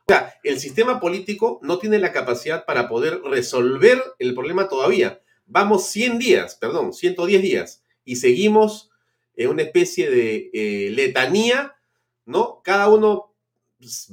O 0.09 0.11
sea, 0.11 0.41
el 0.43 0.59
sistema 0.59 1.01
político 1.01 1.61
no 1.63 1.79
tiene 1.79 1.99
la 1.99 2.13
capacidad 2.13 2.65
para 2.65 2.89
poder 2.89 3.21
resolver 3.25 4.03
el 4.19 4.33
problema 4.33 4.67
todavía. 4.67 5.21
Vamos 5.45 5.89
100 5.89 6.19
días, 6.19 6.55
perdón, 6.55 6.95
110 6.95 7.43
días 7.43 7.85
y 8.07 8.17
seguimos 8.17 8.91
en 9.37 9.51
una 9.51 9.65
especie 9.65 10.11
de 10.11 10.51
eh, 10.55 10.91
letanía, 10.93 11.77
¿no? 12.25 12.63
Cada 12.65 12.89
uno 12.89 13.35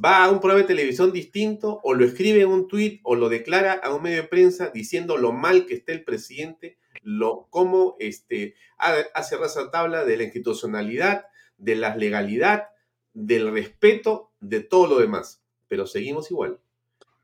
va 0.04 0.26
a 0.26 0.30
un 0.30 0.42
programa 0.42 0.64
de 0.64 0.68
televisión 0.68 1.14
distinto 1.14 1.80
o 1.82 1.94
lo 1.94 2.04
escribe 2.04 2.42
en 2.42 2.50
un 2.50 2.68
tuit 2.68 3.00
o 3.04 3.16
lo 3.16 3.30
declara 3.30 3.72
a 3.72 3.96
un 3.96 4.04
medio 4.04 4.24
de 4.24 4.28
prensa 4.28 4.72
diciendo 4.74 5.16
lo 5.16 5.32
mal 5.32 5.66
que 5.66 5.76
está 5.76 5.94
el 5.94 6.04
presidente, 6.04 6.78
lo 7.04 7.48
cómo 7.50 7.96
este, 8.00 8.56
hace 8.78 9.38
raza 9.38 9.72
tabla 9.72 10.04
de 10.04 10.18
la 10.18 10.24
institucionalidad, 10.24 11.28
de 11.58 11.76
la 11.78 11.96
legalidad, 11.96 12.68
del 13.14 13.50
respeto, 13.50 14.34
de 14.42 14.60
todo 14.60 14.88
lo 14.88 15.00
demás. 15.00 15.45
Pero 15.76 15.86
seguimos 15.86 16.32
igual. 16.32 16.58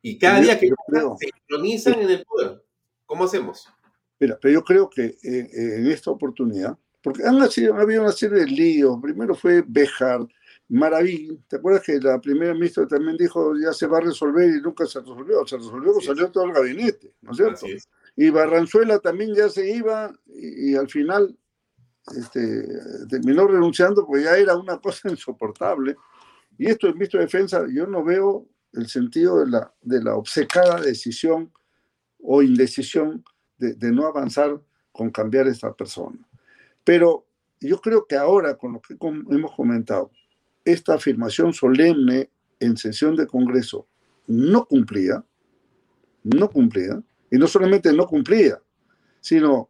Y 0.02 0.18
cada 0.18 0.41
día 0.41 0.60
que 0.60 0.68
se 0.68 1.32
sincronizan 1.32 2.02
en 2.02 2.10
el 2.10 2.26
poder, 2.26 2.62
¿cómo 3.06 3.24
hacemos? 3.24 3.66
Mira, 4.20 4.38
pero 4.41 4.56
yo 4.56 4.62
creo 4.62 4.89
que 4.89 5.06
eh, 5.06 5.18
eh, 5.24 5.76
en 5.78 5.88
esta 5.88 6.12
oportunidad, 6.12 6.78
porque 7.02 7.24
han, 7.24 7.41
habido 7.80 8.02
una 8.02 8.12
serie 8.12 8.39
de 8.39 8.47
líos, 8.47 8.99
primero 9.02 9.34
fue 9.34 9.64
Bejar, 9.66 10.28
Maraví, 10.68 11.39
¿te 11.47 11.56
acuerdas 11.56 11.84
que 11.84 11.97
la 11.97 12.20
primera 12.20 12.54
ministra 12.54 12.86
también 12.86 13.16
dijo 13.16 13.54
ya 13.58 13.72
se 13.72 13.88
va 13.88 13.99
a 13.99 14.02
resolver 14.02 14.49
y 14.49 14.62
nunca 14.62 14.86
se 14.86 14.99
resolvió? 14.99 15.47
Se 15.47 15.56
resolvió, 15.56 16.02
salió 16.02 16.30
todo 16.30 16.43
el 16.43 16.52
gabinete, 16.52 17.14
¿no 17.22 17.32
es 17.32 17.38
cierto? 17.38 17.68
Y 18.18 18.30
Barranzuela 18.30 18.99
también 18.99 19.34
ya 19.34 19.47
se 19.47 19.74
iba 19.74 20.14
y, 20.28 20.76
al 20.76 20.89
final 20.89 21.38
este, 22.18 22.68
terminó 23.10 23.47
renunciando 23.47 24.06
porque 24.06 24.24
ya 24.24 24.36
era 24.36 24.58
una 24.58 24.78
cosa 24.78 25.10
insoportable. 25.10 25.95
Y 26.62 26.68
esto 26.68 26.88
en 26.88 26.99
visto 26.99 27.18
de 27.18 27.24
defensa, 27.24 27.66
yo 27.74 27.88
no 27.88 28.03
veo 28.03 28.47
el 28.74 28.88
sentido 28.88 29.39
de 29.39 29.49
la, 29.49 29.74
de 29.82 30.03
la 30.03 30.14
obcecada 30.14 30.80
decisión 30.80 31.51
o 32.20 32.43
indecisión 32.43 33.26
de, 33.57 33.91
no 33.91 34.05
avanzar 34.05 34.62
con 34.91 35.09
cambiar 35.09 35.47
esta 35.47 35.74
persona. 35.74 36.20
Pero 36.84 37.26
yo 37.59 37.82
creo 37.82 38.05
que 38.05 38.16
ahora, 38.16 38.59
con 38.59 38.74
lo 38.74 38.80
que 38.80 38.93
hemos 38.93 39.55
comentado, 39.55 40.12
esta 40.64 40.93
afirmación 40.93 41.51
solemne 41.51 42.30
en 42.59 42.78
sesión 42.78 43.16
de 43.16 43.26
Congreso 43.26 43.88
no 44.28 44.68
cumplía, 44.68 45.26
no 46.22 46.47
cumplía, 46.47 47.01
y 47.32 47.39
no 47.39 47.47
solamente 47.47 47.91
no 47.91 48.05
cumplía, 48.05 48.62
sino 49.20 49.68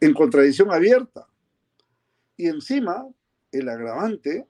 en 0.00 0.14
contradicción 0.14 0.70
abierta. 0.70 1.26
Y 2.36 2.46
encima, 2.46 3.08
el 3.50 3.68
agravante 3.68 4.46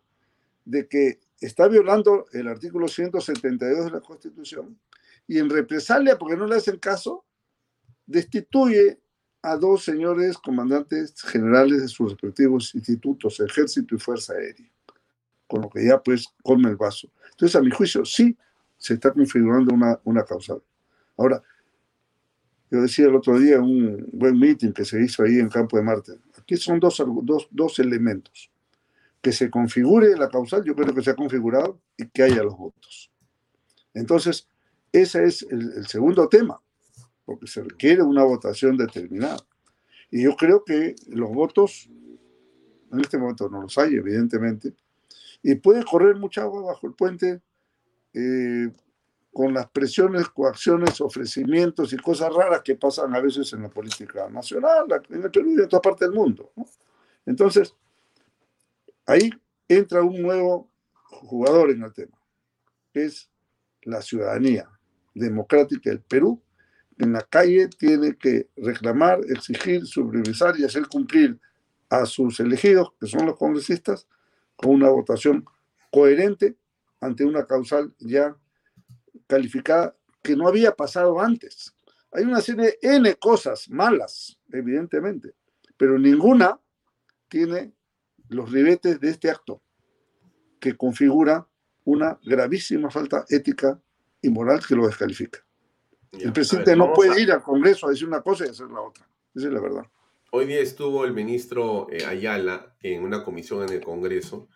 de 0.67 0.87
que 0.87 1.19
está 1.41 1.69
violando 1.69 2.27
el 2.33 2.49
artículo 2.49 2.87
172 2.89 3.87
de 3.87 3.91
la 3.91 4.01
Constitución 4.01 4.79
y 5.27 5.39
en 5.39 5.49
represalia, 5.49 6.19
porque 6.19 6.37
no 6.37 6.47
le 6.47 6.57
hacen 6.57 6.79
caso, 6.79 7.25
destituye 8.07 9.01
a 9.43 9.57
dos 9.57 9.85
señores 9.85 10.37
comandantes 10.37 11.15
generales 11.23 11.81
de 11.81 11.89
sus 11.89 12.11
respectivos 12.11 12.75
institutos, 12.75 13.41
Ejército 13.41 13.95
y 13.95 13.99
Fuerza 13.99 14.35
Aérea, 14.35 14.71
con 15.47 15.63
lo 15.63 15.71
que 15.71 15.87
ya 15.87 16.03
pues 16.03 16.27
come 16.43 16.69
el 16.69 16.77
vaso. 16.77 17.11
Entonces, 17.31 17.57
a 17.57 17.63
mi 17.63 17.71
juicio, 17.71 18.05
sí 18.05 18.37
se 18.77 18.95
está 18.95 19.13
configurando 19.13 19.75
una, 19.75 19.99
una 20.05 20.25
causal. 20.25 20.63
Ahora, 21.17 21.43
yo 22.71 22.83
decía 22.83 23.07
el 23.07 23.15
otro 23.15 23.39
día 23.39 23.57
en 23.57 23.63
un 23.63 24.09
buen 24.13 24.39
meeting 24.39 24.73
que 24.73 24.85
se 24.85 25.03
hizo 25.03 25.23
ahí 25.23 25.39
en 25.39 25.49
Campo 25.49 25.77
de 25.77 25.83
Marte, 25.83 26.13
aquí 26.39 26.57
son 26.57 26.79
dos, 26.79 27.03
dos, 27.23 27.49
dos 27.51 27.79
elementos. 27.79 28.51
Que 29.21 29.33
se 29.33 29.51
configure 29.51 30.17
la 30.17 30.29
causal, 30.29 30.65
yo 30.65 30.75
creo 30.75 30.95
que 30.95 31.03
se 31.03 31.11
ha 31.11 31.17
configurado, 31.17 31.81
y 31.97 32.09
que 32.09 32.23
haya 32.23 32.43
los 32.43 32.57
votos. 32.57 33.11
Entonces, 33.93 34.49
ese 34.93 35.25
es 35.25 35.43
el 35.51 35.87
segundo 35.87 36.29
tema 36.29 36.61
porque 37.31 37.47
se 37.47 37.63
requiere 37.63 38.03
una 38.03 38.25
votación 38.25 38.77
determinada. 38.77 39.39
Y 40.11 40.25
yo 40.25 40.35
creo 40.35 40.65
que 40.65 40.97
los 41.11 41.31
votos, 41.31 41.89
en 42.91 42.99
este 42.99 43.19
momento 43.19 43.49
no 43.49 43.63
los 43.63 43.79
hay, 43.79 43.95
evidentemente, 43.95 44.75
y 45.41 45.55
puede 45.55 45.85
correr 45.85 46.17
mucha 46.17 46.43
agua 46.43 46.63
bajo 46.63 46.89
el 46.89 46.95
puente 46.95 47.41
eh, 48.15 48.73
con 49.33 49.55
las 49.55 49.71
presiones, 49.71 50.29
coacciones, 50.29 51.01
ofrecimientos 51.01 51.93
y 51.93 51.99
cosas 51.99 52.35
raras 52.35 52.63
que 52.65 52.75
pasan 52.75 53.15
a 53.15 53.21
veces 53.21 53.53
en 53.53 53.63
la 53.63 53.69
política 53.69 54.29
nacional, 54.29 54.87
en 55.09 55.23
el 55.23 55.31
Perú 55.31 55.55
y 55.57 55.63
en 55.63 55.69
toda 55.69 55.81
parte 55.81 56.07
del 56.07 56.15
mundo. 56.15 56.51
Entonces, 57.27 57.77
ahí 59.11 59.31
entra 59.69 60.03
un 60.03 60.23
nuevo 60.23 60.71
jugador 60.93 61.71
en 61.71 61.83
el 61.83 61.93
tema, 61.93 62.17
que 62.93 63.05
es 63.05 63.31
la 63.83 64.03
ciudadanía 64.03 64.71
democrática 65.15 65.91
del 65.91 66.01
Perú, 66.01 66.43
en 66.99 67.13
la 67.13 67.23
calle 67.23 67.69
tiene 67.69 68.17
que 68.17 68.49
reclamar, 68.57 69.21
exigir, 69.29 69.87
supervisar 69.87 70.59
y 70.59 70.65
hacer 70.65 70.87
cumplir 70.87 71.41
a 71.89 72.05
sus 72.05 72.39
elegidos, 72.41 72.93
que 73.01 73.07
son 73.07 73.27
los 73.27 73.37
congresistas, 73.37 74.07
con 74.55 74.73
una 74.73 74.91
votación 74.91 75.45
coherente 75.91 76.57
ante 77.01 77.25
una 77.25 77.47
causal 77.47 77.95
ya 77.99 78.37
calificada 79.27 79.97
que 80.23 80.37
no 80.37 80.47
había 80.47 80.73
pasado 80.73 81.21
antes. 81.21 81.75
Hay 82.13 82.25
una 82.25 82.43
serie 82.43 82.77
de 82.81 82.97
N 82.97 83.15
cosas 83.15 83.71
malas, 83.71 84.39
evidentemente, 84.53 85.35
pero 85.77 85.99
ninguna 85.99 86.61
tiene 87.29 87.73
los 88.31 88.51
ribetes 88.51 88.99
de 88.99 89.11
este 89.11 89.31
acto, 89.31 89.63
que 90.59 90.77
configura 90.77 91.47
una 91.85 92.19
gravísima 92.25 92.91
falta 92.91 93.25
ética 93.29 93.81
y 94.23 94.31
moral 94.31 94.61
que 94.67 94.75
lo 94.75 94.87
descalifica 94.87 95.45
el 96.13 96.33
presidente 96.33 96.77
no 96.77 96.93
puede 96.93 97.21
ir 97.23 97.31
al 97.33 97.43
Congreso 97.43 97.87
a 97.87 97.91
decir 97.91 98.07
una 98.09 98.23
cosa 98.23 98.47
y 98.47 98.51
hacer 98.51 98.69
la 98.69 98.81
otra. 98.81 99.09
Esa 99.35 99.47
es 99.47 99.53
la 99.53 99.61
verdad. 99.61 99.85
Hoy 100.33 100.47
día 100.47 100.61
estuvo 100.61 101.05
el 101.05 101.13
ministro 101.13 101.89
eh, 101.91 102.05
Ayala 102.05 102.77
en 102.83 103.03
una 103.03 103.25
comisión 103.25 103.63
en 103.63 103.75
el 103.75 103.81
Congreso 103.81 104.49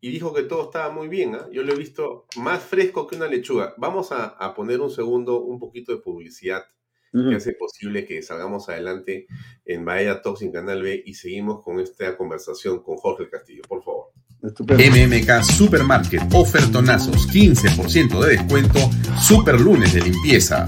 y 0.00 0.10
dijo 0.10 0.32
que 0.32 0.42
todo 0.42 0.64
estaba 0.64 0.92
muy 0.92 1.08
bien. 1.08 1.34
¿ah? 1.34 1.48
Yo 1.50 1.62
lo 1.62 1.72
he 1.72 1.76
visto 1.76 2.26
más 2.36 2.62
fresco 2.62 3.06
que 3.06 3.16
una 3.16 3.26
lechuga. 3.26 3.74
Vamos 3.78 4.12
a, 4.12 4.54
poner 4.54 4.80
un 4.80 4.90
segundo, 4.90 5.40
un 5.42 5.58
poquito 5.58 5.92
de 5.92 5.98
publicidad 5.98 6.64
que 7.12 7.36
hace 7.36 7.52
posible 7.54 8.04
que 8.04 8.22
salgamos 8.22 8.68
adelante 8.68 9.26
en 9.64 9.84
Bahía 9.84 10.20
Talks 10.20 10.42
en 10.42 10.52
Canal 10.52 10.82
B 10.82 11.02
y 11.04 11.14
seguimos 11.14 11.62
con 11.62 11.80
esta 11.80 12.16
conversación 12.16 12.82
con 12.82 12.96
Jorge 12.96 13.28
Castillo. 13.28 13.62
Por 13.68 13.82
favor. 13.82 14.12
MMK 14.40 15.42
Supermarket, 15.42 16.22
ofertonazos, 16.32 17.28
15% 17.28 18.20
de 18.24 18.36
descuento, 18.36 18.78
super 19.20 19.60
lunes 19.60 19.94
de 19.94 20.02
limpieza. 20.02 20.64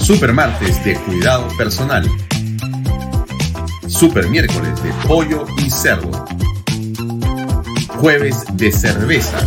Super 0.00 0.32
martes 0.32 0.82
de 0.84 0.96
cuidado 0.96 1.46
personal. 1.56 2.04
Super 3.86 4.28
miércoles 4.28 4.82
de 4.82 4.90
pollo 5.06 5.46
y 5.58 5.70
cerdo. 5.70 6.24
Jueves 8.00 8.44
de 8.54 8.72
cerveza. 8.72 9.46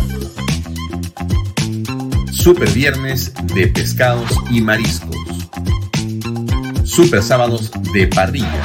Super 2.42 2.68
viernes 2.70 3.32
de 3.54 3.68
pescados 3.68 4.28
y 4.50 4.60
mariscos. 4.60 5.16
Super 6.82 7.22
sábados 7.22 7.70
de 7.94 8.08
parrilla 8.08 8.60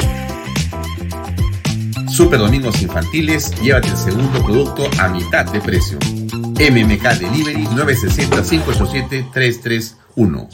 Super 2.12 2.40
Domingos 2.40 2.82
Infantiles, 2.82 3.52
llévate 3.62 3.90
el 3.90 3.98
segundo 3.98 4.44
producto 4.44 4.90
a 5.00 5.10
mitad 5.10 5.46
de 5.52 5.62
precio. 5.62 6.00
MMK 6.00 7.20
Delivery 7.20 7.66
960-587-331. 7.66 10.50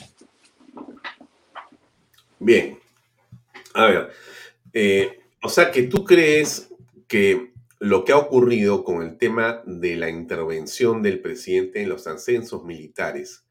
Bien. 2.40 2.78
A 3.74 3.86
ver. 3.86 4.12
Eh, 4.74 5.22
o 5.42 5.48
sea 5.48 5.72
que 5.72 5.84
tú 5.84 6.04
crees 6.04 6.68
que 7.08 7.53
lo 7.84 8.06
que 8.06 8.14
ha 8.14 8.18
ocurrido 8.18 8.86
con 8.86 9.04
el 9.04 9.18
tema 9.18 9.62
de 9.66 9.98
la 9.98 10.10
intervención 10.10 11.02
del 11.02 11.20
presidente 11.20 11.82
en 11.82 11.90
los 11.90 12.08
ascensos 12.08 12.64
militares, 12.64 13.46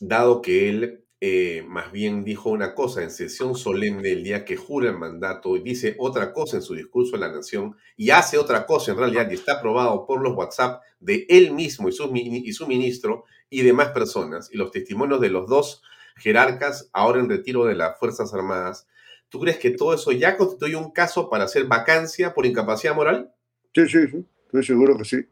dado 0.00 0.42
que 0.42 0.68
él 0.68 1.04
eh, 1.20 1.64
más 1.68 1.92
bien 1.92 2.24
dijo 2.24 2.50
una 2.50 2.74
cosa 2.74 3.04
en 3.04 3.12
sesión 3.12 3.54
solemne 3.54 4.10
el 4.10 4.24
día 4.24 4.44
que 4.44 4.56
jura 4.56 4.90
el 4.90 4.98
mandato, 4.98 5.56
y 5.56 5.60
dice 5.60 5.94
otra 6.00 6.32
cosa 6.32 6.56
en 6.56 6.62
su 6.62 6.74
discurso 6.74 7.14
a 7.14 7.20
la 7.20 7.30
nación 7.30 7.76
y 7.96 8.10
hace 8.10 8.38
otra 8.38 8.66
cosa 8.66 8.90
en 8.90 8.98
realidad 8.98 9.30
y 9.30 9.34
está 9.34 9.52
aprobado 9.52 10.04
por 10.04 10.20
los 10.20 10.34
WhatsApp 10.34 10.82
de 10.98 11.24
él 11.28 11.52
mismo 11.52 11.88
y 11.88 11.92
su, 11.92 12.10
y 12.12 12.52
su 12.52 12.66
ministro 12.66 13.24
y 13.50 13.62
demás 13.62 13.90
personas 13.90 14.50
y 14.52 14.56
los 14.56 14.72
testimonios 14.72 15.20
de 15.20 15.30
los 15.30 15.46
dos 15.46 15.80
jerarcas 16.16 16.90
ahora 16.92 17.20
en 17.20 17.28
retiro 17.28 17.66
de 17.66 17.76
las 17.76 18.00
Fuerzas 18.00 18.34
Armadas. 18.34 18.88
¿Tú 19.28 19.38
crees 19.38 19.58
que 19.58 19.70
todo 19.70 19.94
eso 19.94 20.10
ya 20.10 20.36
constituye 20.36 20.74
un 20.74 20.90
caso 20.90 21.30
para 21.30 21.44
hacer 21.44 21.66
vacancia 21.66 22.34
por 22.34 22.46
incapacidad 22.46 22.96
moral? 22.96 23.30
Sí, 23.74 23.88
sí, 23.88 24.06
sí, 24.08 24.24
estoy 24.46 24.64
seguro 24.64 24.96
que 24.96 25.04
sí. 25.04 25.26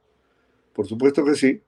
Por 0.73 0.87
supuesto 0.87 1.25
que 1.25 1.35
sí 1.35 1.63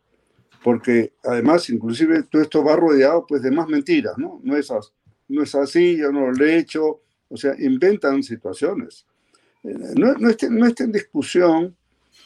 porque 0.65 1.13
además, 1.23 1.69
inclusive, 1.69 2.23
todo 2.23 2.41
esto 2.41 2.65
va 2.65 2.75
rodeado 2.75 3.27
pues, 3.27 3.43
de 3.43 3.51
más 3.51 3.69
mentiras, 3.69 4.17
¿no? 4.17 4.41
No 4.43 4.57
es, 4.57 4.71
así, 4.71 4.91
no 5.29 5.43
es 5.43 5.55
así, 5.55 5.99
yo 5.99 6.11
no 6.11 6.33
lo 6.33 6.45
he 6.45 6.57
hecho, 6.57 7.03
o 7.29 7.37
sea, 7.37 7.55
inventan 7.59 8.23
situaciones. 8.23 9.07
Eh, 9.63 9.75
no, 9.95 10.15
no, 10.15 10.31
está, 10.31 10.49
no 10.49 10.67
está 10.67 10.85
en 10.85 10.93
discusión 10.93 11.77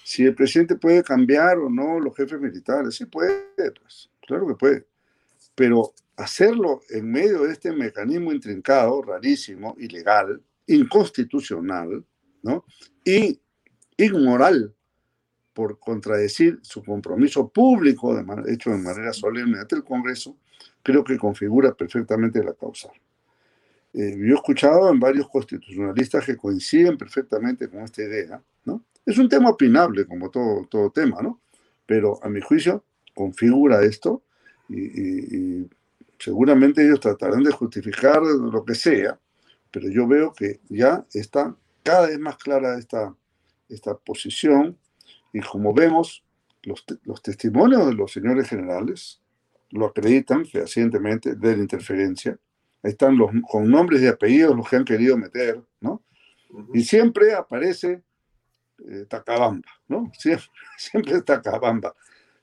si 0.04 0.24
el 0.24 0.36
presidente 0.36 0.76
puede 0.76 1.02
cambiar 1.02 1.58
o 1.58 1.68
no 1.68 1.98
los 1.98 2.16
jefes 2.16 2.40
militares, 2.40 2.94
sí 2.94 3.06
puede, 3.06 3.42
pues, 3.56 4.08
claro 4.24 4.46
que 4.46 4.54
puede, 4.54 4.86
pero 5.56 5.92
hacerlo 6.14 6.82
en 6.90 7.10
medio 7.10 7.42
de 7.42 7.54
este 7.54 7.72
mecanismo 7.72 8.32
intrincado, 8.32 9.02
rarísimo, 9.02 9.74
ilegal, 9.80 10.40
inconstitucional, 10.68 12.04
¿no? 12.44 12.64
Y 13.04 13.40
inmoral, 13.98 14.74
por 15.52 15.78
contradecir 15.80 16.60
su 16.62 16.84
compromiso 16.84 17.48
público, 17.48 18.14
de 18.14 18.54
hecho 18.54 18.70
de 18.70 18.78
manera 18.78 19.12
solemne 19.12 19.58
ante 19.58 19.74
el 19.74 19.82
Congreso, 19.82 20.36
creo 20.82 21.02
que 21.02 21.18
configura 21.18 21.74
perfectamente 21.74 22.42
la 22.44 22.54
causa. 22.54 22.88
Eh, 23.92 24.16
yo 24.16 24.34
he 24.34 24.34
escuchado 24.34 24.88
en 24.88 25.00
varios 25.00 25.28
constitucionalistas 25.28 26.24
que 26.24 26.36
coinciden 26.36 26.96
perfectamente 26.96 27.68
con 27.68 27.80
esta 27.80 28.02
idea, 28.02 28.40
¿no? 28.64 28.84
Es 29.04 29.18
un 29.18 29.28
tema 29.28 29.50
opinable, 29.50 30.06
como 30.06 30.30
todo, 30.30 30.66
todo 30.70 30.90
tema, 30.90 31.20
¿no? 31.22 31.40
Pero 31.86 32.22
a 32.22 32.28
mi 32.28 32.40
juicio 32.40 32.84
configura 33.12 33.82
esto 33.82 34.22
y, 34.68 35.56
y 35.60 35.68
seguramente 36.18 36.84
ellos 36.84 37.00
tratarán 37.00 37.42
de 37.42 37.50
justificar 37.50 38.22
lo 38.22 38.64
que 38.64 38.74
sea, 38.74 39.18
pero 39.72 39.88
yo 39.88 40.06
veo 40.06 40.32
que 40.32 40.60
ya 40.68 41.04
está 41.12 41.56
cada 41.82 42.06
vez 42.06 42.18
más 42.18 42.36
clara 42.36 42.78
esta, 42.78 43.14
esta 43.68 43.96
posición 43.96 44.78
y 45.32 45.40
como 45.40 45.72
vemos, 45.72 46.24
los, 46.62 46.84
los 47.04 47.22
testimonios 47.22 47.86
de 47.86 47.94
los 47.94 48.12
señores 48.12 48.48
generales 48.48 49.20
lo 49.70 49.86
acreditan 49.86 50.46
fehacientemente 50.46 51.34
de 51.34 51.56
la 51.56 51.62
interferencia. 51.62 52.38
Ahí 52.82 52.92
están 52.92 53.16
los, 53.18 53.30
con 53.48 53.68
nombres 53.70 54.02
y 54.02 54.06
apellidos 54.06 54.56
los 54.56 54.68
que 54.68 54.76
han 54.76 54.84
querido 54.84 55.16
meter, 55.16 55.62
¿no? 55.80 56.02
Y 56.72 56.82
siempre 56.82 57.34
aparece 57.34 58.02
eh, 58.88 59.04
Tacabamba, 59.08 59.68
¿no? 59.88 60.10
Siempre, 60.18 60.46
siempre 60.78 61.16
es 61.16 61.24
Tacabamba. 61.24 61.94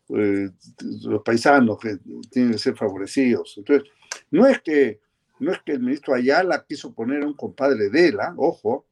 Eh, 0.10 0.50
los 1.04 1.24
paisanos 1.24 1.80
que 1.80 1.98
tienen 2.30 2.52
que 2.52 2.58
ser 2.60 2.76
favorecidos. 2.76 3.56
Entonces, 3.58 3.90
no 4.30 4.46
es 4.46 4.62
que, 4.62 5.00
no 5.40 5.52
es 5.52 5.60
que 5.64 5.72
el 5.72 5.80
ministro 5.80 6.14
Ayala 6.14 6.64
quiso 6.68 6.94
poner 6.94 7.24
a 7.24 7.28
un 7.28 7.34
compadre 7.34 7.90
de 7.90 8.10
él, 8.10 8.18
ojo, 8.38 8.86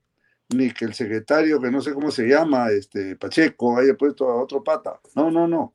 ni 0.54 0.72
que 0.72 0.86
el 0.86 0.94
secretario, 0.94 1.60
que 1.60 1.72
no 1.72 1.82
sé 1.82 1.94
cómo 1.94 2.12
se 2.12 2.28
llama, 2.28 2.70
este 2.72 3.16
Pacheco, 3.16 3.78
haya 3.78 3.96
puesto 3.96 4.30
a 4.30 4.42
otro 4.42 4.64
pata. 4.64 5.00
No, 5.16 5.32
no, 5.32 5.48
no. 5.48 5.74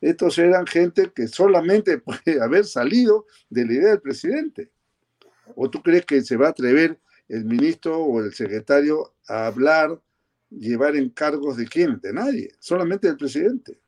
Estos 0.00 0.36
eran 0.38 0.66
gente 0.66 1.12
que 1.14 1.28
solamente 1.28 1.98
puede 1.98 2.40
haber 2.42 2.64
salido 2.64 3.26
de 3.48 3.64
la 3.64 3.72
idea 3.72 3.88
del 3.90 4.00
presidente. 4.00 4.70
¿O 5.54 5.70
tú 5.70 5.82
crees 5.82 6.04
que 6.04 6.22
se 6.22 6.36
va 6.36 6.48
a 6.48 6.50
atrever 6.50 6.98
el 7.28 7.44
ministro 7.44 7.98
o 7.98 8.20
el 8.20 8.32
secretario 8.34 9.14
a 9.28 9.46
hablar, 9.46 10.00
llevar 10.50 10.96
encargos 10.96 11.56
de 11.56 11.66
quién? 11.66 12.00
De 12.00 12.12
nadie, 12.12 12.50
solamente 12.58 13.06
del 13.06 13.16
presidente. 13.16 13.78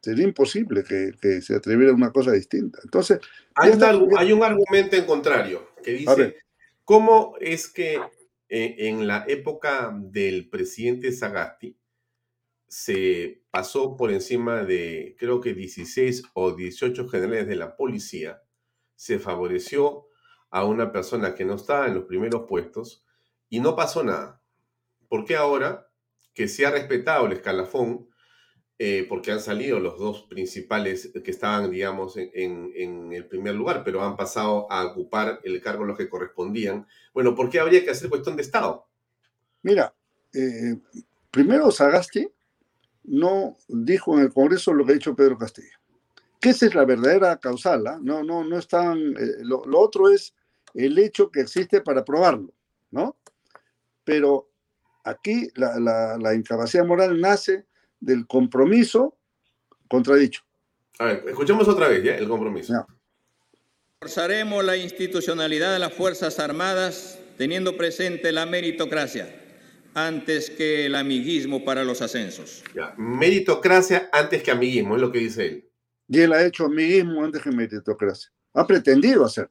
Sería 0.00 0.24
imposible 0.24 0.82
que, 0.82 1.40
se 1.42 1.54
atreviera 1.54 1.92
a 1.92 1.94
una 1.94 2.10
cosa 2.10 2.32
distinta. 2.32 2.80
Entonces, 2.82 3.20
hay, 3.54 3.72
hay 4.18 4.32
un 4.32 4.42
argumento 4.42 4.96
en 4.96 5.06
contrario 5.06 5.68
que 5.82 5.92
dice, 5.92 6.36
¿cómo 6.84 7.36
es 7.40 7.68
que 7.68 8.00
eh, 8.54 8.88
en 8.88 9.06
la 9.06 9.24
época 9.28 9.96
del 9.98 10.50
presidente 10.50 11.10
Sagasti, 11.10 11.80
se 12.68 13.46
pasó 13.50 13.96
por 13.96 14.12
encima 14.12 14.62
de, 14.62 15.16
creo 15.18 15.40
que 15.40 15.54
16 15.54 16.24
o 16.34 16.52
18 16.52 17.08
generales 17.08 17.48
de 17.48 17.56
la 17.56 17.76
policía, 17.76 18.42
se 18.94 19.18
favoreció 19.18 20.06
a 20.50 20.66
una 20.66 20.92
persona 20.92 21.34
que 21.34 21.46
no 21.46 21.54
estaba 21.54 21.86
en 21.86 21.94
los 21.94 22.04
primeros 22.04 22.42
puestos 22.46 23.06
y 23.48 23.60
no 23.60 23.74
pasó 23.74 24.04
nada. 24.04 24.44
¿Por 25.08 25.24
qué 25.24 25.36
ahora, 25.36 25.90
que 26.34 26.46
se 26.46 26.66
ha 26.66 26.72
respetado 26.72 27.24
el 27.24 27.32
escalafón, 27.32 28.10
eh, 28.84 29.06
porque 29.08 29.30
han 29.30 29.38
salido 29.38 29.78
los 29.78 29.96
dos 29.96 30.22
principales 30.22 31.12
que 31.22 31.30
estaban, 31.30 31.70
digamos, 31.70 32.16
en, 32.16 33.12
el 33.12 33.26
primer 33.26 33.54
lugar, 33.54 33.84
pero 33.84 34.02
han 34.02 34.16
pasado 34.16 34.66
a 34.72 34.84
ocupar 34.86 35.38
el 35.44 35.62
cargo 35.62 35.84
los 35.84 35.96
que 35.96 36.08
correspondían. 36.08 36.84
Bueno, 37.14 37.32
¿por 37.32 37.48
qué 37.48 37.60
habría 37.60 37.84
que 37.84 37.90
hacer 37.90 38.10
cuestión 38.10 38.34
de 38.34 38.42
Estado? 38.42 38.84
Mira, 39.62 39.94
eh, 40.34 40.80
primero 41.30 41.70
Sagasti 41.70 42.28
no 43.04 43.56
dijo 43.68 44.18
en 44.18 44.24
el 44.24 44.32
Congreso 44.32 44.74
lo 44.74 44.84
que 44.84 44.90
ha 44.90 44.94
dicho 44.94 45.14
Pedro 45.14 45.38
Castillo. 45.38 45.78
Que 46.40 46.48
esa 46.48 46.66
es 46.66 46.74
la 46.74 46.84
verdadera 46.84 47.36
causal, 47.36 47.86
¿ah? 47.86 48.00
no, 48.02 48.24
no, 48.24 48.42
no 48.42 48.58
están. 48.58 48.98
Eh, 48.98 49.44
lo, 49.44 49.62
otro 49.78 50.10
es 50.10 50.34
el 50.74 50.98
hecho 50.98 51.30
que 51.30 51.42
existe 51.42 51.82
para 51.82 52.04
probarlo, 52.04 52.52
¿no? 52.90 53.16
Pero 54.02 54.50
aquí 55.04 55.50
la, 55.54 56.18
la 56.18 56.34
incapacidad 56.34 56.84
moral 56.84 57.20
nace 57.20 57.64
del 58.02 58.26
compromiso 58.26 59.16
contradicho. 59.88 60.42
A 60.98 61.06
ver, 61.06 61.24
escuchemos 61.28 61.66
otra 61.68 61.88
vez 61.88 62.02
¿ya? 62.02 62.16
el 62.16 62.28
compromiso. 62.28 62.86
Forzaremos 64.00 64.64
la 64.64 64.76
institucionalidad 64.76 65.72
de 65.72 65.78
las 65.78 65.94
Fuerzas 65.94 66.38
Armadas 66.38 67.18
teniendo 67.38 67.76
presente 67.76 68.32
la 68.32 68.44
meritocracia 68.44 69.38
antes 69.94 70.50
que 70.50 70.86
el 70.86 70.94
amiguismo 70.94 71.64
para 71.64 71.84
los 71.84 72.02
ascensos. 72.02 72.64
Ya. 72.74 72.94
Meritocracia 72.96 74.08
antes 74.12 74.42
que 74.42 74.50
amiguismo, 74.50 74.96
es 74.96 75.00
lo 75.00 75.12
que 75.12 75.20
dice 75.20 75.46
él. 75.46 75.68
Y 76.08 76.20
él 76.20 76.32
ha 76.32 76.44
hecho 76.44 76.66
amiguismo 76.66 77.24
antes 77.24 77.42
que 77.42 77.50
meritocracia. 77.50 78.32
Ha 78.54 78.66
pretendido 78.66 79.24
hacer. 79.24 79.48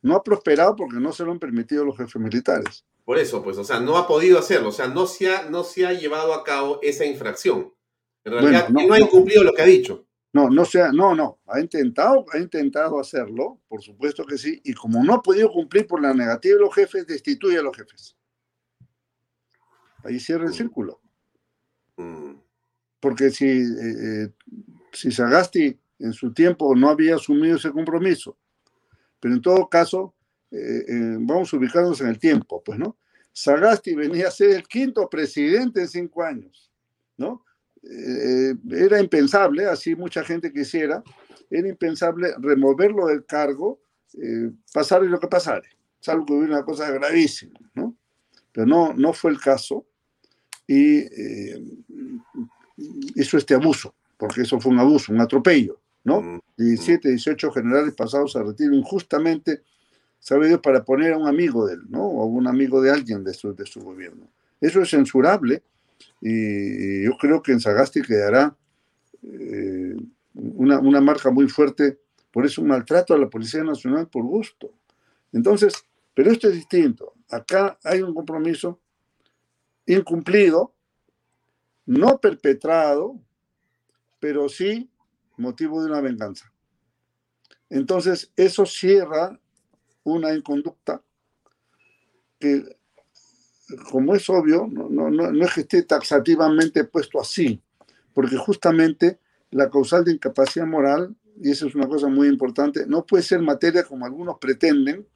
No 0.00 0.16
ha 0.16 0.22
prosperado 0.22 0.74
porque 0.74 0.96
no 0.96 1.12
se 1.12 1.24
lo 1.24 1.32
han 1.32 1.38
permitido 1.38 1.84
los 1.84 1.96
jefes 1.96 2.20
militares. 2.20 2.84
Por 3.06 3.18
eso, 3.18 3.40
pues, 3.40 3.56
o 3.56 3.62
sea, 3.62 3.78
no 3.78 3.96
ha 3.96 4.08
podido 4.08 4.36
hacerlo, 4.36 4.70
o 4.70 4.72
sea, 4.72 4.88
no 4.88 5.06
se 5.06 5.32
ha, 5.32 5.48
no 5.48 5.62
se 5.62 5.86
ha 5.86 5.92
llevado 5.92 6.34
a 6.34 6.42
cabo 6.42 6.80
esa 6.82 7.04
infracción. 7.04 7.72
En 8.24 8.32
realidad, 8.32 8.68
no, 8.68 8.92
ha 8.92 8.98
incumplido 8.98 9.44
lo 9.44 9.52
que 9.52 9.62
ha 9.62 9.66
dicho. 9.66 10.08
No, 10.32 10.50
no 10.50 10.64
sea, 10.64 10.90
no, 10.90 11.14
no, 11.14 11.38
ha 11.46 11.60
intentado, 11.60 12.26
ha 12.32 12.38
intentado 12.38 12.98
hacerlo, 12.98 13.60
por 13.68 13.80
supuesto 13.80 14.26
que 14.26 14.36
sí, 14.36 14.60
y 14.64 14.74
como 14.74 15.04
no 15.04 15.14
ha 15.14 15.22
podido 15.22 15.52
cumplir 15.52 15.86
por 15.86 16.02
la 16.02 16.12
negativa 16.12 16.56
de 16.56 16.62
los 16.62 16.74
jefes, 16.74 17.06
destituye 17.06 17.56
a 17.58 17.62
los 17.62 17.76
jefes. 17.76 18.16
Ahí 20.02 20.18
cierra 20.18 20.46
el 20.46 20.50
mm. 20.50 20.54
círculo. 20.54 21.00
Mm. 21.96 22.32
Porque 22.98 23.30
si, 23.30 23.46
eh, 23.46 24.24
eh, 24.24 24.28
si 24.90 25.12
Sagasti 25.12 25.78
en 26.00 26.12
su 26.12 26.32
tiempo 26.32 26.74
no 26.74 26.88
había 26.88 27.14
asumido 27.14 27.54
ese 27.54 27.70
compromiso, 27.70 28.36
pero 29.20 29.32
en 29.32 29.42
todo 29.42 29.68
caso 29.68 30.15
eh, 30.50 30.84
eh, 30.88 31.16
vamos 31.20 31.52
a 31.52 31.56
ubicarnos 31.56 32.00
en 32.00 32.08
el 32.08 32.18
tiempo, 32.18 32.62
pues, 32.64 32.78
¿no? 32.78 32.96
Sagasti 33.32 33.94
venía 33.94 34.28
a 34.28 34.30
ser 34.30 34.50
el 34.50 34.66
quinto 34.66 35.08
presidente 35.08 35.80
en 35.80 35.88
cinco 35.88 36.22
años, 36.22 36.70
¿no? 37.16 37.44
Eh, 37.82 38.54
era 38.70 39.00
impensable, 39.00 39.66
así 39.66 39.94
mucha 39.94 40.24
gente 40.24 40.52
quisiera, 40.52 41.02
era 41.50 41.68
impensable 41.68 42.34
removerlo 42.38 43.06
del 43.06 43.24
cargo, 43.24 43.80
pasar 44.72 45.02
lo 45.02 45.20
que 45.20 45.28
pasare, 45.28 45.68
salvo 46.00 46.24
que 46.24 46.32
hubiera 46.32 46.54
una 46.54 46.64
cosa 46.64 46.90
gravísima, 46.90 47.58
¿no? 47.74 47.94
Pero 48.52 48.66
no, 48.66 48.94
no 48.94 49.12
fue 49.12 49.32
el 49.32 49.38
caso 49.38 49.86
y 50.66 51.04
hizo 53.14 53.36
este 53.36 53.54
abuso, 53.54 53.94
porque 54.16 54.42
eso 54.42 54.58
fue 54.58 54.72
un 54.72 54.78
abuso, 54.78 55.12
un 55.12 55.20
atropello, 55.20 55.80
¿no? 56.04 56.40
17, 56.56 57.08
mm, 57.08 57.10
18 57.10 57.48
mm. 57.48 57.52
generales 57.52 57.94
pasados 57.94 58.36
a 58.36 58.42
retiro 58.42 58.74
injustamente 58.74 59.62
sabe 60.26 60.48
Dios, 60.48 60.58
para 60.60 60.84
poner 60.84 61.12
a 61.12 61.18
un 61.18 61.28
amigo 61.28 61.68
de 61.68 61.74
él, 61.74 61.82
¿no? 61.88 62.02
O 62.02 62.26
un 62.26 62.48
amigo 62.48 62.82
de 62.82 62.90
alguien 62.90 63.22
de 63.22 63.32
su, 63.32 63.54
de 63.54 63.64
su 63.64 63.80
gobierno. 63.80 64.26
Eso 64.60 64.82
es 64.82 64.90
censurable 64.90 65.62
y 66.20 67.04
yo 67.04 67.16
creo 67.16 67.40
que 67.40 67.52
en 67.52 67.60
Sagasti 67.60 68.02
quedará 68.02 68.56
eh, 69.22 69.94
una, 70.34 70.80
una, 70.80 71.00
marca 71.00 71.30
muy 71.30 71.48
fuerte 71.48 72.00
por 72.32 72.44
eso 72.44 72.60
un 72.60 72.66
maltrato 72.66 73.14
a 73.14 73.18
la 73.18 73.30
Policía 73.30 73.62
Nacional 73.62 74.08
por 74.08 74.24
gusto. 74.24 74.72
Entonces, 75.32 75.74
pero 76.12 76.32
esto 76.32 76.48
es 76.48 76.54
distinto. 76.54 77.14
Acá 77.30 77.78
hay 77.84 78.02
un 78.02 78.12
compromiso 78.12 78.80
incumplido, 79.86 80.74
no 81.84 82.18
perpetrado, 82.18 83.20
pero 84.18 84.48
sí 84.48 84.90
motivo 85.36 85.80
de 85.84 85.88
una 85.88 86.00
venganza. 86.00 86.52
Entonces, 87.70 88.32
eso 88.34 88.66
cierra 88.66 89.40
una 90.06 90.32
inconducta 90.34 91.02
que, 92.38 92.64
como 93.90 94.14
es 94.14 94.28
obvio, 94.30 94.68
no, 94.70 94.88
no, 94.88 95.10
no, 95.10 95.44
es 95.44 95.54
que 95.54 95.62
esté 95.62 95.82
taxativamente 95.82 96.84
puesto 96.84 97.20
así, 97.20 97.60
porque 98.12 98.36
justamente 98.36 99.18
la 99.50 99.68
causal 99.70 100.04
de 100.04 100.12
incapacidad 100.12 100.66
moral, 100.66 101.14
y 101.40 101.50
eso 101.50 101.66
es 101.66 101.74
una 101.74 101.88
cosa 101.88 102.08
muy 102.08 102.28
importante, 102.28 102.86
no 102.86 103.04
puede 103.04 103.22
ser 103.22 103.40
materia 103.40 103.84
como 103.84 104.06
algunos 104.06 104.38
pretenden. 104.38 105.06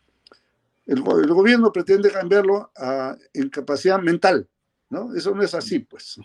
El, 0.87 0.99
el 0.99 1.33
gobierno 1.33 1.73
pretende 1.73 2.11
cambiarlo 2.11 2.73
a 2.77 3.17
incapacidad 3.33 4.01
mental, 4.01 4.49
¿no? 4.89 5.15
Eso 5.15 5.35
no 5.35 5.43
es 5.43 5.55
así, 5.55 5.79
pues. 5.79 6.19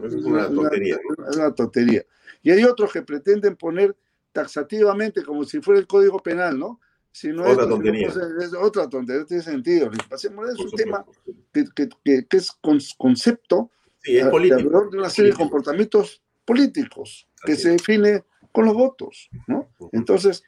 pues 0.00 0.14
es 0.14 0.24
una 0.24 0.48
tontería. 0.48 0.98
Es 1.30 1.36
una 1.36 1.54
tontería. 1.54 2.04
Y 2.42 2.50
hay 2.50 2.64
otros 2.64 2.92
que 2.92 3.02
pretenden 3.02 3.56
poner 3.56 3.96
taxativamente 4.32 5.24
como 5.24 5.44
si 5.44 5.60
fuera 5.60 5.80
el 5.80 5.86
Código 5.86 6.18
Penal, 6.18 6.58
¿no? 6.58 6.80
Si 7.12 7.28
no 7.28 7.44
otra 7.44 7.68
tontería. 7.68 8.08
Es, 8.08 8.54
otra 8.54 8.88
tontería, 8.88 9.20
no 9.20 9.26
tiene 9.26 9.42
sentido. 9.42 9.90
Es 10.10 10.24
un 10.24 10.70
tema 10.72 11.04
que, 11.52 11.64
que, 11.74 11.88
que, 12.28 12.36
es 12.36 12.52
concepto 12.96 13.70
sí, 14.02 14.16
es 14.16 14.30
de 14.30 14.98
una 14.98 15.10
serie 15.10 15.32
de 15.32 15.36
comportamientos 15.36 16.22
políticos 16.44 17.28
que 17.44 17.56
se 17.56 17.70
define 17.70 18.24
con 18.52 18.64
los 18.64 18.74
votos, 18.74 19.28
¿no? 19.46 19.68
Entonces, 19.92 20.42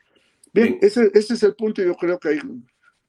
bien, 0.53 0.79
ese, 0.81 1.11
ese 1.15 1.35
es 1.35 1.43
el 1.43 1.55
punto 1.55 1.83
y 1.83 1.87
yo 1.87 1.95
creo 1.95 2.19
que 2.19 2.29
hay 2.31 2.41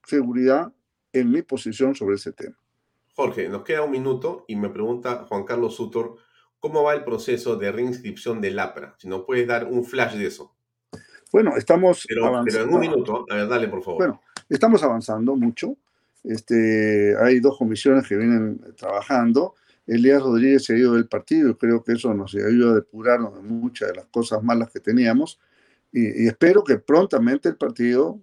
seguridad 0.06 0.72
en 1.12 1.32
mi 1.32 1.42
posición 1.42 1.96
sobre 1.96 2.16
ese 2.16 2.32
tema. 2.34 2.58
Jorge, 3.16 3.48
nos 3.48 3.64
queda 3.64 3.84
un 3.84 3.92
minuto 3.92 4.46
y 4.48 4.56
me 4.56 4.70
pregunta 4.70 5.26
Juan 5.30 5.44
Carlos 5.44 5.76
Sutor, 5.76 6.18
¿cómo 6.60 6.84
va 6.84 6.96
el 6.96 7.04
proceso 7.04 7.56
de 7.56 7.72
reinscripción 7.72 8.42
del 8.42 8.58
APRA? 8.58 8.96
Si 8.98 9.08
nos 9.08 9.24
puedes 9.26 9.48
dar 9.48 9.66
un 9.66 9.86
flash 9.86 10.16
de 10.16 10.28
eso. 10.28 10.56
Bueno, 11.34 11.58
estamos 11.58 12.06
pero, 12.08 12.28
avanzando. 12.28 12.52
Pero 12.52 12.64
en 12.64 12.74
un 12.76 12.80
minuto, 12.80 13.26
a 13.28 13.36
ver, 13.36 13.48
dale, 13.48 13.68
por 13.68 13.84
favor. 13.84 13.98
Bueno, 13.98 14.22
estamos 14.48 14.84
avanzando 14.84 15.36
mucho. 15.36 15.76
Este, 16.24 17.16
hay 17.20 17.40
dos 17.40 17.58
comisiones 17.58 18.08
que 18.08 18.16
vienen 18.16 18.62
trabajando. 18.78 19.56
Elías 19.88 20.22
Rodríguez 20.22 20.64
se 20.64 20.76
ha 20.76 20.78
ido 20.78 20.94
del 20.94 21.08
partido 21.08 21.50
y 21.50 21.56
creo 21.56 21.84
que 21.84 21.94
eso 21.94 22.14
nos 22.14 22.36
ayuda 22.36 22.72
a 22.72 22.76
depurar 22.76 23.20
muchas 23.20 23.90
de 23.90 23.96
las 23.96 24.06
cosas 24.06 24.44
malas 24.44 24.72
que 24.72 24.80
teníamos. 24.80 25.40
Y, 25.92 26.24
y 26.24 26.28
espero 26.28 26.64
que 26.64 26.78
prontamente 26.78 27.50
el 27.50 27.56
partido 27.56 28.22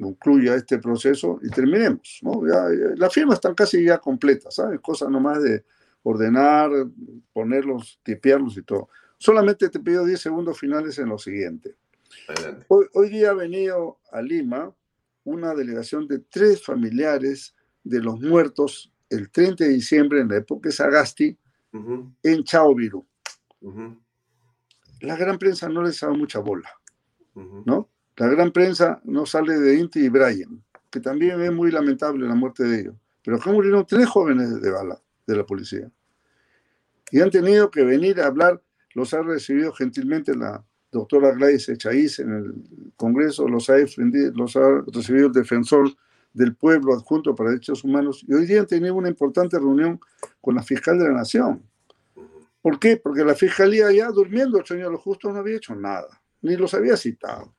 concluya 0.00 0.54
este 0.54 0.78
proceso 0.78 1.40
y 1.42 1.50
terminemos. 1.50 2.20
¿no? 2.22 2.46
Ya, 2.46 2.64
las 2.94 3.12
firmas 3.12 3.34
están 3.38 3.56
casi 3.56 3.84
ya 3.84 3.98
completas, 3.98 4.54
¿sabes? 4.54 4.78
Cosa 4.80 5.10
nomás 5.10 5.42
de 5.42 5.64
ordenar, 6.04 6.70
ponerlos, 7.32 7.98
tipearlos 8.04 8.56
y 8.56 8.62
todo. 8.62 8.88
Solamente 9.18 9.68
te 9.68 9.80
pido 9.80 10.04
10 10.04 10.20
segundos 10.20 10.58
finales 10.58 10.96
en 10.98 11.08
lo 11.08 11.18
siguiente. 11.18 11.74
Hoy, 12.68 12.86
hoy, 12.94 13.08
día 13.08 13.30
ha 13.30 13.34
venido 13.34 13.98
a 14.10 14.22
Lima 14.22 14.74
una 15.24 15.54
delegación 15.54 16.06
de 16.06 16.18
tres 16.18 16.64
familiares 16.64 17.54
de 17.84 18.00
los 18.00 18.20
muertos 18.20 18.92
el 19.10 19.30
30 19.30 19.64
de 19.64 19.70
diciembre 19.70 20.20
en 20.20 20.28
la 20.28 20.38
época 20.38 20.68
de 20.68 20.74
Sagasti 20.74 21.38
en 22.22 22.44
Chaoviru. 22.44 23.06
La 25.00 25.16
gran 25.16 25.38
prensa 25.38 25.68
no 25.68 25.82
les 25.82 26.02
ha 26.02 26.06
dado 26.06 26.18
mucha 26.18 26.38
bola, 26.38 26.70
¿no? 27.34 27.88
La 28.16 28.28
gran 28.28 28.52
prensa 28.52 29.00
no 29.04 29.26
sale 29.26 29.58
de 29.58 29.78
Inti 29.78 30.00
y 30.00 30.08
Brian, 30.08 30.62
que 30.90 31.00
también 31.00 31.40
es 31.40 31.52
muy 31.52 31.70
lamentable 31.70 32.26
la 32.26 32.34
muerte 32.34 32.64
de 32.64 32.80
ellos. 32.80 32.94
Pero 33.22 33.36
acá 33.36 33.50
murieron 33.50 33.86
tres 33.86 34.06
jóvenes 34.06 34.60
de 34.60 34.70
bala 34.70 35.00
de 35.26 35.36
la 35.36 35.46
policía. 35.46 35.90
Y 37.10 37.20
han 37.20 37.30
tenido 37.30 37.70
que 37.70 37.84
venir 37.84 38.20
a 38.20 38.26
hablar, 38.26 38.62
los 38.94 39.14
ha 39.14 39.22
recibido 39.22 39.72
gentilmente 39.72 40.34
la 40.34 40.64
doctora 40.92 41.32
Gladys 41.32 41.70
Echaíz 41.70 42.18
en 42.18 42.32
el 42.32 42.92
Congreso, 42.96 43.48
los 43.48 43.68
ha, 43.70 43.76
los 44.34 44.56
ha 44.56 44.82
recibido 44.92 45.28
el 45.28 45.32
defensor 45.32 45.90
del 46.34 46.54
pueblo 46.54 46.94
adjunto 46.94 47.34
para 47.34 47.50
derechos 47.50 47.82
humanos 47.82 48.24
y 48.28 48.34
hoy 48.34 48.46
día 48.46 48.60
han 48.60 48.66
tenido 48.66 48.94
una 48.94 49.08
importante 49.08 49.58
reunión 49.58 49.98
con 50.40 50.54
la 50.54 50.62
fiscal 50.62 50.98
de 50.98 51.06
la 51.06 51.14
Nación. 51.14 51.62
¿Por 52.60 52.78
qué? 52.78 52.96
Porque 52.96 53.24
la 53.24 53.34
fiscalía 53.34 53.90
ya 53.90 54.08
durmiendo 54.10 54.58
el 54.58 54.66
señor 54.66 54.96
Justo 54.96 55.32
no 55.32 55.40
había 55.40 55.56
hecho 55.56 55.74
nada, 55.74 56.22
ni 56.42 56.56
los 56.56 56.74
había 56.74 56.96
citado. 56.96 57.54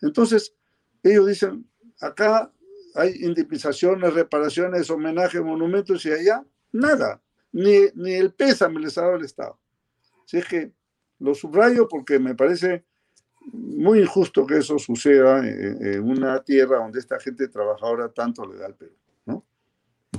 Entonces, 0.00 0.54
ellos 1.02 1.28
dicen, 1.28 1.66
acá 2.00 2.50
hay 2.94 3.14
indemnizaciones, 3.20 4.12
reparaciones, 4.12 4.90
homenajes, 4.90 5.42
monumentos 5.42 6.04
y 6.06 6.12
allá 6.12 6.44
nada, 6.72 7.22
ni, 7.52 7.88
ni 7.94 8.14
el 8.14 8.32
pésame 8.32 8.80
les 8.80 8.96
ha 8.98 9.02
dado 9.02 9.16
el 9.16 9.24
Estado. 9.24 9.58
Así 10.24 10.38
es 10.38 10.46
que 10.46 10.72
lo 11.20 11.34
subrayo 11.34 11.86
porque 11.88 12.18
me 12.18 12.34
parece 12.34 12.84
muy 13.52 14.00
injusto 14.00 14.46
que 14.46 14.58
eso 14.58 14.78
suceda 14.78 15.46
en, 15.46 16.02
una 16.02 16.42
tierra 16.42 16.78
donde 16.78 16.98
esta 16.98 17.18
gente 17.18 17.48
trabajadora 17.48 18.08
tanto 18.10 18.46
le 18.46 18.58
da 18.58 18.66
al 18.66 18.74
Perú, 18.74 18.94
¿no? 19.26 19.44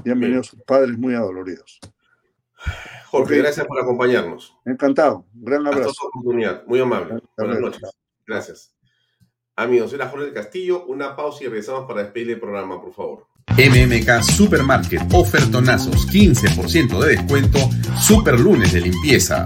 Y 0.03 0.09
han 0.09 0.19
venido 0.19 0.43
sus 0.43 0.61
padres 0.61 0.97
muy 0.97 1.13
adoloridos. 1.13 1.79
Jorge, 3.07 3.37
gracias 3.37 3.65
por 3.65 3.79
acompañarnos. 3.79 4.55
Encantado. 4.65 5.25
gran 5.33 5.65
abrazo. 5.67 5.89
Hasta 5.89 6.07
oportunidad. 6.07 6.65
Muy 6.65 6.79
amable. 6.79 7.21
Buenas 7.37 7.59
noches. 7.59 7.81
Gracias. 8.25 8.73
Amigos, 9.55 9.91
era 9.93 10.07
Jorge 10.07 10.31
Castillo. 10.31 10.85
Una 10.85 11.15
pausa 11.15 11.43
y 11.43 11.47
regresamos 11.47 11.85
para 11.87 12.03
despedir 12.03 12.31
el 12.31 12.39
programa, 12.39 12.81
por 12.81 12.93
favor. 12.93 13.27
MMK 13.57 14.23
Supermarket, 14.23 15.01
ofertonazos, 15.13 16.07
15% 16.07 16.99
de 16.99 17.17
descuento, 17.17 17.59
super 17.99 18.39
lunes 18.39 18.73
de 18.73 18.81
limpieza. 18.81 19.45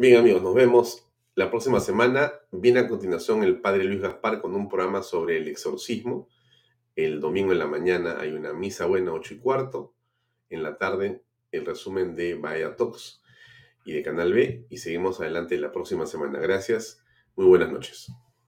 Bien 0.00 0.16
amigos, 0.16 0.40
nos 0.40 0.54
vemos 0.54 1.06
la 1.34 1.50
próxima 1.50 1.78
semana. 1.78 2.32
Viene 2.52 2.80
a 2.80 2.88
continuación 2.88 3.42
el 3.42 3.60
Padre 3.60 3.84
Luis 3.84 4.00
Gaspar 4.00 4.40
con 4.40 4.54
un 4.54 4.66
programa 4.66 5.02
sobre 5.02 5.36
el 5.36 5.46
exorcismo. 5.46 6.26
El 6.96 7.20
domingo 7.20 7.52
en 7.52 7.58
la 7.58 7.66
mañana 7.66 8.16
hay 8.18 8.32
una 8.32 8.54
misa 8.54 8.86
buena, 8.86 9.12
8 9.12 9.34
y 9.34 9.38
cuarto. 9.40 9.92
En 10.48 10.62
la 10.62 10.78
tarde 10.78 11.22
el 11.52 11.66
resumen 11.66 12.16
de 12.16 12.32
Vaya 12.32 12.76
Talks 12.76 13.20
y 13.84 13.92
de 13.92 14.02
Canal 14.02 14.32
B 14.32 14.64
y 14.70 14.78
seguimos 14.78 15.20
adelante 15.20 15.58
la 15.58 15.70
próxima 15.70 16.06
semana. 16.06 16.38
Gracias, 16.38 17.04
muy 17.36 17.44
buenas 17.44 17.70
noches. 17.70 18.10